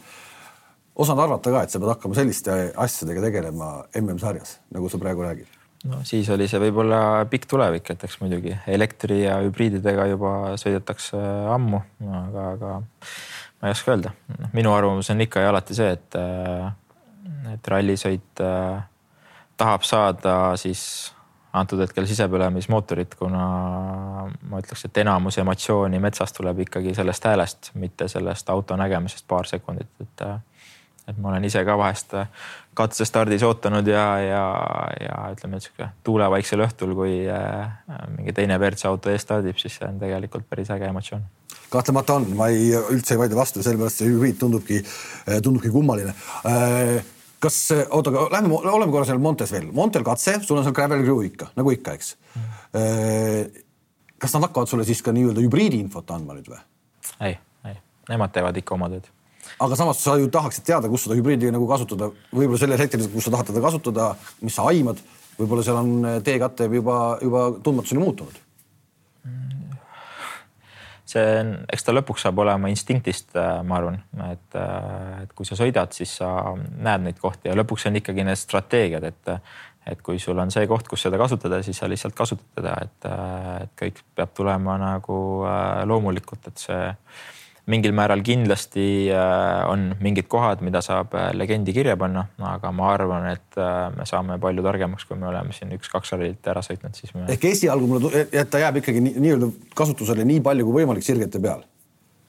osanud 0.99 1.23
arvata 1.23 1.53
ka, 1.53 1.63
et 1.63 1.71
sa 1.71 1.79
pead 1.79 1.93
hakkama 1.93 2.17
selliste 2.17 2.57
asjadega 2.79 3.23
tegelema 3.27 3.69
MM-sarjas, 4.01 4.57
nagu 4.75 4.91
sa 4.91 4.99
praegu 5.01 5.23
räägid? 5.25 5.57
no 5.87 6.01
siis 6.07 6.27
oli 6.33 6.47
see 6.51 6.59
võib-olla 6.59 7.23
pikk 7.31 7.47
tulevik, 7.53 7.93
et 7.93 8.01
eks 8.03 8.17
muidugi 8.19 8.55
elektri 8.67 9.21
ja 9.23 9.37
hübriididega 9.45 10.09
juba 10.11 10.33
sõidetakse 10.59 11.19
ammu, 11.53 11.79
aga, 12.23 12.47
aga 12.57 12.73
ma 12.81 13.69
ei 13.69 13.75
oska 13.77 13.93
öelda. 13.95 14.11
noh, 14.35 14.51
minu 14.55 14.73
arvamus 14.75 15.11
on 15.13 15.23
ikka 15.23 15.45
ja 15.45 15.53
alati 15.53 15.77
see, 15.77 15.93
et, 15.95 16.19
et 17.53 17.71
rallisõit 17.71 18.43
äh, 18.43 18.81
tahab 19.59 19.87
saada 19.87 20.35
siis 20.59 20.83
antud 21.55 21.79
hetkel 21.81 22.05
sisepõlemismootorit, 22.11 23.15
kuna 23.19 23.45
ma 24.49 24.61
ütleks, 24.61 24.85
et 24.85 24.97
enamus 25.03 25.37
emotsiooni 25.41 25.99
metsas 25.99 26.33
tuleb 26.35 26.65
ikkagi 26.65 26.93
sellest 26.97 27.25
häälest, 27.25 27.71
mitte 27.79 28.07
sellest 28.07 28.49
auto 28.49 28.77
nägemisest 28.79 29.27
paar 29.27 29.47
sekundit, 29.47 29.91
et 30.01 30.25
äh, 30.27 30.37
et 31.09 31.17
ma 31.17 31.31
olen 31.31 31.45
ise 31.47 31.61
ka 31.65 31.75
vahest 31.79 32.13
äh, 32.17 32.29
katsestardis 32.77 33.43
ootanud 33.47 33.87
ja, 33.89 34.05
ja, 34.23 34.43
ja 35.01 35.19
ütleme, 35.33 35.59
et 35.59 35.65
sihuke 35.65 35.89
tuulevaiksel 36.05 36.63
õhtul, 36.65 36.95
kui 36.97 37.13
äh, 37.31 37.69
mingi 38.15 38.35
teine 38.37 38.59
WRC 38.59 38.89
auto 38.89 39.13
ees 39.13 39.25
stardib, 39.25 39.57
siis 39.61 39.79
see 39.79 39.87
on 39.89 39.99
tegelikult 40.01 40.47
päris 40.49 40.69
äge 40.75 40.89
emotsioon. 40.89 41.23
kahtlemata 41.73 42.19
on, 42.19 42.27
ma 42.37 42.49
ei, 42.53 42.69
üldse 42.93 43.15
ei 43.15 43.23
vaidle 43.23 43.39
vastu, 43.39 43.63
sellepärast 43.65 44.03
see 44.03 44.11
hübriid 44.11 44.37
tundubki, 44.41 44.81
äh, 44.81 45.39
tundubki 45.45 45.71
kummaline. 45.73 46.13
Kas, 47.39 47.57
oota, 47.71 48.11
aga 48.11 48.25
lähme, 48.33 48.57
oleme 48.67 48.91
korra 48.91 49.07
seal 49.07 49.21
Montes 49.23 49.53
veel, 49.55 49.69
Montel 49.75 50.03
katse, 50.03 50.41
sul 50.43 50.59
on 50.59 50.65
seal 50.65 50.75
gravel 50.75 51.05
crew 51.05 51.23
ikka, 51.23 51.53
nagu 51.55 51.71
ikka, 51.71 51.95
eks? 51.95 52.13
Mm.. 52.35 53.59
Kas 54.19 54.35
nad 54.35 54.47
hakkavad 54.47 54.71
sulle 54.71 54.85
siis 54.87 55.01
ka 55.05 55.13
nii-öelda 55.15 55.43
hübriidi 55.45 55.79
infot 55.83 56.11
andma 56.15 56.35
nüüd 56.37 56.49
või? 56.51 56.59
ei, 57.27 57.37
ei, 57.69 57.79
nemad 58.11 58.33
teevad 58.35 58.57
ikka 58.59 58.75
oma 58.75 58.91
tööd. 58.91 59.07
Aga 59.59 59.75
samas 59.79 60.01
sa 60.03 60.15
ju 60.19 60.27
tahaksid 60.31 60.67
teada, 60.67 60.91
kus 60.91 61.07
seda 61.07 61.17
hübriidi 61.17 61.49
nagu 61.51 61.65
kasutada, 61.69 62.11
võib-olla 62.31 62.59
sellel 62.61 62.81
hetkel, 62.81 63.07
kus 63.13 63.25
sa 63.27 63.33
tahad 63.33 63.49
teda 63.49 63.63
kasutada, 63.63 64.11
mis 64.45 64.55
sa 64.55 64.67
aimad, 64.69 65.01
võib-olla 65.39 65.65
seal 65.65 65.79
on 65.79 65.95
eh, 66.05 66.19
teekatte 66.25 66.69
juba, 66.69 66.99
juba 67.23 67.47
tundmatuseni 67.63 68.03
muutunud. 68.03 68.45
See 71.09 71.21
on, 71.39 71.55
eks 71.73 71.87
ta 71.87 71.93
lõpuks 71.95 72.21
saab 72.21 72.37
olema 72.43 72.69
instinktist, 72.69 73.31
äh, 73.33 73.63
ma 73.65 73.79
arvan, 73.79 73.95
et, 74.27 74.57
äh, 74.59 75.23
et 75.23 75.31
kui 75.33 75.47
sa 75.47 75.57
sõidad, 75.57 75.95
siis 75.95 76.11
sa 76.19 76.29
näed 76.59 77.07
neid 77.07 77.17
kohti 77.21 77.49
ja 77.49 77.55
lõpuks 77.57 77.87
on 77.89 77.97
ikkagi 77.97 78.27
need 78.27 78.37
strateegiad, 78.37 79.07
et, 79.09 79.31
et 79.87 80.01
kui 80.05 80.19
sul 80.19 80.37
on 80.37 80.51
see 80.51 80.67
koht, 80.67 80.87
kus 80.87 81.07
seda 81.07 81.17
kasutada, 81.17 81.61
siis 81.63 81.77
sa 81.79 81.87
lihtsalt 81.89 82.15
kasutad 82.17 82.47
teda, 82.59 82.75
et, 82.83 83.09
et 83.63 83.75
kõik 83.79 84.01
peab 84.15 84.33
tulema 84.37 84.77
nagu 84.81 85.19
loomulikult, 85.89 86.51
et 86.51 86.65
see 86.67 86.81
mingil 87.69 87.93
määral 87.95 88.21
kindlasti 88.25 88.85
äh, 89.13 89.69
on 89.69 89.93
mingid 90.01 90.27
kohad, 90.31 90.63
mida 90.65 90.81
saab 90.85 91.13
äh, 91.17 91.29
legendi 91.37 91.73
kirja 91.75 91.95
panna, 91.99 92.25
aga 92.51 92.71
ma 92.75 92.89
arvan, 92.93 93.27
et 93.33 93.59
äh, 93.61 93.89
me 93.95 94.07
saame 94.09 94.39
palju 94.41 94.65
targemaks, 94.65 95.05
kui 95.09 95.19
me 95.19 95.29
oleme 95.29 95.53
siin 95.55 95.73
üks-kaks 95.77 96.15
rallit 96.15 96.49
ära 96.49 96.63
sõitnud, 96.65 96.97
siis 96.97 97.13
me. 97.15 97.27
ehk 97.29 97.45
esialgu 97.51 97.89
mulle, 97.91 98.25
et 98.25 98.49
ta 98.49 98.61
jääb 98.63 98.81
ikkagi 98.81 99.03
nii-öelda 99.05 99.51
nii 99.51 99.77
kasutusele 99.77 100.25
nii 100.27 100.41
palju 100.45 100.65
kui 100.67 100.81
võimalik 100.81 101.05
sirgete 101.05 101.41
peal. 101.43 101.63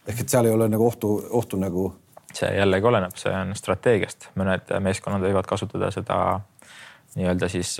ehk 0.08 0.24
et 0.24 0.32
seal 0.32 0.48
ei 0.48 0.56
ole 0.56 0.68
nagu 0.72 0.86
ohtu, 0.86 1.16
ohtu 1.40 1.60
nagu. 1.60 1.88
see 2.36 2.50
jällegi 2.58 2.92
oleneb, 2.92 3.16
see 3.18 3.32
on 3.34 3.56
strateegiast, 3.58 4.30
mõned 4.38 4.76
meeskonnad 4.84 5.24
võivad 5.24 5.48
kasutada 5.48 5.90
seda 5.94 6.20
nii-öelda 7.18 7.48
siis 7.50 7.76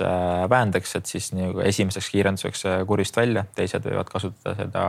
väändeks, 0.51 0.95
et 0.99 1.07
siis 1.07 1.29
nii 1.31 1.53
esimeseks 1.69 2.09
kiirenduseks 2.11 2.65
kurist 2.87 3.15
välja, 3.15 3.45
teised 3.55 3.85
võivad 3.87 4.09
kasutada 4.11 4.57
seda 4.59 4.85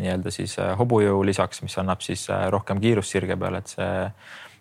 nii-öelda 0.00 0.32
siis 0.34 0.56
äh, 0.60 0.74
hobujõu 0.78 1.24
lisaks, 1.26 1.62
mis 1.64 1.76
annab 1.80 2.04
siis 2.04 2.26
äh, 2.32 2.46
rohkem 2.52 2.80
kiirust 2.82 3.14
sirge 3.14 3.36
peal, 3.40 3.58
et 3.58 3.72
see, 3.72 3.90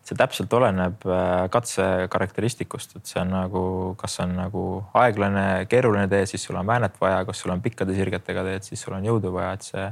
see 0.07 0.17
täpselt 0.19 0.53
oleneb 0.57 1.05
äh, 1.07 1.45
katse 1.53 1.85
karakteristikust, 2.11 2.97
et 2.99 3.09
see 3.11 3.21
on 3.23 3.33
nagu, 3.35 3.63
kas 3.99 4.19
on 4.25 4.35
nagu 4.39 4.65
aeglane, 4.99 5.45
keeruline 5.71 6.07
tee, 6.11 6.25
siis 6.29 6.45
sul 6.47 6.59
on 6.59 6.67
väänet 6.69 6.99
vaja, 7.01 7.23
kas 7.27 7.43
sul 7.43 7.55
on 7.55 7.63
pikkade 7.65 7.95
sirgetega 7.97 8.45
teed, 8.47 8.67
siis 8.67 8.85
sul 8.85 8.97
on 8.97 9.09
jõudu 9.09 9.33
vaja, 9.35 9.55
et 9.57 9.67
see, 9.69 9.89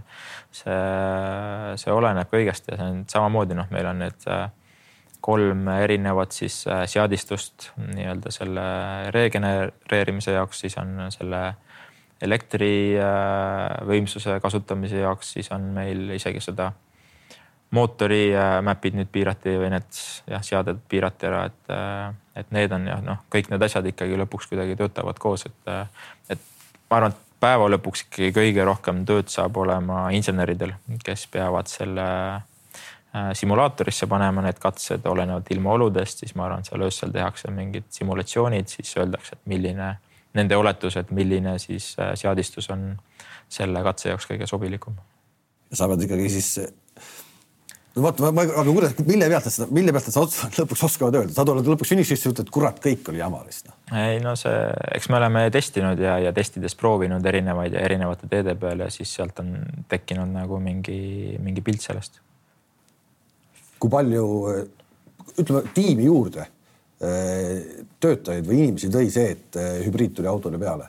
see, 0.61 0.79
see 1.83 1.95
oleneb 1.95 2.31
kõigest 2.33 2.71
ja 2.71 2.79
see 2.79 2.93
on 2.93 3.03
samamoodi 3.11 3.57
noh, 3.57 3.69
meil 3.73 3.93
on 3.93 4.05
need 4.05 4.31
kolm 5.21 5.67
erinevat 5.73 6.31
siis 6.35 6.65
seadistust 6.87 7.71
nii-öelda 7.81 8.31
selle 8.31 8.61
regenereerimise 9.15 10.31
jaoks, 10.37 10.59
siis 10.63 10.75
on 10.79 10.89
selle 11.13 11.41
elektrivõimsuse 12.21 14.39
kasutamise 14.41 14.97
jaoks, 15.03 15.33
siis 15.37 15.51
on 15.53 15.61
meil 15.75 16.09
isegi 16.15 16.39
seda 16.41 16.71
mootori 17.75 18.31
äh, 18.35 18.57
map'id 18.63 18.95
nüüd 18.95 19.09
piirati 19.11 19.57
või 19.59 19.71
need 19.73 20.01
jah, 20.31 20.43
seaded 20.45 20.79
piirati 20.89 21.27
ära, 21.27 21.45
et, 21.49 21.71
äh, 21.73 22.11
et 22.41 22.51
need 22.55 22.73
on 22.75 22.87
jah, 22.87 23.01
noh, 23.03 23.23
kõik 23.33 23.49
need 23.51 23.63
asjad 23.67 23.87
ikkagi 23.91 24.19
lõpuks 24.23 24.49
kuidagi 24.51 24.77
töötavad 24.79 25.19
koos, 25.19 25.47
et, 25.49 25.71
äh, 25.71 25.87
et 26.31 26.43
ma 26.89 27.01
arvan, 27.01 27.15
et 27.15 27.41
päeva 27.43 27.67
lõpuks 27.75 28.07
ikkagi 28.07 28.31
kõige 28.35 28.65
rohkem 28.65 29.03
tööd 29.07 29.33
saab 29.33 29.59
olema 29.59 30.07
inseneridel, 30.15 30.77
kes 31.03 31.27
peavad 31.33 31.67
selle 31.71 32.07
simulaatorisse 33.37 34.07
panema 34.09 34.43
need 34.45 34.59
katsed, 34.61 35.05
olenevalt 35.09 35.51
ilmaoludest, 35.55 36.23
siis 36.23 36.35
ma 36.35 36.47
arvan, 36.47 36.65
seal 36.67 36.83
öösel 36.87 37.13
tehakse 37.15 37.51
mingid 37.53 37.89
simulatsioonid, 37.93 38.69
siis 38.71 38.95
öeldakse, 38.97 39.37
et 39.37 39.51
milline 39.51 39.93
nende 40.37 40.57
oletus, 40.57 40.97
et 40.99 41.11
milline 41.15 41.57
siis 41.61 41.93
äh, 41.99 42.13
seadistus 42.19 42.69
on 42.73 42.89
selle 43.49 43.83
katse 43.85 44.11
jaoks 44.11 44.27
kõige 44.29 44.49
sobilikum. 44.49 44.97
sa 45.73 45.87
pead 45.87 46.03
ikkagi 46.07 46.29
siis 46.31 46.51
no 47.97 48.03
vot, 48.05 48.19
ma, 48.21 48.45
aga 48.45 48.65
kuidas, 48.67 48.93
mille 49.07 49.27
pealt 49.31 49.47
nad 49.47 49.53
seda, 49.53 49.67
mille 49.73 49.93
pealt 49.95 50.09
nad 50.09 50.15
seda 50.15 50.51
lõpuks 50.61 50.83
oskavad 50.87 51.17
öelda, 51.21 51.33
sa 51.35 51.45
tuled 51.47 51.67
lõpuks 51.73 51.93
finišisse, 51.93 52.31
ütled, 52.33 52.51
kurat, 52.53 52.79
kõik 52.83 53.09
oli 53.11 53.21
jama 53.21 53.41
vist 53.47 53.69
no.. 53.69 53.75
ei 53.97 54.21
no 54.23 54.35
see, 54.39 54.53
eks 54.99 55.09
me 55.11 55.19
oleme 55.19 55.47
testinud 55.53 56.01
ja, 56.03 56.17
ja 56.27 56.33
testides 56.35 56.77
proovinud 56.79 57.25
erinevaid 57.31 57.75
ja 57.77 57.83
erinevate 57.87 58.29
teede 58.31 58.55
peal 58.59 58.85
ja 58.85 58.91
siis 58.93 59.13
sealt 59.17 59.41
on 59.43 59.55
tekkinud 59.89 60.29
nagu 60.35 60.61
mingi, 60.63 60.99
mingi 61.43 61.65
pilt 61.65 61.83
sellest. 61.87 62.21
Kui 63.79 63.91
palju, 63.93 64.27
ütleme 65.37 65.63
tiimi 65.75 66.07
juurde 66.07 66.47
Äh, 66.97 67.85
töötajaid 68.01 68.47
või 68.49 68.63
inimesi 68.63 68.87
tõi 68.89 69.11
see, 69.13 69.35
et 69.35 69.57
äh, 69.61 69.83
hübriid 69.85 70.15
tuli 70.17 70.25
autole 70.25 70.57
peale? 70.57 70.87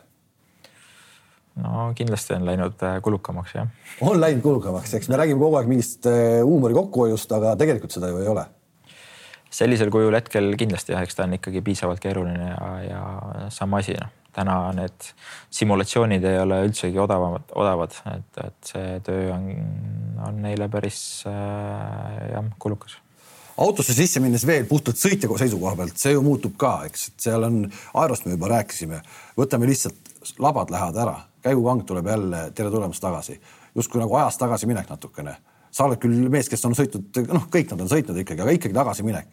no 1.60 1.90
kindlasti 1.98 2.32
on 2.32 2.46
läinud 2.48 2.80
äh, 2.80 2.94
kulukamaks 3.04 3.52
jah. 3.52 3.66
on 4.00 4.16
läinud 4.16 4.40
kulukamaks, 4.40 4.94
eks 4.96 5.10
me 5.12 5.18
räägime 5.20 5.42
kogu 5.42 5.58
aeg 5.58 5.68
mingist 5.68 6.08
huumori 6.08 6.78
kokkuhoiust, 6.78 7.34
aga 7.36 7.52
tegelikult 7.60 7.92
seda 7.92 8.08
ju 8.08 8.22
ei 8.22 8.30
ole. 8.32 8.46
sellisel 9.52 9.92
kujul 9.92 10.16
hetkel 10.16 10.48
kindlasti 10.56 10.96
jah, 10.96 11.04
eks 11.04 11.18
ta 11.18 11.26
on 11.28 11.36
ikkagi 11.36 11.60
piisavalt 11.66 12.00
keeruline 12.00 12.54
ja, 12.54 12.72
ja 12.86 13.02
sama 13.52 13.84
asi 13.84 13.98
noh, 14.00 14.08
täna 14.36 14.60
need 14.76 15.10
simulatsioonid 15.54 16.24
ei 16.28 16.38
ole 16.42 16.60
üldsegi 16.68 17.00
odavamad, 17.00 17.50
odavad, 17.58 17.96
et, 18.12 18.40
et 18.44 18.72
see 18.72 18.96
töö 19.06 19.28
on, 19.34 19.50
on 20.28 20.40
neile 20.44 20.68
päris 20.72 21.00
äh, 21.26 22.32
jah 22.34 22.50
kulukas 22.60 22.98
autosse 23.58 23.94
sisse 23.94 24.20
minnes 24.22 24.44
veel 24.46 24.66
puhtalt 24.70 25.00
sõitja 25.00 25.30
seisukoha 25.40 25.74
pealt, 25.80 25.96
see 25.98 26.14
ju 26.14 26.22
muutub 26.22 26.54
ka, 26.60 26.76
eks, 26.86 27.08
et 27.10 27.26
seal 27.26 27.46
on, 27.48 27.64
aerost 27.98 28.26
me 28.26 28.36
juba 28.36 28.52
rääkisime, 28.52 29.00
võtame 29.38 29.66
lihtsalt 29.70 30.12
labad 30.42 30.70
lähevad 30.70 31.00
ära, 31.02 31.16
käigukang 31.42 31.82
tuleb 31.88 32.06
jälle, 32.12 32.44
tere 32.54 32.70
tulemast 32.70 33.02
tagasi, 33.02 33.38
justkui 33.78 34.02
nagu 34.02 34.14
ajas 34.20 34.38
tagasiminek 34.38 34.90
natukene. 34.90 35.36
sa 35.70 35.84
oled 35.84 36.00
küll 36.00 36.30
mees, 36.32 36.48
kes 36.48 36.64
on 36.64 36.74
sõitnud, 36.74 37.18
noh, 37.34 37.44
kõik 37.52 37.74
nad 37.74 37.82
on 37.84 37.90
sõitnud 37.90 38.22
ikkagi, 38.22 38.42
aga 38.42 38.54
ikkagi 38.56 38.74
tagasiminek. 38.74 39.28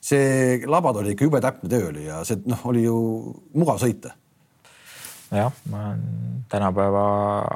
see 0.00 0.62
labad 0.66 0.96
oli 0.96 1.14
ikka 1.14 1.26
jube 1.26 1.40
täpne 1.42 1.68
töö 1.70 1.88
oli 1.88 2.04
ja 2.04 2.24
see 2.24 2.38
noh, 2.46 2.60
oli 2.70 2.84
ju 2.84 2.98
mugav 3.54 3.80
sõita 3.82 4.14
jah, 5.30 5.52
ma 5.70 5.84
olen 5.88 6.04
tänapäeva 6.48 7.04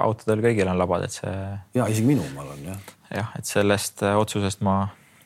autodel 0.04 0.42
kõigil 0.44 0.68
on 0.68 0.80
labad, 0.80 1.06
et 1.06 1.16
see. 1.16 1.36
ja 1.74 1.86
isegi 1.88 2.06
minu 2.08 2.24
omal 2.32 2.52
on 2.54 2.66
jah. 2.66 2.80
jah, 3.10 3.30
et 3.38 3.48
sellest 3.48 4.04
otsusest 4.12 4.64
ma 4.66 4.76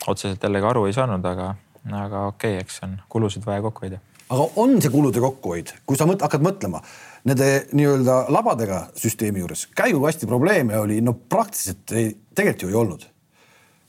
otseselt 0.07 0.43
jällegi 0.43 0.69
aru 0.69 0.85
ei 0.87 0.95
saanud, 0.95 1.25
aga, 1.25 1.53
aga 1.91 2.27
okei 2.31 2.57
okay,, 2.57 2.63
eks 2.63 2.83
on 2.87 2.95
kulusid 3.11 3.45
vaja 3.47 3.63
kokku 3.65 3.85
hoida. 3.85 3.99
aga 4.29 4.47
on 4.63 4.77
see 4.81 4.93
kulude 4.93 5.23
kokkuhoid, 5.23 5.73
kui 5.85 5.99
sa 5.99 6.07
mõt, 6.09 6.23
hakkad 6.23 6.45
mõtlema 6.45 6.83
nende 7.27 7.49
nii-öelda 7.75 8.17
labadega 8.31 8.85
süsteemi 8.95 9.43
juures, 9.43 9.67
käigukasti 9.75 10.29
probleeme 10.29 10.77
oli 10.79 11.01
no 11.03 11.13
praktiliselt 11.17 11.91
ei, 11.91 12.13
tegelikult 12.35 12.67
ju 12.67 12.71
ei 12.71 12.79
olnud. 12.83 13.09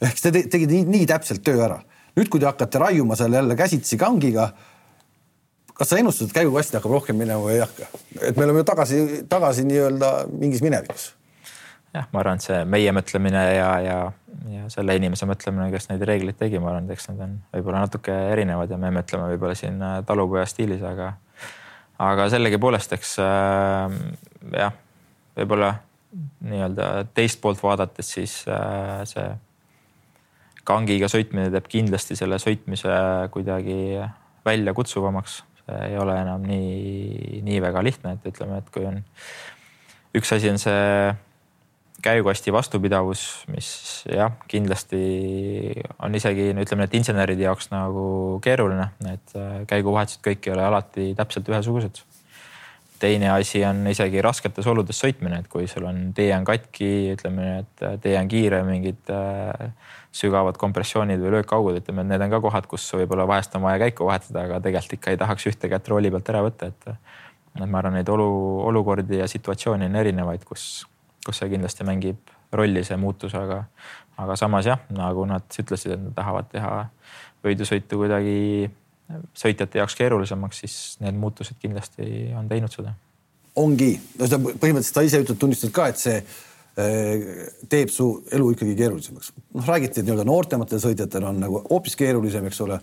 ehk 0.03 0.21
te 0.23 0.33
tegite 0.33 0.73
nii, 0.73 0.85
nii 0.97 1.07
täpselt 1.11 1.45
töö 1.47 1.63
ära. 1.67 1.79
nüüd, 2.19 2.27
kui 2.29 2.41
te 2.41 2.51
hakkate 2.51 2.83
raiuma 2.83 3.17
seal 3.19 3.39
jälle 3.39 3.55
käsitsi 3.57 3.99
kangiga, 3.99 4.51
kas 5.79 5.93
sa 5.93 6.01
ennustad, 6.01 6.29
et 6.29 6.41
käigukasti 6.41 6.79
hakkab 6.79 6.97
rohkem 6.99 7.19
minema 7.19 7.43
või 7.45 7.59
ei 7.59 7.63
hakka? 7.65 7.91
et 8.21 8.37
me 8.37 8.49
oleme 8.49 8.65
ju 8.65 8.69
tagasi, 8.73 9.05
tagasi 9.31 9.67
nii-öelda 9.69 10.13
mingis 10.33 10.65
minevikus 10.65 11.13
jah, 11.95 12.09
ma 12.13 12.23
arvan, 12.23 12.39
et 12.39 12.47
see 12.47 12.59
meie 12.69 12.93
mõtlemine 12.95 13.43
ja, 13.57 13.69
ja, 13.85 13.97
ja 14.53 14.67
selle 14.73 14.97
inimese 14.99 15.29
mõtlemine, 15.29 15.71
kes 15.73 15.89
neid 15.91 16.05
reegleid 16.09 16.39
tegi, 16.39 16.61
ma 16.61 16.73
arvan, 16.73 16.89
et 16.89 16.97
eks 16.97 17.11
need 17.11 17.25
on 17.25 17.35
võib-olla 17.55 17.85
natuke 17.87 18.15
erinevad 18.35 18.73
ja 18.73 18.79
me 18.81 18.93
mõtleme 18.99 19.31
võib-olla 19.33 19.57
siin 19.59 19.81
äh, 19.85 19.99
talupoja 20.09 20.47
stiilis, 20.51 20.85
aga, 20.87 21.13
aga 22.05 22.29
sellegipoolest, 22.35 22.95
eks 22.99 23.17
äh, 23.25 23.99
jah, 24.59 24.77
võib-olla 25.39 25.75
nii-öelda 26.49 27.09
teist 27.17 27.41
poolt 27.43 27.61
vaadates, 27.63 28.15
siis 28.17 28.41
äh, 28.51 29.03
see 29.09 29.29
kangiga 30.69 31.09
sõitmine 31.09 31.49
teeb 31.53 31.69
kindlasti 31.73 32.17
selle 32.19 32.37
sõitmise 32.43 32.93
kuidagi 33.33 34.03
väljakutsuvamaks. 34.45 35.43
see 35.57 35.58
ei 35.69 35.97
ole 36.01 36.17
enam 36.23 36.45
nii, 36.49 37.41
nii 37.47 37.63
väga 37.65 37.83
lihtne, 37.85 38.17
et 38.17 38.29
ütleme, 38.33 38.61
et 38.63 38.71
kui 38.75 38.87
on 38.89 39.01
üks 40.19 40.33
asi 40.35 40.51
on 40.51 40.61
see 40.61 40.85
käigukasti 42.03 42.53
vastupidavus, 42.55 43.23
mis 43.51 43.69
jah, 44.07 44.35
kindlasti 44.51 45.01
on 46.05 46.15
isegi 46.15 46.53
ütleme, 46.55 46.87
et 46.87 46.95
inseneride 46.95 47.43
jaoks 47.49 47.73
nagu 47.73 48.39
keeruline, 48.45 48.91
et 49.11 49.35
äh, 49.39 49.57
käiguvahetused 49.71 50.23
kõik 50.25 50.47
ei 50.47 50.55
ole 50.55 50.67
alati 50.69 51.09
täpselt 51.19 51.51
ühesugused. 51.51 52.03
Teine 52.99 53.31
asi 53.33 53.63
on 53.67 53.87
isegi 53.91 54.23
rasketes 54.25 54.67
oludes 54.71 54.99
sõitmine, 55.01 55.43
et 55.43 55.49
kui 55.51 55.69
sul 55.71 55.87
on 55.89 56.09
tee 56.17 56.31
on 56.37 56.45
katki, 56.49 56.91
ütleme, 57.15 57.49
et 57.63 57.87
äh, 57.87 57.97
tee 58.03 58.17
on 58.19 58.29
kiire, 58.31 58.63
mingid 58.67 59.13
äh, 59.15 59.71
sügavad 60.15 60.59
kompressioonid 60.61 61.23
või 61.23 61.37
löökaugud, 61.39 61.81
ütleme, 61.83 62.05
et 62.05 62.13
need 62.13 62.27
on 62.27 62.35
ka 62.35 62.43
kohad, 62.49 62.69
kus 62.71 62.87
võib-olla 62.97 63.29
vahest 63.29 63.57
on 63.59 63.65
vaja 63.67 63.83
käiku 63.87 64.09
vahetada, 64.09 64.45
aga 64.49 64.61
tegelikult 64.65 64.99
ikka 64.99 65.15
ei 65.15 65.21
tahaks 65.21 65.49
ühte 65.51 65.71
kätt 65.73 65.89
rooli 65.93 66.13
pealt 66.15 66.35
ära 66.35 66.45
võtta, 66.49 66.73
et 66.73 66.93
et 67.59 67.67
ma 67.67 67.81
arvan, 67.81 67.97
neid 67.97 68.09
olu, 68.13 68.29
olukordi 68.69 69.19
ja 69.19 69.27
situatsioone 69.27 69.89
on 69.89 69.97
erinevaid, 69.99 70.45
kus 70.47 70.87
kus 71.27 71.43
see 71.43 71.51
kindlasti 71.53 71.85
mängib 71.85 72.31
rolli, 72.57 72.85
see 72.87 72.97
muutus, 72.97 73.35
aga, 73.37 73.63
aga 74.17 74.37
samas 74.41 74.69
jah, 74.69 74.81
nagu 74.95 75.27
nad 75.29 75.45
ütlesid, 75.61 75.93
et 75.97 76.01
nad 76.01 76.15
tahavad 76.17 76.49
teha 76.53 76.73
võidusõitu 77.45 78.01
kuidagi 78.01 78.39
sõitjate 79.37 79.81
jaoks 79.81 79.97
keerulisemaks, 79.99 80.63
siis 80.65 80.77
need 81.03 81.17
muutused 81.19 81.59
kindlasti 81.63 82.29
on 82.37 82.49
teinud 82.51 82.73
seda. 82.73 82.95
ongi, 83.59 83.95
no 84.19 84.29
seda 84.29 84.39
põhimõtteliselt 84.45 85.01
sa 85.01 85.05
ise 85.07 85.23
ütled, 85.25 85.39
tunnistad 85.41 85.73
ka, 85.75 85.89
et 85.91 86.01
see 86.01 86.17
äh, 86.19 87.29
teeb 87.71 87.93
su 87.93 88.09
elu 88.33 88.51
ikkagi 88.55 88.77
keerulisemaks. 88.79 89.33
noh, 89.57 89.69
räägiti, 89.73 90.01
et 90.01 90.09
nii-öelda 90.09 90.27
noortematel 90.29 90.83
sõitjatel 90.83 91.29
on 91.31 91.41
nagu 91.45 91.63
hoopis 91.71 91.97
keerulisem, 91.99 92.49
eks 92.51 92.61
ole. 92.67 92.81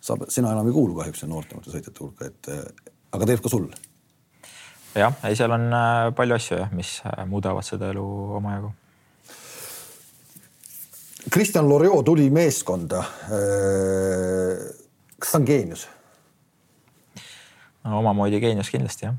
sa, 0.00 0.16
sina 0.28 0.52
enam 0.54 0.66
ei 0.70 0.74
kuulu 0.74 0.98
kahjuks 0.98 1.24
noortemate 1.26 1.70
sõitjate 1.74 2.04
hulka, 2.04 2.32
et 2.32 2.50
äh, 2.54 2.90
aga 3.12 3.30
teeb 3.30 3.44
ka 3.44 3.52
sul 3.52 3.70
jah, 4.98 5.14
ei, 5.24 5.38
seal 5.38 5.54
on 5.54 5.70
äh, 5.70 6.10
palju 6.18 6.38
asju 6.38 6.58
jah, 6.58 6.74
mis 6.74 6.98
muudavad 7.30 7.66
seda 7.66 7.92
elu 7.94 8.04
omajagu. 8.40 8.74
Kristjan 11.30 11.68
Loriot 11.68 12.06
tuli 12.06 12.30
meeskonda. 12.32 13.02
Kas 15.18 15.32
ta 15.34 15.38
on 15.40 15.46
geenius? 15.48 15.88
no, 17.84 17.98
omamoodi 17.98 18.40
geenius 18.40 18.70
kindlasti 18.70 19.06
jah. 19.06 19.16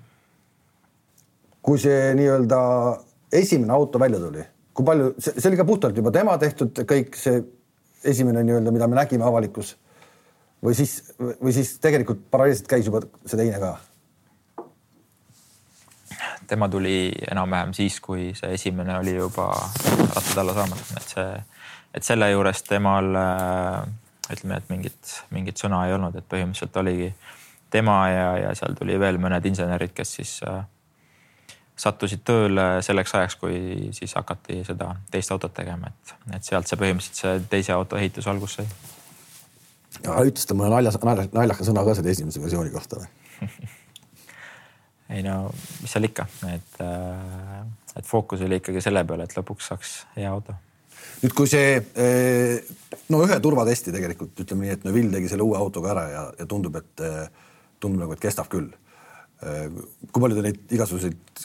kui 1.62 1.80
see 1.82 2.14
nii-öelda 2.18 2.60
esimene 3.36 3.74
auto 3.76 4.00
välja 4.02 4.20
tuli, 4.22 4.46
kui 4.74 4.86
palju, 4.86 5.12
see 5.20 5.50
oli 5.50 5.60
ka 5.60 5.68
puhtalt 5.68 5.98
juba 5.98 6.14
tema 6.16 6.38
tehtud 6.42 6.84
kõik 6.88 7.18
see 7.20 7.44
esimene 8.10 8.44
nii-öelda, 8.48 8.74
mida 8.74 8.88
me 8.88 8.98
nägime 9.00 9.28
avalikus 9.28 9.76
või 10.64 10.76
siis, 10.76 11.00
või 11.20 11.54
siis 11.56 11.76
tegelikult 11.84 12.26
paralleelselt 12.32 12.70
käis 12.72 12.90
juba 12.90 13.04
see 13.26 13.40
teine 13.40 13.62
ka? 13.62 13.78
tema 16.50 16.66
tuli 16.72 17.12
enam-vähem 17.30 17.76
siis, 17.78 18.00
kui 18.02 18.32
see 18.38 18.56
esimene 18.58 18.98
oli 18.98 19.14
juba 19.14 19.52
rattad 20.16 20.40
alla 20.42 20.56
saamas, 20.58 20.94
et 20.98 21.12
see, 21.14 21.28
et 22.00 22.08
selle 22.08 22.32
juures 22.32 22.64
temal 22.66 23.12
äh, 23.20 23.84
ütleme, 24.34 24.60
et 24.60 24.70
mingit, 24.70 25.14
mingit 25.36 25.62
sõna 25.62 25.86
ei 25.88 25.96
olnud, 25.96 26.16
et 26.16 26.28
põhimõtteliselt 26.30 26.78
oligi 26.82 27.14
tema 27.74 28.02
ja, 28.10 28.28
ja 28.46 28.52
seal 28.58 28.76
tuli 28.78 28.98
veel 29.00 29.20
mõned 29.22 29.46
insenerid, 29.50 29.94
kes 29.98 30.14
siis 30.20 30.36
äh, 30.48 30.62
sattusid 31.80 32.24
tööle 32.28 32.68
selleks 32.86 33.16
ajaks, 33.16 33.38
kui 33.40 33.90
siis 33.96 34.14
hakati 34.18 34.62
seda 34.68 34.92
teist 35.12 35.32
autot 35.34 35.54
tegema, 35.56 35.92
et, 35.92 36.16
et 36.36 36.48
sealt 36.48 36.70
see 36.70 36.80
põhimõtteliselt 36.80 37.22
see 37.24 37.50
teise 37.52 37.76
auto 37.76 38.00
ehitus 38.00 38.28
alguse 38.28 38.66
sai. 38.66 40.06
aga 40.06 40.26
ütles 40.28 40.48
ta 40.50 40.58
mõne 40.58 40.74
nalja, 40.76 41.28
naljaka 41.34 41.68
sõna 41.68 41.86
ka 41.88 41.96
selle 41.98 42.14
esimese 42.16 42.42
versiooni 42.44 42.74
kohta 42.74 43.02
või 43.02 43.10
ei 45.16 45.24
no 45.26 45.42
mis 45.82 45.94
seal 45.94 46.10
ikka, 46.10 46.28
et, 46.54 46.82
äh, 46.84 47.62
et 47.96 48.06
fookus 48.08 48.44
oli 48.46 48.60
ikkagi 48.60 48.84
selle 48.84 49.06
peale, 49.08 49.26
et 49.26 49.38
lõpuks 49.38 49.72
saaks 49.72 49.96
hea 50.18 50.30
auto. 50.32 50.58
Nüüd, 51.22 51.34
kui 51.36 51.50
see 51.52 51.78
äh, 51.80 52.74
no 53.14 53.22
ühe 53.26 53.40
turvatesti 53.44 53.94
tegelikult 53.96 54.40
ütleme 54.44 54.68
nii, 54.68 54.76
et 54.78 54.88
Neville 54.88 55.14
tegi 55.16 55.32
selle 55.32 55.46
uue 55.48 55.60
autoga 55.60 55.94
ära 55.94 56.06
ja, 56.10 56.24
ja 56.40 56.48
tundub, 56.50 56.80
et 56.80 57.06
äh, 57.06 57.30
tundub 57.80 58.06
nagu, 58.06 58.16
et 58.16 58.24
kestab 58.24 58.52
küll. 58.52 58.72
kui 59.40 60.20
palju 60.20 60.36
te 60.36 60.42
neid 60.44 60.74
igasuguseid 60.76 61.44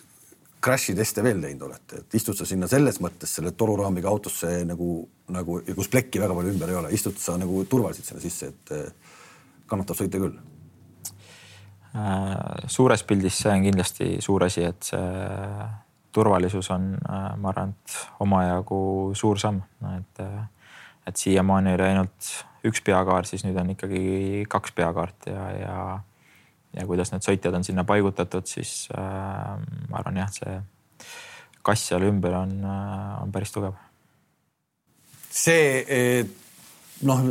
crash'i 0.64 0.97
teste 0.99 1.22
veel 1.22 1.39
teinud 1.45 1.68
olete, 1.68 2.01
et 2.01 2.16
istud 2.18 2.35
sa 2.35 2.47
sinna 2.49 2.66
selles 2.66 2.99
mõttes 3.05 3.37
selle 3.37 3.53
toruraamiga 3.55 4.11
autosse 4.11 4.51
nagu, 4.66 4.97
nagu, 5.31 5.61
kus 5.77 5.93
plekki 5.93 6.18
väga 6.18 6.35
palju 6.35 6.57
ümber 6.57 6.72
ei 6.72 6.81
ole, 6.81 6.91
istud 6.97 7.20
sa 7.22 7.37
nagu 7.39 7.62
turvaliselt 7.70 8.11
sinna 8.11 8.25
sisse, 8.25 8.51
et 8.51 8.75
kannatab 9.70 10.01
sõita 10.01 10.18
küll 10.18 10.35
Äh, 11.95 12.66
suures 12.66 13.05
pildis 13.07 13.37
see 13.39 13.53
on 13.55 13.62
kindlasti 13.68 14.07
suur 14.25 14.43
asi, 14.43 14.64
et 14.66 14.83
see 14.83 15.03
turvalisus 16.15 16.71
on, 16.75 16.95
äh, 17.09 17.29
ma 17.37 17.51
arvan, 17.51 17.75
et 17.75 17.97
omajagu 18.25 18.81
suur 19.19 19.41
samm, 19.41 19.61
et, 19.97 20.23
äh, 20.23 20.71
et 21.07 21.21
siiamaani 21.21 21.75
oli 21.75 21.89
ainult 21.91 22.31
üks 22.65 22.81
peakaart, 22.85 23.29
siis 23.29 23.45
nüüd 23.45 23.59
on 23.61 23.75
ikkagi 23.75 24.45
kaks 24.51 24.73
peakaarti 24.79 25.35
ja, 25.35 25.49
ja, 25.59 25.79
ja 26.79 26.87
kuidas 26.89 27.12
need 27.12 27.27
sõitjad 27.27 27.59
on 27.59 27.67
sinna 27.67 27.85
paigutatud, 27.89 28.47
siis 28.49 28.87
äh, 28.97 29.53
ma 29.91 30.01
arvan 30.01 30.23
jah, 30.23 30.33
see 30.33 30.57
kass 31.65 31.91
seal 31.91 32.05
ümber 32.05 32.35
on, 32.37 32.59
on 33.23 33.31
päris 33.33 33.53
tugev. 33.55 33.77
see 35.33 36.27
noh 37.09 37.23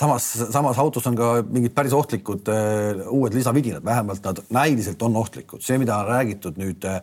samas, 0.00 0.26
samas 0.52 0.78
autos 0.78 1.06
on 1.10 1.16
ka 1.18 1.30
mingid 1.48 1.74
päris 1.76 1.94
ohtlikud 1.96 2.48
äh, 2.52 3.02
uued 3.12 3.36
lisavidinad, 3.36 3.84
vähemalt 3.84 4.24
nad 4.24 4.42
näiliselt 4.50 5.02
on 5.02 5.16
ohtlikud. 5.16 5.62
see, 5.64 5.78
mida 5.78 5.98
on 6.00 6.08
räägitud 6.08 6.60
nüüd 6.60 6.86
äh, 6.88 7.00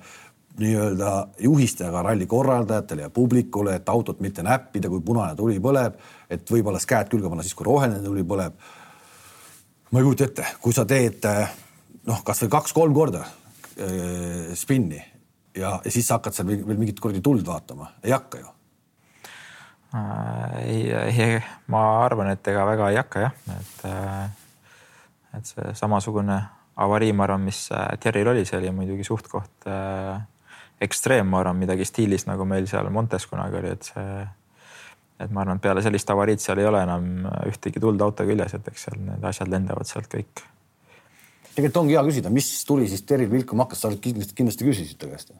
nii-öelda 0.59 1.11
juhistega 1.43 2.01
ralli 2.01 2.25
korraldajatele 2.25 3.05
ja 3.05 3.09
publikule, 3.13 3.75
et 3.77 3.89
autot 3.89 4.19
mitte 4.19 4.43
näppida, 4.43 4.89
kui 4.89 5.01
punane 5.05 5.35
tuli 5.35 5.59
põleb, 5.63 5.97
et 6.29 6.49
võib-olla 6.51 6.81
käed 6.81 7.11
külge 7.11 7.29
panna 7.29 7.45
siis, 7.45 7.55
kui 7.57 7.67
roheline 7.67 8.01
tuli 8.03 8.25
põleb. 8.27 8.57
ma 9.91 9.99
ei 9.99 10.03
kujuta 10.03 10.25
ette, 10.27 10.47
kui 10.61 10.73
sa 10.73 10.85
teed 10.85 11.25
äh, 11.29 11.53
noh, 12.07 12.23
kasvõi 12.25 12.49
kaks-kolm 12.57 12.93
korda 12.95 13.23
äh, 13.23 14.53
spinni 14.55 14.99
ja, 15.55 15.79
ja 15.83 15.91
siis 15.91 16.07
sa 16.07 16.17
hakkad 16.17 16.35
seal 16.35 16.49
veel 16.49 16.77
mingit 16.77 16.99
kuradi 16.99 17.21
tuld 17.23 17.45
vaatama, 17.47 17.91
ei 18.03 18.13
hakka 18.15 18.41
ju. 18.41 18.53
Äh, 19.95 20.57
ei, 20.65 20.81
ei, 20.91 21.39
ma 21.71 21.83
arvan, 22.03 22.31
et 22.33 22.47
ega 22.51 22.65
väga 22.67 22.91
ei 22.91 22.99
hakka 22.99 23.25
jah, 23.27 23.37
et, 23.55 23.85
äh, 23.87 24.23
et 25.37 25.53
see 25.53 25.75
samasugune 25.77 26.41
avarii, 26.77 27.13
ma 27.13 27.25
arvan, 27.27 27.45
mis 27.47 27.67
äh, 27.71 27.93
Thierryl 28.01 28.33
oli, 28.33 28.45
see 28.45 28.59
oli 28.59 28.73
muidugi 28.75 29.05
suht-koht 29.07 29.69
äh, 29.69 30.17
ekstreem, 30.81 31.29
ma 31.29 31.41
arvan, 31.41 31.57
midagi 31.59 31.87
stiilis 31.87 32.27
nagu 32.29 32.45
meil 32.45 32.67
seal 32.69 32.89
Montes 32.93 33.25
kunagi 33.29 33.57
oli, 33.59 33.73
et 33.73 33.89
see, 33.89 34.27
et 35.23 35.33
ma 35.33 35.43
arvan, 35.43 35.57
et 35.57 35.65
peale 35.65 35.83
sellist 35.85 36.13
avariid 36.13 36.43
seal 36.43 36.61
ei 36.61 36.69
ole 36.69 36.83
enam 36.85 37.27
ühtegi 37.49 37.81
tuld 37.83 38.01
auto 38.05 38.27
küljes, 38.27 38.53
et 38.57 38.71
eks 38.71 38.87
seal 38.87 39.01
need 39.01 39.25
asjad 39.25 39.51
lendavad 39.51 39.89
sealt 39.89 40.09
kõik. 40.13 40.45
tegelikult 41.55 41.83
ongi 41.83 41.97
hea 41.97 42.05
küsida, 42.11 42.33
mis 42.33 42.49
tuli 42.69 42.89
siis 42.89 43.05
Thierryl 43.07 43.31
vilkuma 43.31 43.65
hakkas, 43.65 43.85
sa 43.85 43.93
kindlasti, 43.93 44.37
kindlasti 44.37 44.69
küsisid 44.69 45.01
ta 45.01 45.09
käest 45.09 45.33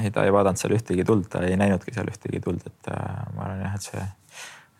ei, 0.00 0.10
ta 0.10 0.24
ei 0.24 0.32
vaadanud 0.32 0.60
seal 0.60 0.74
ühtegi 0.76 1.04
tuld, 1.04 1.28
ta 1.32 1.42
ei 1.46 1.56
näinudki 1.60 1.94
seal 1.94 2.08
ühtegi 2.10 2.40
tuld, 2.42 2.64
et 2.66 2.92
äh, 2.92 3.24
ma 3.36 3.46
arvan 3.46 3.64
jah, 3.66 3.74
et 3.76 3.88
see, 3.88 4.04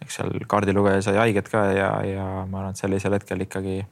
eks 0.05 0.19
seal 0.19 0.47
kaardilugeja 0.49 1.03
sai 1.05 1.19
haiget 1.21 1.51
ka 1.53 1.67
ja, 1.77 1.91
ja 2.07 2.29
ma 2.49 2.63
arvan, 2.63 2.77
et 2.77 2.81
sellisel 2.81 3.17
hetkel 3.19 3.45
ikkagi 3.45 3.83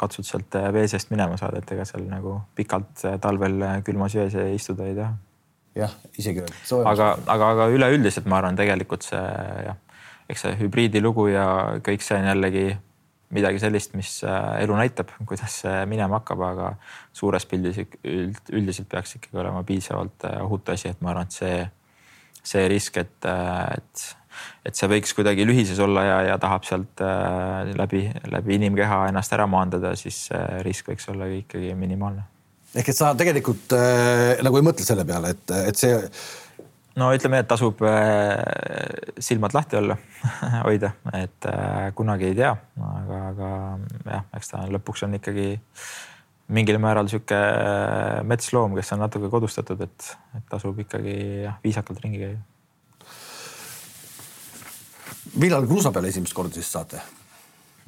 katsud 0.00 0.26
sealt 0.26 0.56
vee 0.74 0.88
seest 0.90 1.12
minema 1.12 1.36
saada, 1.38 1.60
et 1.62 1.74
ega 1.74 1.84
seal 1.88 2.06
nagu 2.10 2.38
pikalt 2.58 3.04
talvel 3.22 3.60
külmas 3.86 4.16
vees 4.18 4.34
istuda 4.56 4.88
ei 4.90 4.96
taha. 4.98 5.14
jah, 5.78 5.92
isegi 6.18 6.42
veel. 6.44 6.86
aga, 6.86 7.12
aga, 7.26 7.50
aga 7.56 7.68
üleüldiselt 7.72 8.26
ma 8.28 8.40
arvan, 8.40 8.58
tegelikult 8.58 9.06
see 9.06 9.22
jah, 9.66 9.78
eks 10.28 10.46
see 10.46 10.56
hübriidi 10.64 11.02
lugu 11.04 11.28
ja 11.30 11.46
kõik 11.84 12.04
see 12.04 12.18
on 12.18 12.30
jällegi 12.32 12.66
midagi 13.32 13.60
sellist, 13.62 13.94
mis 13.96 14.10
äh, 14.28 14.62
elu 14.62 14.76
näitab, 14.76 15.12
kuidas 15.28 15.60
see 15.62 15.84
minema 15.88 16.20
hakkab, 16.20 16.42
aga 16.46 16.72
suures 17.16 17.46
pildis 17.48 17.80
üld, 17.80 18.40
üldiselt 18.52 18.90
peaks 18.92 19.16
ikkagi 19.18 19.40
olema 19.40 19.62
piisavalt 19.68 20.26
äh, 20.28 20.40
ohutu 20.44 20.74
asi, 20.74 20.92
et 20.92 21.00
ma 21.04 21.14
arvan, 21.14 21.30
et 21.30 21.38
see, 21.38 21.62
see 22.52 22.66
risk, 22.72 23.00
et, 23.00 23.16
äh, 23.28 23.78
et, 23.78 24.04
et 24.66 24.78
see 24.78 24.90
võiks 24.90 25.14
kuidagi 25.16 25.46
lühises 25.48 25.80
olla 25.82 26.04
ja, 26.06 26.18
ja 26.32 26.36
tahab 26.42 26.66
sealt 26.68 27.02
läbi, 27.78 28.04
läbi 28.30 28.58
inimkeha 28.58 29.06
ennast 29.10 29.32
ära 29.36 29.48
maandada, 29.50 29.94
siis 29.98 30.26
risk 30.66 30.92
võiks 30.92 31.08
olla 31.12 31.30
ikkagi 31.32 31.74
minimaalne. 31.78 32.24
ehk 32.74 32.88
et 32.88 32.96
sa 32.96 33.12
tegelikult 33.18 33.74
äh, 33.76 34.38
nagu 34.44 34.60
ei 34.60 34.68
mõtle 34.70 34.86
selle 34.86 35.04
peale, 35.08 35.34
et, 35.36 35.56
et 35.72 35.78
see 35.78 35.98
no 37.00 37.08
ütleme, 37.14 37.40
et 37.42 37.48
tasub 37.48 37.80
äh, 37.86 38.38
silmad 39.22 39.54
lahti 39.56 39.78
olla 39.80 39.96
hoida, 40.66 40.92
et 41.16 41.48
äh, 41.48 41.90
kunagi 41.96 42.30
ei 42.30 42.38
tea, 42.38 42.52
aga, 42.92 43.20
aga 43.32 43.50
jah, 44.06 44.24
eks 44.36 44.52
ta 44.52 44.64
lõpuks 44.72 45.06
on 45.06 45.18
ikkagi 45.20 45.48
mingil 46.52 46.78
määral 46.82 47.08
sihuke 47.10 47.38
äh, 47.38 48.20
metsloom, 48.28 48.76
kes 48.78 48.92
on 48.96 49.04
natuke 49.06 49.30
kodustatud, 49.32 49.80
et, 49.86 50.10
et 50.36 50.48
tasub 50.52 50.78
ikkagi 50.84 51.16
jah, 51.46 51.60
viisakalt 51.64 52.02
ringi 52.04 52.24
käia. 52.24 52.40
Millal 55.40 55.66
kruusa 55.66 55.92
peale 55.94 56.12
esimest 56.12 56.36
korda 56.36 56.58
siis 56.58 56.70
saate? 56.72 57.00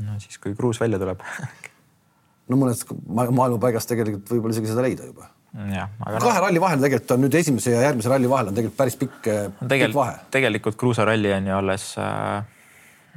no 0.05 0.19
siis, 0.23 0.39
kui 0.43 0.57
kruus 0.59 0.81
välja 0.81 1.01
tuleb 1.03 1.23
no 2.51 2.61
mõnes 2.61 2.85
maailma 3.09 3.59
paigas 3.63 3.89
tegelikult 3.91 4.31
võib-olla 4.35 4.57
isegi 4.57 4.73
seda 4.73 4.85
leida 4.87 5.09
juba 5.09 5.31
aga 5.55 6.21
kahe 6.23 6.41
ralli 6.43 6.63
vahel 6.63 6.83
tegelikult 6.83 7.15
on 7.15 7.23
nüüd 7.27 7.37
esimese 7.39 7.75
ja 7.77 7.85
järgmise 7.87 8.11
ralli 8.11 8.31
vahel 8.31 8.51
on 8.51 8.57
tegelikult 8.57 8.79
päris 8.81 8.97
pikk, 8.99 9.29
pikk 9.71 9.95
vahe. 9.95 10.17
tegelikult 10.35 10.79
kruusaralli 10.81 11.31
on 11.37 11.51
ju 11.51 11.57
alles 11.61 11.87
äh,, 12.03 12.41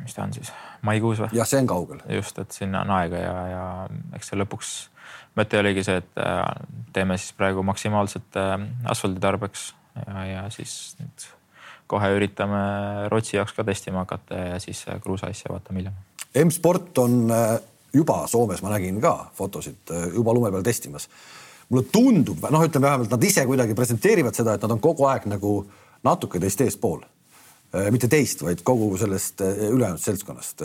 mis 0.03 0.13
ta 0.13 0.28
on 0.28 0.36
siis, 0.36 0.51
maikuus 0.86 1.23
või? 1.23 1.32
jah, 1.39 1.49
see 1.49 1.63
on 1.63 1.71
kaugel. 1.71 2.03
just, 2.19 2.38
et 2.43 2.53
sinna 2.53 2.84
on 2.86 2.93
aega 2.99 3.23
ja, 3.23 3.34
ja 3.53 3.63
eks 4.17 4.32
see 4.32 4.39
lõpuks 4.39 4.75
mõte 5.38 5.59
oligi 5.61 5.86
see, 5.86 5.97
et 6.03 6.21
äh, 6.21 6.43
teeme 6.93 7.17
siis 7.17 7.34
praegu 7.38 7.65
maksimaalselt 7.65 8.38
äh, 8.38 8.55
asfaldi 8.93 9.23
tarbeks 9.23 9.71
ja, 10.05 10.23
ja 10.30 10.45
siis 10.53 10.78
nüüd 11.01 11.28
kohe 11.88 12.12
üritame 12.18 12.62
Rootsi 13.12 13.38
jaoks 13.38 13.56
ka 13.56 13.66
testima 13.68 14.04
hakata 14.04 14.44
ja 14.54 14.62
siis 14.64 14.84
äh, 14.90 15.00
kruusa 15.04 15.32
asja 15.32 15.52
vaatame 15.54 15.82
hiljem. 15.82 15.98
M-sport 16.44 16.98
on 17.04 17.20
äh, 17.34 17.58
juba 17.96 18.22
Soomes, 18.28 18.62
ma 18.64 18.74
nägin 18.76 19.02
ka 19.04 19.14
fotosid, 19.38 19.84
äh, 19.92 20.10
juba 20.16 20.36
lume 20.36 20.52
peal 20.54 20.66
testimas 20.68 21.10
mulle 21.68 21.84
tundub, 21.92 22.46
noh, 22.48 22.64
ütleme 22.64 22.88
vähemalt 22.88 23.12
nad 23.12 23.24
ise 23.28 23.44
kuidagi 23.44 23.74
presenteerivad 23.76 24.36
seda, 24.38 24.54
et 24.56 24.62
nad 24.64 24.72
on 24.72 24.80
kogu 24.80 25.04
aeg 25.10 25.26
nagu 25.28 25.58
natuke 26.08 26.40
teist 26.40 26.62
eespool. 26.64 27.02
Mitte 27.92 28.08
teist, 28.08 28.40
vaid 28.46 28.62
kogu 28.64 28.88
sellest 28.96 29.44
ülejäänud 29.44 30.00
seltskonnast. 30.00 30.64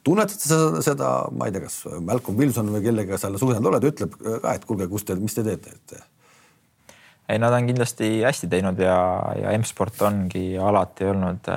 Tunnetad 0.00 0.40
sa 0.40 0.80
seda, 0.80 1.10
ma 1.36 1.50
ei 1.50 1.52
tea, 1.52 1.66
kas 1.66 1.76
Malcolm 2.00 2.40
Wilson 2.40 2.72
või 2.72 2.80
kellega 2.86 3.20
sa 3.20 3.28
suhelnud 3.36 3.68
oled, 3.74 3.84
ütleb 3.90 4.16
ka, 4.16 4.54
et 4.54 4.64
kuulge, 4.64 4.88
kus 4.88 5.04
te, 5.04 5.18
mis 5.20 5.36
te 5.36 5.44
teete, 5.44 5.76
et? 5.76 5.94
Ei, 7.32 7.40
nad 7.40 7.54
on 7.56 7.66
kindlasti 7.66 8.14
hästi 8.22 8.48
teinud 8.52 8.78
ja, 8.82 8.96
ja 9.40 9.52
M-sport 9.56 10.02
ongi 10.06 10.52
alati 10.60 11.08
olnud 11.08 11.48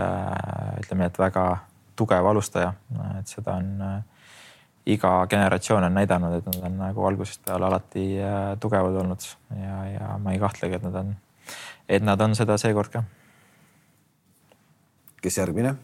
ütleme, 0.81 1.09
et 1.09 1.19
väga 1.19 1.45
tugev 1.95 2.27
alustaja, 2.27 2.73
et 3.19 3.31
seda 3.31 3.55
on 3.59 3.81
äh, 3.81 3.97
iga 4.95 5.11
generatsioon 5.31 5.87
on 5.87 5.97
näidanud, 5.97 6.37
et 6.37 6.47
nad 6.51 6.67
on 6.67 6.77
nagu 6.83 7.07
algusest 7.07 7.43
peale 7.47 7.67
alati 7.69 8.05
äh, 8.21 8.53
tugevad 8.61 8.99
olnud 9.01 9.27
ja, 9.55 9.81
ja 9.93 10.13
ma 10.21 10.35
ei 10.35 10.41
kahtlegi, 10.41 10.77
et 10.77 10.85
nad 10.85 10.99
on, 11.01 11.11
et 11.89 12.05
nad 12.05 12.21
on 12.21 12.35
seda 12.37 12.59
seekord 12.61 12.93
ka. 12.93 13.03
kes 15.23 15.37
järgmine? 15.41 15.75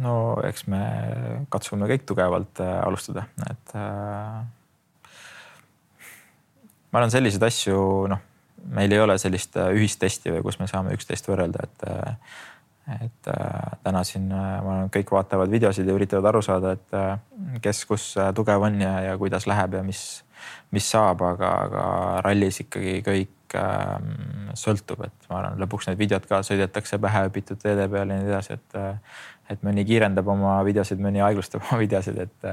no 0.00 0.14
eks 0.46 0.66
me 0.70 0.82
katsume 1.52 1.86
kõik 1.90 2.06
tugevalt 2.08 2.62
alustada, 2.64 3.28
et 3.50 3.74
ma 6.94 7.00
arvan, 7.02 7.10
selliseid 7.10 7.42
asju, 7.42 7.76
noh, 8.12 8.20
meil 8.74 8.92
ei 8.94 9.00
ole 9.02 9.16
sellist 9.18 9.58
äh, 9.58 9.72
ühist 9.74 9.98
testi 10.02 10.30
või 10.30 10.44
kus 10.46 10.60
me 10.60 10.68
saame 10.70 10.94
üksteist 10.94 11.26
võrrelda, 11.26 11.66
et 11.66 11.88
äh, 11.90 12.34
et 12.94 13.28
äh, 13.32 13.76
täna 13.82 14.02
siin 14.04 14.28
ma 14.30 14.60
arvan, 14.60 14.90
kõik 14.94 15.10
vaatavad 15.16 15.50
videosid 15.50 15.88
ja 15.88 15.96
üritavad 15.96 16.28
aru 16.30 16.42
saada, 16.44 16.74
et 16.76 17.62
kes 17.64 17.80
kus 17.88 18.10
tugev 18.36 18.66
on 18.66 18.76
ja, 18.82 18.92
ja 19.08 19.14
kuidas 19.18 19.48
läheb 19.48 19.78
ja 19.78 19.80
mis, 19.82 20.02
mis 20.76 20.90
saab, 20.92 21.24
aga, 21.24 21.52
aga 21.64 21.86
rallis 22.26 22.60
ikkagi 22.62 22.98
kõik 23.06 23.56
äh, 23.58 23.96
sõltub, 24.60 25.02
et 25.08 25.30
ma 25.30 25.40
arvan, 25.40 25.56
lõpuks 25.64 25.88
need 25.90 26.02
videod 26.04 26.28
ka 26.30 26.44
sõidetakse 26.46 27.00
pähe 27.02 27.24
õpitud 27.30 27.62
teede 27.64 27.88
peal 27.88 28.12
ja 28.12 28.20
nii 28.20 28.30
edasi, 28.30 28.60
et 28.60 28.78
et 29.52 29.64
mõni 29.66 29.82
kiirendab 29.84 30.28
oma 30.32 30.54
videosid, 30.64 31.02
mõni 31.04 31.20
aeglustab 31.20 31.66
oma 31.66 31.82
videosid, 31.82 32.20
et, 32.22 32.46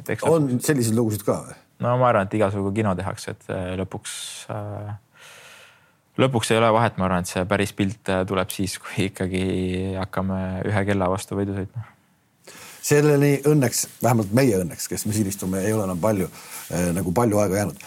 et 0.00 0.24
on 0.26 0.48
selliseid 0.58 0.96
lugusid 0.96 1.26
ka 1.26 1.36
või? 1.44 1.60
No 1.82 1.96
ma 2.00 2.10
arvan, 2.10 2.28
et 2.28 2.36
igasugu 2.38 2.72
kino 2.76 2.94
tehakse, 2.98 3.34
et 3.34 3.50
äh, 3.52 3.72
lõpuks 3.80 4.14
äh, 4.52 4.92
lõpuks 6.22 6.52
ei 6.52 6.60
ole 6.60 6.70
vahet, 6.74 6.98
ma 7.00 7.08
arvan, 7.08 7.24
et 7.24 7.32
see 7.32 7.44
päris 7.48 7.74
pilt 7.76 8.12
äh, 8.12 8.22
tuleb 8.28 8.52
siis, 8.54 8.78
kui 8.82 9.08
ikkagi 9.08 9.44
hakkame 9.98 10.40
ühe 10.68 10.86
kella 10.88 11.10
vastu 11.12 11.38
võidu 11.38 11.56
sõitma. 11.58 11.86
selleni 12.82 13.36
õnneks, 13.48 13.86
vähemalt 14.02 14.34
meie 14.36 14.58
õnneks, 14.62 14.88
kes 14.90 15.06
me 15.06 15.14
siin 15.16 15.30
istume, 15.30 15.62
ei 15.62 15.74
ole 15.74 15.86
enam 15.88 16.00
palju 16.02 16.28
nagu 16.96 17.12
palju 17.12 17.38
aega 17.38 17.58
jäänud. 17.60 17.82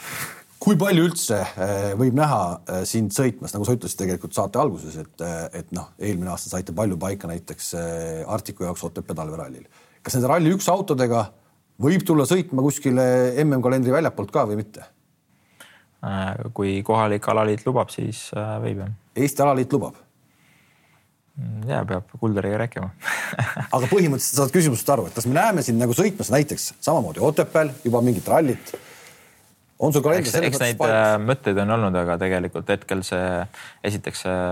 kui 0.62 0.78
palju 0.78 1.08
üldse 1.08 1.40
võib 2.00 2.16
näha 2.18 2.84
sind 2.88 3.14
sõitmas, 3.14 3.54
nagu 3.54 3.66
sa 3.66 3.76
ütlesid 3.76 4.00
tegelikult 4.00 4.34
saate 4.38 4.62
alguses, 4.62 4.96
et, 5.02 5.24
et 5.54 5.74
noh, 5.76 5.90
eelmine 6.00 6.32
aasta 6.34 6.54
saite 6.54 6.74
palju 6.76 6.98
paika 7.02 7.30
näiteks 7.30 7.74
Artiku 8.38 8.66
jaoks 8.70 8.86
Otepää 8.88 9.18
talverallil. 9.18 9.66
kas 10.02 10.16
nende 10.16 10.32
Rally1 10.32 10.70
autodega 10.72 11.26
võib 11.82 12.06
tulla 12.08 12.26
sõitma 12.30 12.64
kuskile 12.66 13.06
MM-kalendri 13.44 13.94
väljapoolt 13.94 14.34
ka 14.34 14.46
või 14.50 14.60
mitte? 14.62 14.86
Äh, 16.06 16.50
kui 16.54 16.80
kohalik 16.86 17.28
alaliit 17.32 17.66
lubab, 17.66 17.90
siis 17.94 18.28
äh, 18.38 18.58
võib 18.64 18.84
jah. 18.84 18.92
Eesti 19.16 19.46
alaliit 19.46 19.72
lubab? 19.74 19.96
Mm, 21.36 21.64
ja 21.68 21.82
peab 21.88 22.12
Kulderiga 22.20 22.62
rääkima 22.62 22.92
aga 23.76 23.88
põhimõtteliselt 23.92 24.38
saad 24.40 24.54
küsimusest 24.54 24.92
aru, 24.94 25.10
et 25.10 25.18
kas 25.18 25.26
me 25.28 25.36
näeme 25.36 25.66
sind 25.68 25.82
nagu 25.82 25.92
sõitmas 25.98 26.30
näiteks 26.32 26.70
samamoodi 26.80 27.20
Otepääl 27.28 27.74
juba 27.84 28.00
mingit 28.06 28.28
rallit? 28.32 28.72
on 29.80 29.92
sul 29.92 30.06
selles 30.06 30.30
mõttes? 30.30 30.48
eks 30.48 30.62
neid? 30.62 30.84
Äh, 30.88 31.16
mõtteid 31.20 31.60
on 31.66 31.76
olnud, 31.76 31.98
aga 32.00 32.16
tegelikult 32.22 32.72
hetkel 32.72 33.04
see 33.04 33.26
esiteks 33.90 34.24
see 34.24 34.46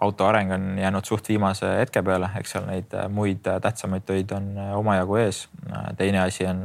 auto 0.00 0.26
areng 0.26 0.52
on 0.52 0.78
jäänud 0.78 1.04
suht 1.04 1.28
viimase 1.28 1.78
hetke 1.78 2.02
peale, 2.02 2.28
eks 2.38 2.56
seal 2.56 2.66
neid 2.66 2.94
äh, 2.94 3.08
muid 3.08 3.46
äh, 3.46 3.60
tähtsamaid 3.60 4.06
töid 4.06 4.32
on 4.34 4.50
äh, 4.58 4.74
omajagu 4.78 5.16
ees. 5.22 5.48
teine 5.96 6.20
asi 6.20 6.46
on 6.46 6.64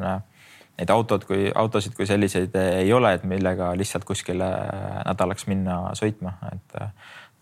neid 0.80 0.90
autod, 0.90 1.26
kui 1.28 1.52
autosid 1.56 1.96
kui 1.96 2.08
selliseid 2.08 2.56
ei 2.56 2.94
ole, 2.94 3.14
et 3.14 3.24
millega 3.24 3.74
lihtsalt 3.78 4.06
kuskile 4.08 4.48
nädalaks 5.06 5.48
minna 5.48 5.82
sõitma, 6.00 6.38
et 6.54 6.78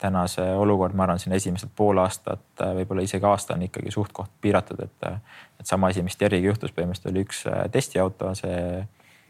täna 0.01 0.23
see 0.29 0.47
olukord, 0.57 0.95
ma 0.97 1.05
arvan, 1.05 1.19
siin 1.21 1.35
esimesed 1.37 1.69
pool 1.75 2.01
aastat, 2.01 2.41
võib-olla 2.59 3.05
isegi 3.05 3.25
aasta 3.25 3.53
on 3.53 3.65
ikkagi 3.67 3.93
suht-koht 3.93 4.31
piiratud, 4.41 4.81
et, 4.81 5.29
et 5.59 5.69
sama 5.69 5.91
asi, 5.93 6.01
mis 6.05 6.17
Terriga 6.17 6.49
juhtus, 6.49 6.73
põhimõtteliselt 6.73 7.13
oli 7.13 7.25
üks 7.25 7.43
testiauto, 7.73 8.33
see 8.37 8.57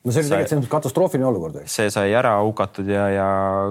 no 0.08 0.14
see 0.14 0.24
oli 0.24 0.30
tegelikult 0.30 0.52
selles 0.52 0.64
mõttes 0.64 0.74
katastroofiline 0.74 1.28
olukord. 1.28 1.60
see 1.70 1.92
sai 1.94 2.14
ära 2.16 2.38
hukatud 2.40 2.88
ja, 2.92 3.08
ja 3.12 3.30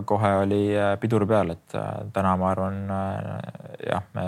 kohe 0.09 0.32
oli 0.43 0.61
äh, 0.76 0.95
pidur 1.01 1.24
peal, 1.28 1.55
et 1.57 1.76
äh, 1.78 1.93
täna 2.14 2.34
ma 2.41 2.51
arvan 2.53 2.82
äh, 2.93 3.30
jah, 3.87 4.05
me 4.16 4.26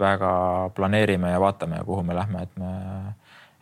väga 0.00 0.32
planeerime 0.76 1.34
ja 1.34 1.40
vaatame, 1.42 1.82
kuhu 1.84 2.04
me 2.08 2.16
lähme, 2.16 2.46
et 2.46 2.60
me 2.60 2.70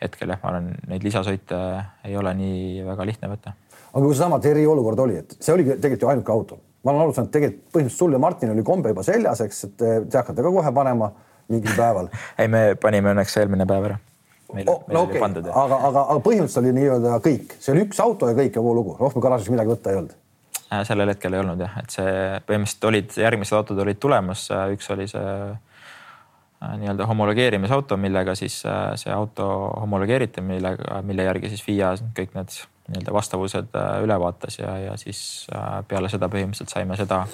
hetkel 0.02 0.30
jah, 0.30 0.38
ma 0.42 0.52
arvan, 0.52 0.70
neid 0.90 1.06
lisasõite 1.06 1.58
ei 2.06 2.14
ole 2.16 2.34
nii 2.38 2.84
väga 2.86 3.06
lihtne 3.08 3.32
võtta. 3.32 3.54
aga 3.88 4.04
kui 4.04 4.14
seesama 4.14 4.40
eriolukord 4.52 5.06
oli, 5.06 5.22
et 5.24 5.38
see 5.40 5.54
oli 5.56 5.66
tegelikult 5.72 6.06
ju 6.06 6.12
ainuke 6.14 6.34
auto, 6.34 6.60
ma 6.84 6.94
olen 6.94 7.08
aru 7.08 7.16
saanud, 7.16 7.32
tegelikult 7.34 7.72
põhimõtteliselt 7.74 8.06
sul 8.06 8.14
ja 8.14 8.22
Martin 8.22 8.54
oli 8.54 8.66
kombe 8.66 8.94
juba 8.94 9.06
seljas, 9.06 9.42
eks, 9.46 9.64
et 9.70 9.80
te 9.82 10.20
hakkate 10.20 10.46
ka 10.46 10.54
kohe 10.60 10.74
panema 10.74 11.10
mingil 11.48 11.74
päeval 11.74 12.12
ei, 12.40 12.46
me 12.46 12.68
panime 12.80 13.16
õnneks 13.16 13.40
eelmine 13.42 13.66
päev 13.66 13.90
ära 13.90 13.98
meil, 14.54 14.68
oh, 14.68 14.82
meil 14.86 14.96
no, 14.96 15.04
okay. 15.06 15.20
pandud. 15.22 15.48
aga, 15.48 15.78
aga, 15.88 16.04
aga 16.14 16.22
põhimõtteliselt 16.24 16.62
oli 16.62 16.74
nii-öelda 16.78 17.18
kõik, 17.24 17.54
see 17.60 17.74
oli 17.74 17.84
üks 17.86 18.00
auto 18.04 18.30
ja 18.30 18.36
kõik 18.38 18.56
ja 18.56 18.62
kogu 18.62 18.74
lugu, 18.78 18.96
rohkem 19.00 19.24
garaažis 19.24 19.52
midagi 19.52 19.72
võtta 19.74 19.92
ei 19.92 20.00
olnud 20.00 20.14
äh,? 20.72 20.84
sellel 20.88 21.12
hetkel 21.12 21.36
ei 21.36 21.42
olnud 21.42 21.64
jah, 21.64 21.78
et 21.82 21.96
see 21.96 22.14
põhimõtteliselt 22.48 22.88
olid, 22.90 23.18
järgmised 23.24 23.58
autod 23.58 23.82
olid 23.84 24.00
tulemas, 24.02 24.46
üks 24.74 24.88
oli 24.94 25.08
see 25.10 25.34
äh, 25.48 26.72
nii-öelda 26.80 27.08
homologeerimisauto, 27.10 28.00
millega 28.00 28.36
siis 28.38 28.60
äh, 28.68 28.94
see 29.00 29.12
auto 29.14 29.48
homologeeriti, 29.82 30.44
millega, 30.44 31.02
mille 31.06 31.28
järgi 31.28 31.52
siis 31.52 31.64
FIA 31.66 31.92
kõik 32.16 32.36
need 32.38 32.56
nii-öelda 32.88 33.16
vastavused 33.16 33.76
äh, 33.76 33.92
üle 34.06 34.16
vaatas 34.20 34.60
ja, 34.62 34.78
ja 34.86 34.96
siis 35.00 35.20
peale 35.88 36.08
seda 36.12 36.30
põhimõtteliselt 36.32 36.72
saime 36.72 36.96
seda 37.00 37.26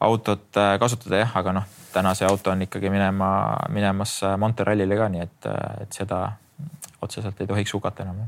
autot 0.00 0.60
kasutada 0.80 1.24
jah, 1.24 1.36
aga 1.40 1.52
noh 1.60 1.76
täna 1.96 2.14
see 2.14 2.28
auto 2.28 2.52
on 2.52 2.64
ikkagi 2.66 2.90
minema, 2.92 3.28
minemas 3.72 4.18
Monterallile 4.38 4.98
ka, 4.98 5.08
nii 5.12 5.22
et, 5.24 5.46
et 5.84 5.96
seda 5.96 6.26
otseselt 7.04 7.40
ei 7.40 7.48
tohiks 7.48 7.72
hukata 7.76 8.04
enam. 8.04 8.26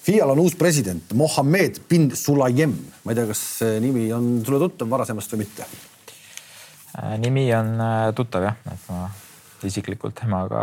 FIA-l 0.00 0.32
on 0.32 0.40
uus 0.40 0.56
president 0.56 1.12
Mohammed 1.16 1.82
bin 1.88 2.10
Sulayem, 2.16 2.72
ma 3.04 3.12
ei 3.12 3.18
tea, 3.18 3.28
kas 3.30 3.40
see 3.60 3.80
nimi 3.84 4.06
on 4.16 4.30
sulle 4.44 4.60
tuttav 4.62 4.88
varasemast 4.92 5.34
või 5.34 5.42
mitte? 5.44 5.68
Äh, 6.98 7.16
nimi 7.20 7.46
on 7.54 7.74
äh, 7.84 8.06
tuttav 8.16 8.48
jah, 8.48 8.56
et 8.72 8.86
ma 8.90 9.08
isiklikult 9.68 10.16
temaga 10.16 10.62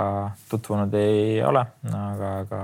tutvunud 0.49 0.93
ei 0.97 1.37
ole, 1.45 1.61
aga, 1.85 2.31
aga 2.41 2.61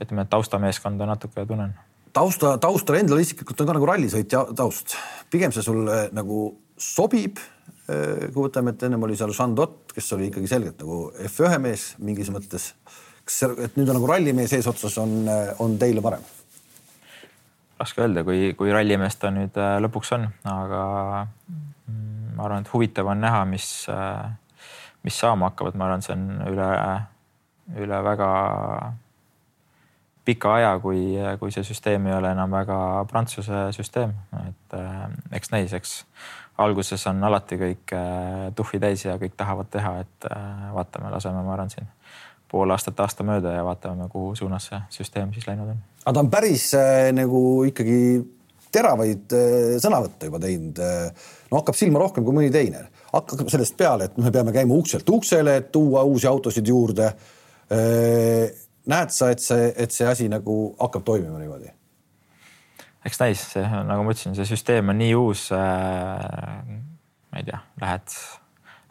ütleme, 0.00 0.24
et 0.24 0.32
taustameeskonda 0.32 1.08
natuke 1.08 1.44
tunnen. 1.48 1.76
Tausta, 2.16 2.54
taustal 2.62 3.00
endal 3.00 3.20
isiklikult 3.20 3.60
on 3.60 3.68
ka 3.68 3.76
nagu 3.76 3.88
rallisõitja 3.90 4.46
taust, 4.56 4.96
pigem 5.32 5.52
see 5.54 5.64
sul 5.64 5.84
nagu 6.16 6.46
sobib. 6.80 7.40
Äh, 7.86 8.28
kui 8.34 8.48
võtame, 8.48 8.74
et 8.74 8.82
ennem 8.86 9.04
oli 9.06 9.16
seal 9.18 9.34
Jean 9.34 9.54
Dott, 9.56 9.92
kes 9.94 10.08
oli 10.16 10.30
ikkagi 10.30 10.48
selgelt 10.50 10.80
nagu 10.82 11.04
F1 11.28 11.60
mees 11.62 11.84
mingis 12.02 12.32
mõttes. 12.34 12.72
kas 13.26 13.42
et 13.46 13.78
nüüd 13.78 13.88
on 13.90 13.98
nagu 13.98 14.08
rallimees 14.10 14.52
eesotsas, 14.58 14.98
on, 15.02 15.22
äh, 15.30 15.54
on 15.62 15.78
teile 15.78 16.02
parem? 16.02 16.24
raske 17.78 18.00
öelda, 18.00 18.24
kui, 18.24 18.54
kui 18.56 18.72
rallimees 18.72 19.18
ta 19.20 19.30
nüüd 19.30 19.58
lõpuks 19.84 20.14
on, 20.16 20.22
aga 20.48 20.82
mm, 21.28 22.36
ma 22.38 22.46
arvan, 22.46 22.64
et 22.64 22.70
huvitav 22.72 23.10
on 23.12 23.20
näha, 23.20 23.42
mis, 23.50 23.66
mis 25.04 25.18
saama 25.20 25.50
hakkavad, 25.50 25.76
ma 25.76 25.84
arvan, 25.84 26.04
see 26.06 26.14
on 26.16 26.24
üle, 26.54 26.70
üle 27.84 27.98
väga 28.06 28.30
pika 30.26 30.56
aja, 30.58 30.72
kui, 30.82 31.14
kui 31.40 31.54
see 31.54 31.62
süsteem 31.66 32.08
ei 32.10 32.16
ole 32.16 32.32
enam 32.34 32.50
väga 32.50 32.78
Prantsuse 33.10 33.68
süsteem, 33.76 34.12
et 34.42 34.76
eks 35.38 35.54
näis, 35.54 35.74
eks 35.76 36.00
alguses 36.62 37.04
on 37.10 37.24
alati 37.28 37.58
kõik 37.60 37.94
äh, 37.96 38.46
tuhhi 38.56 38.80
täis 38.82 39.04
ja 39.04 39.16
kõik 39.20 39.36
tahavad 39.36 39.68
teha, 39.72 39.92
et 40.04 40.28
äh, 40.30 40.70
vaatame, 40.74 41.10
laseme, 41.12 41.42
ma 41.44 41.54
arvan, 41.56 41.72
siin 41.72 41.88
pool 42.50 42.70
aastat, 42.72 42.98
aasta 43.02 43.26
mööda 43.26 43.56
ja 43.56 43.64
vaatame, 43.66 44.08
kuhu 44.12 44.34
suunas 44.38 44.70
see 44.70 44.80
süsteem 45.00 45.32
siis 45.34 45.48
läinud 45.48 45.74
on. 45.74 45.80
aga 46.04 46.14
ta 46.14 46.22
on 46.22 46.32
päris 46.32 46.68
äh, 46.78 47.10
nagu 47.16 47.40
ikkagi 47.68 47.98
teravaid 48.72 49.34
äh, 49.36 49.76
sõnavõtte 49.82 50.30
juba 50.30 50.40
teinud 50.42 50.80
äh,. 50.82 51.24
no 51.50 51.60
hakkab 51.60 51.78
silma 51.78 52.02
rohkem 52.02 52.24
kui 52.26 52.36
mõni 52.36 52.52
teine, 52.54 52.86
hakkab 53.12 53.50
sellest 53.52 53.76
peale, 53.78 54.08
et 54.08 54.20
me 54.20 54.32
peame 54.32 54.54
käima 54.56 54.78
ukselt 54.78 55.08
uksele, 55.10 55.58
et 55.60 55.72
tuua 55.74 56.06
uusi 56.08 56.30
autosid 56.30 56.72
juurde 56.72 57.10
äh,. 57.10 58.64
Näed 58.90 59.12
sa, 59.14 59.30
et 59.34 59.42
see, 59.42 59.72
et 59.76 59.94
see 59.94 60.06
asi 60.08 60.28
nagu 60.32 60.74
hakkab 60.80 61.04
toimima 61.06 61.40
niimoodi? 61.42 61.72
eks 63.06 63.20
näis, 63.22 63.44
see 63.54 63.62
nagu 63.62 64.02
ma 64.02 64.14
ütlesin, 64.14 64.34
see 64.38 64.48
süsteem 64.48 64.90
on 64.92 64.98
nii 64.98 65.14
uus 65.18 65.46
äh,. 65.54 65.60
ma 67.30 67.40
ei 67.40 67.46
tea, 67.46 67.60
lähed, 67.82 68.14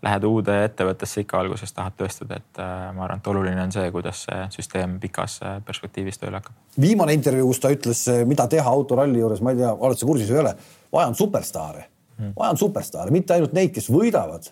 lähed 0.05 0.27
uude 0.29 0.57
ettevõttesse 0.67 1.23
ikka 1.25 1.39
alguses 1.41 1.73
tahad 1.75 1.97
tõestada, 1.99 2.39
et 2.39 2.61
äh, 2.61 2.75
ma 2.95 3.07
arvan, 3.07 3.23
et 3.23 3.31
oluline 3.31 3.63
on 3.63 3.73
see, 3.75 3.87
kuidas 3.95 4.25
see 4.27 4.45
süsteem 4.55 4.97
pikas 5.03 5.39
äh, 5.43 5.57
perspektiivis 5.65 6.21
tööle 6.21 6.39
hakkab. 6.39 6.55
viimane 6.81 7.15
intervjuu, 7.17 7.49
kus 7.51 7.63
ta 7.63 7.73
ütles, 7.75 8.05
äh, 8.11 8.23
mida 8.29 8.47
teha 8.51 8.75
autoralli 8.79 9.19
juures, 9.19 9.43
ma 9.43 9.55
ei 9.55 9.63
tea, 9.63 9.73
oled 9.73 9.99
sa 9.99 10.09
kursis 10.11 10.31
või 10.31 10.39
ei 10.39 10.43
ole, 10.45 10.53
vaja 10.95 11.11
on 11.11 11.19
superstaare 11.19 11.87
hmm., 11.87 12.35
vaja 12.37 12.55
on 12.55 12.61
superstaare, 12.61 13.15
mitte 13.15 13.35
ainult 13.35 13.57
neid, 13.57 13.73
kes 13.75 13.89
võidavad 13.91 14.51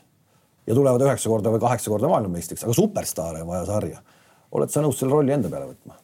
ja 0.67 0.75
tulevad 0.75 1.07
üheksa 1.07 1.31
korda 1.31 1.51
või 1.53 1.63
kaheksa 1.63 1.91
korda 1.91 2.11
maailmameistriks, 2.11 2.65
aga 2.65 2.75
superstaare 2.75 3.43
on 3.43 3.51
vaja 3.51 3.65
sarja. 3.67 4.03
Oled 4.53 4.71
sa 4.71 4.83
nõus 4.83 4.99
selle 5.01 5.15
rolli 5.15 5.33
enda 5.35 5.51
peale 5.51 5.71
võtma? 5.73 5.99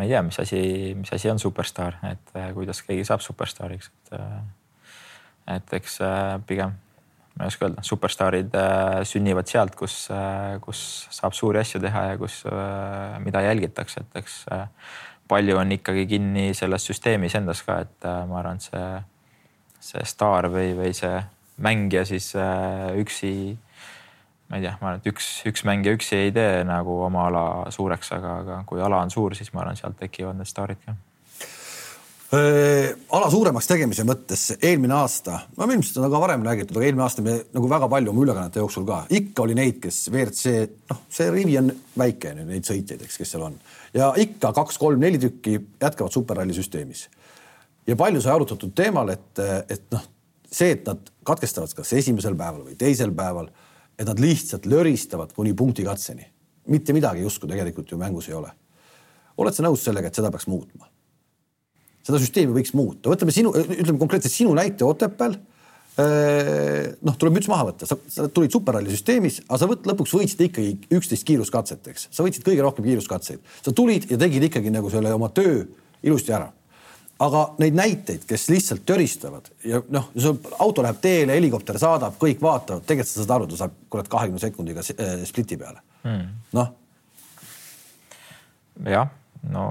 ma 0.00 0.06
ei 0.06 0.12
tea, 0.12 0.22
mis 0.24 0.38
asi, 0.40 0.60
mis 0.96 1.10
asi 1.12 1.28
on 1.28 1.40
superstaar, 1.42 1.98
et 2.08 2.30
äh, 2.38 2.52
kuidas 2.56 2.80
keegi 2.86 3.04
saab 3.04 3.24
superstaariks, 3.24 3.90
et. 3.90 4.16
Äh, 4.20 4.40
et 5.50 5.72
eks 5.74 5.96
äh, 6.04 6.36
pigem, 6.46 6.76
ma 7.34 7.46
ei 7.46 7.50
oska 7.50 7.66
öelda, 7.66 7.82
superstaarid 7.82 8.56
sünnivad 9.08 9.48
sealt, 9.50 9.74
kus, 9.74 9.94
kus 10.62 10.82
saab 11.10 11.34
suuri 11.34 11.58
asju 11.58 11.80
teha 11.82 12.02
ja 12.12 12.18
kus, 12.20 12.36
mida 13.24 13.40
jälgitakse, 13.42 14.04
et 14.04 14.20
eks 14.20 14.36
palju 15.32 15.56
on 15.58 15.72
ikkagi 15.74 16.04
kinni 16.12 16.52
selles 16.54 16.86
süsteemis 16.86 17.34
endas 17.40 17.64
ka, 17.66 17.80
et 17.82 18.08
ma 18.30 18.38
arvan, 18.42 18.60
et 18.60 18.68
see, 18.68 18.84
see 19.88 20.06
staar 20.12 20.50
või, 20.52 20.70
või 20.78 20.92
see 20.94 21.16
mängija 21.64 22.04
siis 22.12 22.30
üksi 23.00 23.32
ma 24.50 24.58
ei 24.58 24.64
tea, 24.64 24.72
ma 24.80 24.90
arvan, 24.90 25.02
et 25.02 25.06
üks, 25.12 25.28
üks 25.46 25.62
mängija 25.66 25.94
üksi 25.94 26.16
ei 26.18 26.32
tee 26.34 26.64
nagu 26.66 26.96
oma 27.06 27.28
ala 27.30 27.44
suureks, 27.70 28.10
aga, 28.16 28.34
aga 28.42 28.58
kui 28.66 28.82
ala 28.82 29.04
on 29.04 29.12
suur, 29.14 29.36
siis 29.38 29.52
ma 29.54 29.62
arvan, 29.62 29.78
sealt 29.78 29.98
tekivad 30.00 30.38
need 30.38 30.50
staarid 30.50 30.82
ka. 30.82 30.96
Ala 32.30 33.26
suuremaks 33.30 33.66
tegemise 33.66 34.04
mõttes 34.06 34.52
eelmine 34.62 34.94
aasta, 34.94 35.40
no 35.58 35.66
ilmselt 35.66 35.96
on 35.98 36.12
ka 36.12 36.20
varem 36.22 36.44
räägitud, 36.46 36.76
aga 36.78 36.86
eelmine 36.86 37.02
aasta 37.02 37.24
me 37.26 37.32
nagu 37.56 37.70
väga 37.70 37.88
palju 37.90 38.12
oma 38.12 38.22
ülekannete 38.22 38.62
jooksul 38.62 38.86
ka, 38.86 39.00
ikka 39.18 39.42
oli 39.42 39.56
neid, 39.58 39.80
kes 39.82 39.98
WRC, 40.12 40.52
noh, 40.92 41.00
see 41.10 41.26
rivi 41.34 41.56
on 41.58 41.72
väike, 41.98 42.36
neid 42.38 42.66
sõitjaid, 42.70 43.02
eks, 43.06 43.18
kes 43.18 43.34
seal 43.34 43.48
on. 43.48 43.56
Ja 43.98 44.12
ikka 44.22 44.52
kaks-kolm-neli 44.60 45.18
tükki 45.22 45.56
jätkavad 45.58 46.14
superralli 46.14 46.54
süsteemis. 46.54 47.08
ja 47.86 47.96
palju 47.98 48.22
sai 48.22 48.36
arutatud 48.36 48.74
teemal, 48.78 49.10
et, 49.10 49.42
et 49.66 49.90
noh, 49.90 50.06
see, 50.46 50.70
et 50.76 50.86
nad 50.86 51.10
katkestavad 51.26 51.74
kas 51.74 51.92
esimesel 51.98 52.38
päeval 52.38 52.62
või 52.68 52.78
teisel 52.78 53.10
päeval, 53.10 53.50
et 54.00 54.08
nad 54.08 54.20
lihtsalt 54.20 54.66
löristavad 54.66 55.34
kuni 55.36 55.52
punktikatseni. 55.54 56.26
mitte 56.70 56.92
midagi 56.92 57.24
justkui 57.24 57.48
tegelikult 57.50 57.90
ju 57.90 57.98
mängus 57.98 58.28
ei 58.28 58.34
ole. 58.34 58.50
oled 59.36 59.54
sa 59.54 59.62
nõus 59.62 59.84
sellega, 59.84 60.08
et 60.08 60.14
seda 60.14 60.30
peaks 60.30 60.46
muutma? 60.46 60.88
seda 62.06 62.20
süsteemi 62.20 62.54
võiks 62.54 62.72
muuta, 62.76 63.10
võtame 63.12 63.32
sinu, 63.34 63.52
ütleme 63.52 63.98
konkreetselt 64.00 64.32
sinu 64.34 64.54
näite 64.56 64.86
Otepääl. 64.86 65.36
noh, 67.04 67.16
tuleb 67.20 67.34
müts 67.36 67.48
maha 67.50 67.66
võtta, 67.70 67.84
sa 67.84 68.28
tulid 68.32 68.54
superralli 68.54 68.92
süsteemis, 68.94 69.42
aga 69.48 69.58
sa 69.60 69.68
võt, 69.68 69.84
lõpuks 69.90 70.14
võitsid 70.16 70.46
ikkagi 70.46 70.94
üksteist 70.96 71.26
kiiruskatset, 71.28 71.90
eks, 71.92 72.06
sa 72.14 72.24
võitsid 72.24 72.46
kõige 72.46 72.64
rohkem 72.64 72.86
kiiruskatseid, 72.86 73.42
sa 73.60 73.74
tulid 73.76 74.06
ja 74.08 74.16
tegid 74.20 74.46
ikkagi 74.48 74.72
nagu 74.72 74.88
selle 74.92 75.12
oma 75.12 75.28
töö 75.34 75.66
ilusti 76.06 76.32
ära. 76.32 76.48
Aga 77.20 77.42
neid 77.60 77.76
näiteid, 77.76 78.24
kes 78.28 78.48
lihtsalt 78.52 78.84
töristavad 78.88 79.50
ja 79.64 79.82
noh, 79.92 80.10
auto 80.58 80.84
läheb 80.84 81.00
teele, 81.02 81.36
helikopter 81.36 81.78
saadab, 81.80 82.16
kõik 82.20 82.40
vaatavad, 82.42 82.86
tegelikult 82.88 83.12
sa 83.12 83.20
saad 83.22 83.34
aru, 83.36 83.50
ta 83.50 83.60
saab 83.60 83.76
kurat 83.92 84.08
kahekümne 84.12 84.42
sekundiga 84.42 84.84
spliti 84.84 85.58
peale 85.60 85.82
hmm.. 86.04 86.26
noh. 86.56 86.72
jah, 88.88 89.12
no 89.52 89.66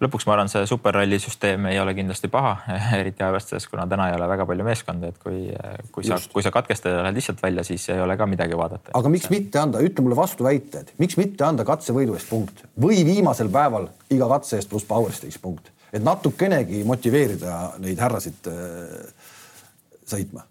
lõpuks 0.00 0.26
ma 0.26 0.34
arvan, 0.34 0.48
see 0.50 0.66
superralli 0.68 1.18
süsteem 1.20 1.66
ei 1.70 1.78
ole 1.80 1.94
kindlasti 1.96 2.30
paha, 2.32 2.54
eriti 3.00 3.24
arvestades, 3.24 3.66
kuna 3.70 3.86
täna 3.90 4.08
ei 4.10 4.16
ole 4.16 4.28
väga 4.30 4.46
palju 4.48 4.66
meeskondi, 4.66 5.10
et 5.12 5.18
kui, 5.20 5.42
kui 5.94 6.06
sa, 6.06 6.18
kui 6.32 6.44
sa 6.44 6.52
katkestad 6.54 6.96
ja 6.96 7.02
lähed 7.04 7.18
lihtsalt 7.20 7.42
välja, 7.42 7.64
siis 7.66 7.88
ei 7.92 8.00
ole 8.00 8.16
ka 8.20 8.28
midagi 8.30 8.58
vaadata. 8.58 8.94
aga 8.96 9.12
miks 9.12 9.30
mitte 9.32 9.60
anda, 9.60 9.82
ütle 9.84 10.04
mulle 10.06 10.18
vastuväited, 10.18 10.94
miks 11.02 11.18
mitte 11.20 11.46
anda 11.46 11.66
katsevõidu 11.68 12.16
eest 12.18 12.30
punkt 12.32 12.64
või 12.80 13.02
viimasel 13.08 13.52
päeval 13.52 13.90
iga 14.10 14.30
katse 14.36 14.60
eest 14.60 14.72
pluss 14.72 14.88
power 14.88 15.12
stage 15.16 15.40
punkt, 15.42 15.72
et 15.92 16.04
natukenegi 16.04 16.84
motiveerida 16.88 17.58
neid 17.84 18.00
härrasid 18.00 18.52
äh, 18.52 19.28
sõitma? 20.08 20.46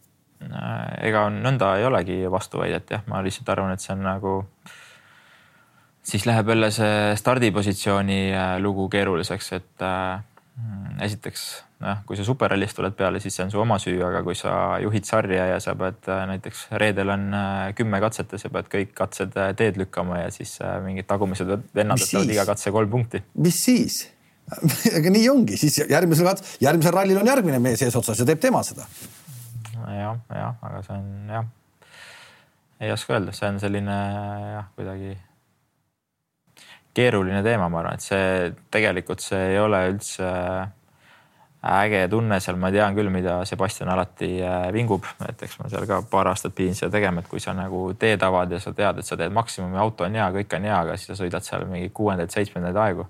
ega 1.03 1.25
nõnda 1.33 1.73
ei 1.75 1.83
olegi 1.83 2.21
vastuväidet 2.31 2.93
jah, 2.93 3.01
ma 3.11 3.19
lihtsalt 3.25 3.49
arvan, 3.51 3.73
et 3.75 3.83
see 3.83 3.91
on 3.91 4.05
nagu 4.05 4.37
äh, 4.39 4.77
siis 6.09 6.25
läheb 6.25 6.49
jälle 6.49 6.71
see 6.73 7.15
stardipositsiooni 7.19 8.19
äh, 8.33 8.57
lugu 8.61 8.87
keeruliseks, 8.89 9.51
et 9.57 9.85
äh, 9.85 10.21
esiteks 11.05 11.43
noh, 11.83 12.01
kui 12.07 12.17
sa 12.19 12.25
superrallist 12.27 12.75
tuled 12.75 12.95
peale, 12.97 13.21
siis 13.23 13.37
see 13.37 13.45
on 13.45 13.53
su 13.53 13.61
oma 13.61 13.77
süü, 13.81 13.99
aga 14.03 14.23
kui 14.25 14.35
sa 14.37 14.53
juhid 14.83 15.07
sarja 15.07 15.45
ja 15.53 15.59
sa 15.63 15.75
pead 15.79 16.09
äh, 16.11 16.23
näiteks 16.33 16.65
reedel 16.81 17.13
on 17.15 17.27
kümme 17.77 18.01
katset 18.03 18.35
ja 18.35 18.41
sa 18.41 18.51
pead 18.53 18.71
kõik 18.73 18.95
katsed 18.97 19.37
teed 19.59 19.79
lükkama 19.79 20.23
ja 20.23 20.31
siis 20.33 20.57
mingid 20.85 21.07
tagumised 21.09 21.53
vennad 21.75 22.01
võtavad 22.01 22.33
iga 22.35 22.47
katse 22.49 22.73
kolm 22.75 22.91
punkti. 22.97 23.23
mis 23.45 23.61
siis? 23.69 24.01
aga 24.97 25.13
nii 25.13 25.29
ongi, 25.29 25.59
siis 25.61 25.77
järgmisel 25.85 26.25
kats-, 26.25 26.57
järgmisel 26.63 26.95
rallil 26.95 27.21
on 27.21 27.29
järgmine 27.29 27.61
mees 27.61 27.85
eesotsas 27.85 28.23
ja 28.23 28.27
teeb 28.27 28.41
tema 28.41 28.63
seda 28.65 28.87
ja,. 28.89 29.93
jah, 29.93 30.21
jah, 30.33 30.53
aga 30.65 30.83
see 30.87 30.97
on 30.97 31.33
jah, 31.37 31.49
ei 32.81 32.93
oska 32.95 33.13
öelda, 33.15 33.35
see 33.37 33.51
on 33.53 33.61
selline 33.61 33.97
jah, 34.55 34.71
kuidagi 34.73 35.13
keeruline 36.93 37.43
teema, 37.45 37.69
ma 37.69 37.83
arvan, 37.83 37.99
et 37.99 38.05
see 38.05 38.51
tegelikult 38.73 39.21
see 39.23 39.53
ei 39.53 39.59
ole 39.61 39.85
üldse 39.91 40.29
äge 41.59 42.05
tunne 42.07 42.39
seal, 42.39 42.55
ma 42.59 42.71
tean 42.71 42.95
küll, 42.95 43.09
mida 43.11 43.41
Sebastian 43.47 43.91
alati 43.91 44.29
äh, 44.39 44.69
vingub, 44.71 45.03
et 45.27 45.41
eks 45.43 45.57
ma 45.59 45.67
seal 45.71 45.83
ka 45.89 45.99
paar 46.09 46.29
aastat 46.31 46.55
pidin 46.55 46.77
seda 46.77 46.93
tegema, 46.95 47.19
et 47.19 47.27
kui 47.27 47.43
sa 47.43 47.53
nagu 47.55 47.89
teed 47.99 48.23
avad 48.23 48.51
ja 48.55 48.61
sa 48.63 48.71
tead, 48.75 49.01
et 49.01 49.07
sa 49.07 49.17
teed 49.19 49.35
maksimumi, 49.35 49.75
auto 49.79 50.07
on 50.07 50.15
hea, 50.15 50.27
kõik 50.39 50.55
on 50.55 50.67
hea, 50.69 50.77
aga 50.85 50.95
siis 50.95 51.11
sa 51.11 51.17
sõidad 51.19 51.43
seal 51.43 51.67
mingi 51.67 51.91
kuuendaid-seitsmendaid 51.95 52.79
aegu, 52.79 53.09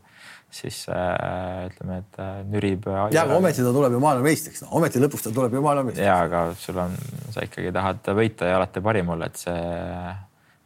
siis 0.50 0.82
äh, 0.90 1.68
ütleme, 1.70 2.00
et 2.02 2.22
äh, 2.26 2.40
nürib. 2.50 2.90
ja, 3.14 3.28
aga 3.28 3.38
ometi 3.38 3.62
ta 3.62 3.76
tuleb 3.76 3.94
ju 3.94 4.02
maailmameistriks, 4.02 4.66
no 4.66 4.74
ometi 4.82 5.04
lõpuks 5.04 5.28
ta 5.28 5.36
tuleb 5.36 5.54
ju 5.54 5.62
maailmameistriks. 5.68 6.08
ja, 6.10 6.18
aga 6.26 6.48
sul 6.58 6.82
on, 6.82 6.98
sa 7.36 7.46
ikkagi 7.46 7.76
tahad 7.76 8.12
võita 8.18 8.50
ja 8.50 8.58
alati 8.58 8.82
parim 8.82 9.14
olla, 9.14 9.30
et 9.30 9.46
see 9.46 9.62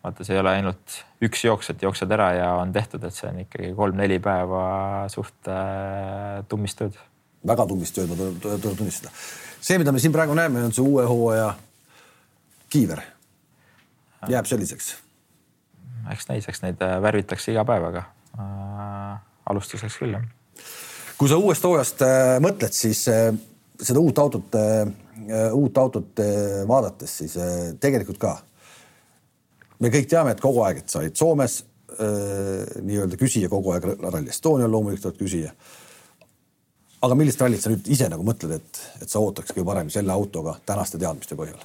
vaata, 0.04 0.26
see 0.26 0.36
ei 0.36 0.42
ole 0.42 0.52
ainult 0.58 0.98
üks 1.24 1.46
jooks, 1.46 1.72
et 1.72 1.84
jooksed 1.84 2.12
ära 2.12 2.30
ja 2.36 2.50
on 2.60 2.74
tehtud, 2.76 3.04
et 3.08 3.16
see 3.16 3.30
on 3.30 3.40
ikkagi 3.46 3.72
kolm-neli 3.78 4.20
päeva 4.24 4.64
suht 5.12 5.50
äh, 5.52 6.44
tummist 6.52 6.80
tööd. 6.82 6.98
väga 7.48 7.68
tummist 7.70 7.96
tööd, 7.96 8.12
ma 8.12 8.18
tuleb 8.44 8.78
tunnistada. 8.80 9.14
see, 9.62 9.80
mida 9.80 9.96
me 9.96 10.04
siin 10.04 10.16
praegu 10.16 10.36
näeme, 10.38 10.66
on 10.68 10.76
see 10.76 10.84
uue 10.84 11.06
hooaja 11.08 11.54
kiiver. 12.74 13.02
jääb 14.30 14.50
selliseks? 14.50 14.96
eks 16.12 16.28
näis, 16.28 16.50
eks 16.52 16.64
neid 16.66 16.84
äh, 16.84 17.00
värvitakse 17.02 17.56
iga 17.56 17.64
päev, 17.68 17.88
aga 17.94 18.06
äh, 18.36 19.18
alustuseks 19.50 20.00
küll 20.04 20.18
jah. 20.18 20.28
kui 21.18 21.32
sa 21.32 21.40
uuest 21.40 21.64
hooajast 21.64 22.04
mõtled, 22.44 22.76
siis 22.76 23.06
seda 23.08 24.00
uut 24.00 24.20
autot 24.20 24.60
uut 25.56 25.78
autot 25.78 26.20
vaadates, 26.68 27.12
siis 27.22 27.36
tegelikult 27.80 28.18
ka 28.20 28.34
me 29.80 29.92
kõik 29.94 30.10
teame, 30.10 30.34
et 30.34 30.42
kogu 30.44 30.64
aeg, 30.66 30.84
et 30.84 30.90
sa 30.94 31.02
olid 31.02 31.18
Soomes 31.18 31.60
äh, 31.96 32.82
nii-öelda 32.82 33.20
küsija 33.20 33.50
kogu 33.52 33.74
aeg 33.74 33.88
Rally 34.04 34.30
Estonial 34.34 34.72
loomulikult 34.72 35.12
oled 35.12 35.22
küsija. 35.22 35.54
aga 37.04 37.16
millist 37.20 37.42
rallit 37.42 37.64
sa 37.64 37.72
nüüd 37.72 37.88
ise 37.92 38.08
nagu 38.12 38.24
mõtled, 38.24 38.56
et, 38.60 38.84
et 39.02 39.10
sa 39.10 39.20
ootaks 39.20 39.52
kõige 39.52 39.68
parem 39.68 39.90
selle 39.94 40.14
autoga 40.14 40.56
tänaste 40.66 41.02
teadmiste 41.02 41.40
põhjal? 41.40 41.60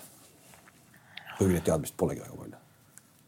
kuigi 1.38 1.54
neid 1.54 1.66
teadmist 1.66 1.96
polegi 1.96 2.24
väga 2.24 2.36
palju. 2.36 2.64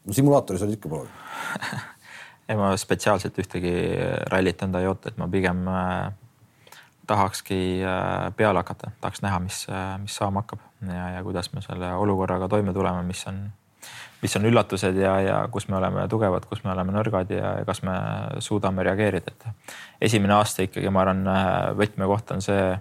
no 0.05 0.17
simulaatoris 0.17 0.65
olid 0.65 0.79
ikka 0.79 0.91
proovinud 0.91 1.87
ei, 2.49 2.57
ma 2.59 2.73
spetsiaalselt 2.77 3.37
ühtegi 3.39 3.71
rallit 4.31 4.61
enda 4.65 4.81
ei 4.81 4.89
oota, 4.89 5.11
et 5.11 5.21
ma 5.21 5.29
pigem 5.31 5.63
äh, 5.71 6.11
tahakski 7.07 7.61
äh, 7.83 8.27
peale 8.35 8.61
hakata, 8.61 8.91
tahaks 9.01 9.23
näha, 9.23 9.39
mis 9.43 9.63
äh,, 9.69 9.95
mis 10.01 10.15
saama 10.19 10.43
hakkab 10.43 10.63
ja, 10.87 11.09
ja 11.17 11.23
kuidas 11.23 11.51
me 11.53 11.63
selle 11.63 11.93
olukorraga 11.95 12.49
toime 12.51 12.73
tuleme, 12.73 13.03
mis 13.07 13.23
on 13.31 13.41
mis 14.21 14.35
on 14.37 14.45
üllatused 14.45 14.97
ja, 15.01 15.15
ja 15.25 15.39
kus 15.51 15.67
me 15.67 15.79
oleme 15.79 16.05
tugevad, 16.07 16.45
kus 16.49 16.63
me 16.63 16.71
oleme 16.75 16.93
nõrgad 16.93 17.31
ja 17.33 17.55
kas 17.65 17.81
me 17.83 17.95
suudame 18.39 18.85
reageerida, 18.85 19.33
et 19.33 20.07
esimene 20.09 20.37
aasta 20.37 20.67
ikkagi, 20.67 20.89
ma 20.93 21.05
arvan, 21.05 21.25
võtmekoht 21.79 22.35
on 22.35 22.45
see, 22.45 22.75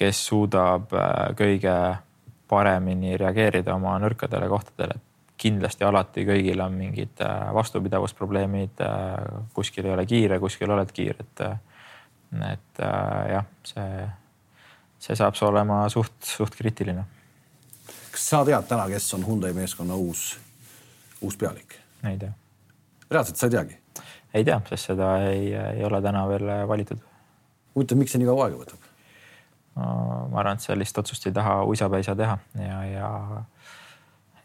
kes 0.00 0.22
suudab 0.30 0.94
äh, 0.96 1.30
kõige 1.38 1.76
paremini 2.50 3.14
reageerida 3.20 3.76
oma 3.76 3.98
nõrkadele 4.02 4.48
kohtadele. 4.50 4.98
kindlasti 5.40 5.84
alati 5.88 6.26
kõigil 6.28 6.60
on 6.60 6.74
mingid 6.76 7.20
äh, 7.24 7.52
vastupidavusprobleemid, 7.56 8.80
äh, 8.84 9.44
kuskil 9.56 9.86
ei 9.88 9.94
ole 9.94 10.06
kiire, 10.06 10.38
kuskil 10.40 10.72
oled 10.72 10.92
kiire, 10.92 11.24
et, 11.24 11.44
et 12.50 12.82
jah, 13.32 13.46
see, 13.64 14.02
see 15.00 15.16
saab 15.16 15.36
olema 15.48 15.82
suht, 15.88 16.18
suht 16.24 16.56
kriitiline. 16.56 17.04
Kas 18.20 18.28
sa 18.28 18.44
tead 18.44 18.66
täna, 18.68 18.84
kes 18.92 19.14
on 19.16 19.22
Hyundai 19.24 19.52
meeskonna 19.56 19.96
uus 19.96 20.34
uus 21.24 21.36
pealik? 21.40 21.78
ei 22.04 22.18
tea. 22.18 22.32
reaalselt 23.10 23.36
sa 23.36 23.46
ei 23.46 23.54
teagi? 23.54 23.78
ei 24.34 24.44
tea, 24.44 24.60
sest 24.68 24.90
seda 24.90 25.14
ei, 25.30 25.54
ei 25.54 25.84
ole 25.84 26.02
täna 26.04 26.26
veel 26.28 26.50
valitud. 26.68 27.00
huvitav, 27.74 27.98
miks 27.98 28.12
see 28.12 28.20
nii 28.20 28.28
kaua 28.28 28.48
aega 28.48 28.60
võtab 28.60 28.84
no,? 28.84 29.86
ma 30.32 30.42
arvan, 30.42 30.60
et 30.60 30.66
sellist 30.66 31.00
otsust 31.00 31.26
ei 31.30 31.32
taha 31.32 31.62
uisapäisa 31.64 32.16
teha 32.16 32.36
ja, 32.60 32.82
ja 32.90 33.10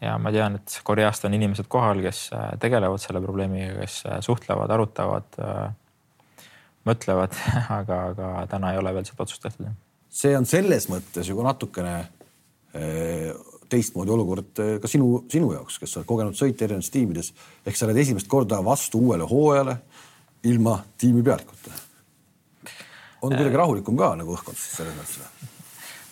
ja 0.00 0.16
ma 0.20 0.32
tean, 0.32 0.56
et 0.56 0.80
Koreast 0.84 1.28
on 1.28 1.36
inimesed 1.36 1.68
kohal, 1.68 2.00
kes 2.04 2.30
äh, 2.32 2.50
tegelevad 2.60 3.00
selle 3.00 3.20
probleemiga, 3.24 3.78
kes 3.80 4.02
äh, 4.08 4.18
suhtlevad, 4.24 4.72
arutavad, 4.72 5.36
äh, 5.40 6.48
mõtlevad, 6.88 7.36
aga, 7.80 8.02
aga 8.14 8.32
täna 8.52 8.72
ei 8.72 8.80
ole 8.80 8.96
veel 8.96 9.08
seda 9.08 9.28
otsust 9.28 9.44
tehtud. 9.44 9.68
see 10.08 10.36
on 10.36 10.48
selles 10.48 10.88
mõttes 10.88 11.28
ju 11.28 11.44
natukene 11.44 11.98
teistmoodi 13.72 14.12
olukord 14.14 14.62
eh, 14.62 14.76
ka 14.82 14.90
sinu, 14.90 15.24
sinu 15.32 15.52
jaoks, 15.54 15.80
kes 15.82 15.92
sa 15.92 16.00
oled 16.00 16.08
kogenud 16.10 16.38
sõita 16.38 16.66
erinevates 16.66 16.92
tiimides. 16.94 17.32
ehk 17.66 17.76
sa 17.76 17.88
oled 17.88 18.00
esimest 18.02 18.28
korda 18.30 18.62
vastu 18.64 19.00
uuele 19.08 19.26
hooajale 19.28 19.76
ilma 20.46 20.78
tiimi 20.98 21.22
pealikuta. 21.22 21.70
on 23.22 23.32
kuidagi 23.32 23.54
äh. 23.54 23.60
rahulikum 23.62 23.96
ka 23.96 24.14
nagu 24.16 24.36
õhkkond 24.36 24.58
siis 24.58 24.76
selles 24.80 24.94
mõttes? 24.98 25.54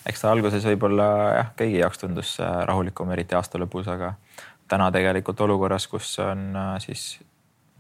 eks 0.09 0.21
ta 0.21 0.33
alguses 0.33 0.65
võib-olla 0.69 1.07
jah, 1.39 1.53
kõigi 1.59 1.79
jaoks 1.81 2.03
tundus 2.03 2.35
äh, 2.41 2.57
rahulikum, 2.69 3.13
eriti 3.15 3.37
aasta 3.39 3.61
lõpus, 3.61 3.89
aga 3.89 4.15
täna 4.69 4.91
tegelikult 4.93 5.41
olukorras, 5.47 5.87
kus 5.89 6.19
on 6.25 6.51
äh, 6.57 6.75
siis 6.85 7.15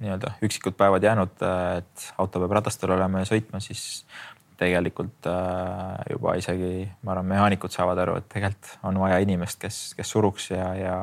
nii-öelda 0.02 0.34
üksikud 0.42 0.74
päevad 0.76 1.04
jäänud, 1.06 1.42
et 1.78 2.06
auto 2.18 2.40
peab 2.42 2.56
ratastel 2.58 2.96
olema 2.96 3.22
ja 3.22 3.28
sõitma, 3.28 3.60
siis 3.62 4.04
tegelikult 4.60 5.26
äh, 5.26 6.04
juba 6.12 6.36
isegi 6.38 6.86
ma 7.02 7.14
arvan, 7.14 7.26
mehaanikud 7.32 7.72
saavad 7.74 7.98
aru, 8.04 8.16
et 8.20 8.30
tegelikult 8.32 8.78
on 8.86 9.00
vaja 9.02 9.18
inimest, 9.24 9.60
kes, 9.60 9.82
kes 9.98 10.14
suruks 10.16 10.50
ja, 10.54 10.70
ja 10.78 10.96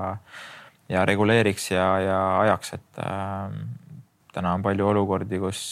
ja 0.91 1.05
reguleeriks 1.05 1.71
ja, 1.71 1.87
ja 2.03 2.19
ajaks, 2.39 2.73
et 2.73 3.01
äh, 3.05 3.51
täna 4.33 4.53
on 4.57 4.63
palju 4.63 4.87
olukordi, 4.91 5.39
kus, 5.39 5.63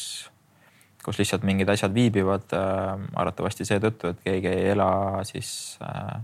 kus 1.04 1.20
lihtsalt 1.20 1.46
mingid 1.48 1.70
asjad 1.72 1.94
viibivad 1.96 2.56
äh, 2.56 2.96
arvatavasti 3.20 3.68
seetõttu, 3.68 4.14
et 4.14 4.26
keegi 4.26 4.52
ei 4.52 4.70
ela 4.74 4.90
siis 5.28 5.52
äh, 5.84 6.20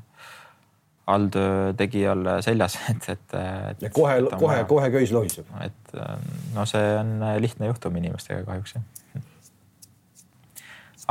alltöö 1.11 1.73
tegijal 1.77 2.23
seljas, 2.45 2.79
et, 2.93 3.09
et, 3.17 3.39
ja 3.83 3.91
kohe, 3.93 4.21
kohe, 4.39 4.63
kohe 4.69 4.91
köis 4.95 5.13
lohiseb. 5.15 5.49
et 5.65 5.97
no 6.55 6.65
see 6.69 6.95
on 6.99 7.17
lihtne 7.43 7.73
juhtum 7.73 7.99
inimestega 8.01 8.45
kahjuks 8.47 8.77
jah 8.77 8.91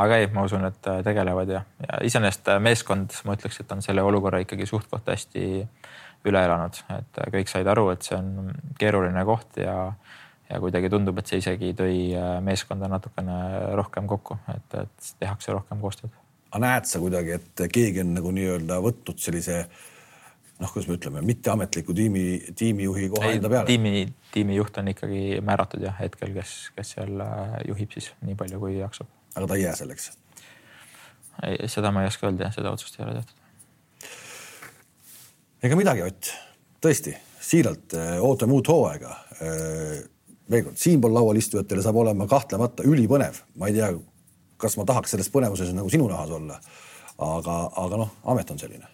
aga 0.01 0.17
ei, 0.19 0.27
ma 0.33 0.43
usun, 0.47 0.65
et 0.67 0.91
tegelevad 1.05 1.53
ja, 1.53 1.61
ja 1.85 2.01
iseenesest 2.07 2.51
meeskond, 2.63 3.15
ma 3.27 3.37
ütleks, 3.37 3.61
et 3.61 3.71
on 3.71 3.83
selle 3.85 4.03
olukorra 4.03 4.41
ikkagi 4.43 4.67
suht-koht 4.69 5.07
hästi 5.11 5.45
üle 6.25 6.41
elanud, 6.41 6.77
et 6.97 7.23
kõik 7.31 7.51
said 7.51 7.67
aru, 7.69 7.89
et 7.93 8.03
see 8.03 8.17
on 8.17 8.51
keeruline 8.79 9.23
koht 9.29 9.61
ja, 9.61 9.77
ja 10.49 10.59
kuidagi 10.59 10.89
tundub, 10.91 11.21
et 11.21 11.31
see 11.31 11.39
isegi 11.43 11.71
tõi 11.77 11.97
meeskonda 12.43 12.89
natukene 12.91 13.39
rohkem 13.77 14.09
kokku, 14.09 14.39
et, 14.55 14.79
et 14.83 15.15
tehakse 15.21 15.53
rohkem 15.55 15.83
koostööd 15.83 16.15
aga 16.55 16.63
näed 16.63 16.87
sa 16.87 17.01
kuidagi, 17.03 17.35
et 17.35 17.65
keegi 17.71 18.01
on 18.05 18.13
nagu 18.15 18.31
nii-öelda 18.31 18.79
võtnud 18.83 19.19
sellise 19.19 19.65
noh, 20.61 20.71
kuidas 20.71 20.87
me 20.87 20.95
ütleme, 20.95 21.23
mitteametliku 21.27 21.93
tiimi, 21.95 22.23
tiimijuhi 22.55 23.09
koha 23.11 23.33
enda 23.35 23.51
peale? 23.51 23.67
tiimi, 23.67 24.05
tiimijuht 24.31 24.79
on 24.79 24.93
ikkagi 24.93 25.41
määratud 25.43 25.83
jah, 25.83 25.97
hetkel, 25.99 26.31
kes, 26.37 26.55
kes 26.77 26.95
seal 26.95 27.19
äh, 27.25 27.57
juhib 27.67 27.91
siis 27.97 28.13
nii 28.23 28.37
palju, 28.39 28.61
kui 28.63 28.77
jaksab. 28.77 29.11
Aga 29.35 29.47
ta 29.47 29.57
ei 29.59 29.65
jää 29.65 29.75
selleks? 29.75 30.11
seda 31.67 31.91
ma 31.91 32.03
ei 32.03 32.07
oska 32.09 32.29
öelda, 32.29 32.49
seda 32.55 32.71
otsust 32.71 32.99
ei 32.99 33.05
ole 33.05 33.13
tehtud. 33.19 34.09
ega 35.67 35.79
midagi, 35.79 36.03
Ott, 36.07 36.31
tõesti 36.81 37.15
siiralt 37.45 37.93
äh, 37.97 38.17
ootame 38.23 38.55
uut 38.55 38.67
hooaega. 38.71 39.13
Äh, 39.41 40.03
veel 40.51 40.67
kord, 40.67 40.77
siinpool 40.79 41.13
laual 41.13 41.37
istujatele 41.39 41.83
saab 41.83 41.99
olema 42.01 42.27
kahtlemata 42.29 42.85
ülipõnev, 42.87 43.41
ma 43.59 43.69
ei 43.69 43.77
tea 43.77 43.91
kas 44.61 44.77
ma 44.79 44.85
tahaks 44.87 45.15
selles 45.15 45.29
põnevuses 45.33 45.71
nagu 45.75 45.89
sinu 45.91 46.07
nahas 46.11 46.31
olla. 46.31 46.59
aga, 47.15 47.53
aga 47.79 47.97
noh, 48.01 48.09
amet 48.31 48.49
on 48.51 48.59
selline. 48.59 48.87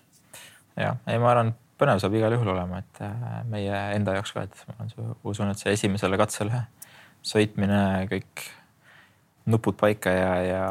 ja 0.78 0.96
ei, 1.08 1.18
ma 1.18 1.32
arvan, 1.32 1.56
põnev 1.82 2.02
saab 2.02 2.16
igal 2.18 2.36
juhul 2.36 2.54
olema, 2.54 2.82
et 2.84 3.02
äh, 3.06 3.42
meie 3.50 3.78
enda 3.96 4.18
jaoks 4.18 4.34
ka, 4.36 4.46
et 4.46 4.66
ma 4.70 4.88
usun, 5.24 5.52
et 5.52 5.62
see 5.62 5.74
esimesele 5.78 6.20
katsele 6.22 6.66
sõitmine, 7.26 7.82
kõik 8.10 8.46
nupud 9.46 9.76
paika 9.80 10.10
ja, 10.10 10.36
ja, 10.36 10.66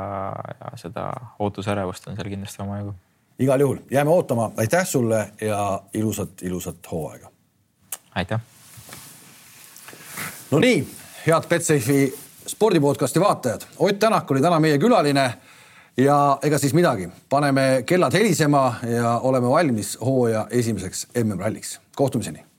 ja 0.60 0.76
seda 0.76 1.12
ootusärevust 1.38 2.08
on 2.08 2.16
seal 2.16 2.28
kindlasti 2.28 2.62
omajagu. 2.62 2.94
igal 3.38 3.60
juhul 3.60 3.78
jääme 3.90 4.10
ootama, 4.10 4.50
aitäh 4.56 4.86
sulle 4.86 5.32
ja 5.40 5.82
ilusat, 5.94 6.42
ilusat 6.42 6.90
hooaega. 6.90 7.30
aitäh. 8.14 8.40
no 10.50 10.58
nii, 10.58 10.88
head 11.26 11.48
Betsafe'i 11.48 12.18
spordipodcasti 12.46 13.20
vaatajad, 13.20 13.62
Ott 13.78 13.98
Tänak 13.98 14.30
oli 14.30 14.42
täna 14.42 14.60
meie 14.60 14.78
külaline 14.78 15.32
ja 15.96 16.38
ega 16.42 16.58
siis 16.58 16.74
midagi, 16.74 17.08
paneme 17.28 17.82
kellad 17.86 18.12
helisema 18.12 18.74
ja 18.82 19.18
oleme 19.18 19.48
valmis 19.48 19.98
hooaja 20.00 20.46
esimeseks 20.50 21.06
MM-ralliks. 21.24 21.80
kohtumiseni 21.96 22.49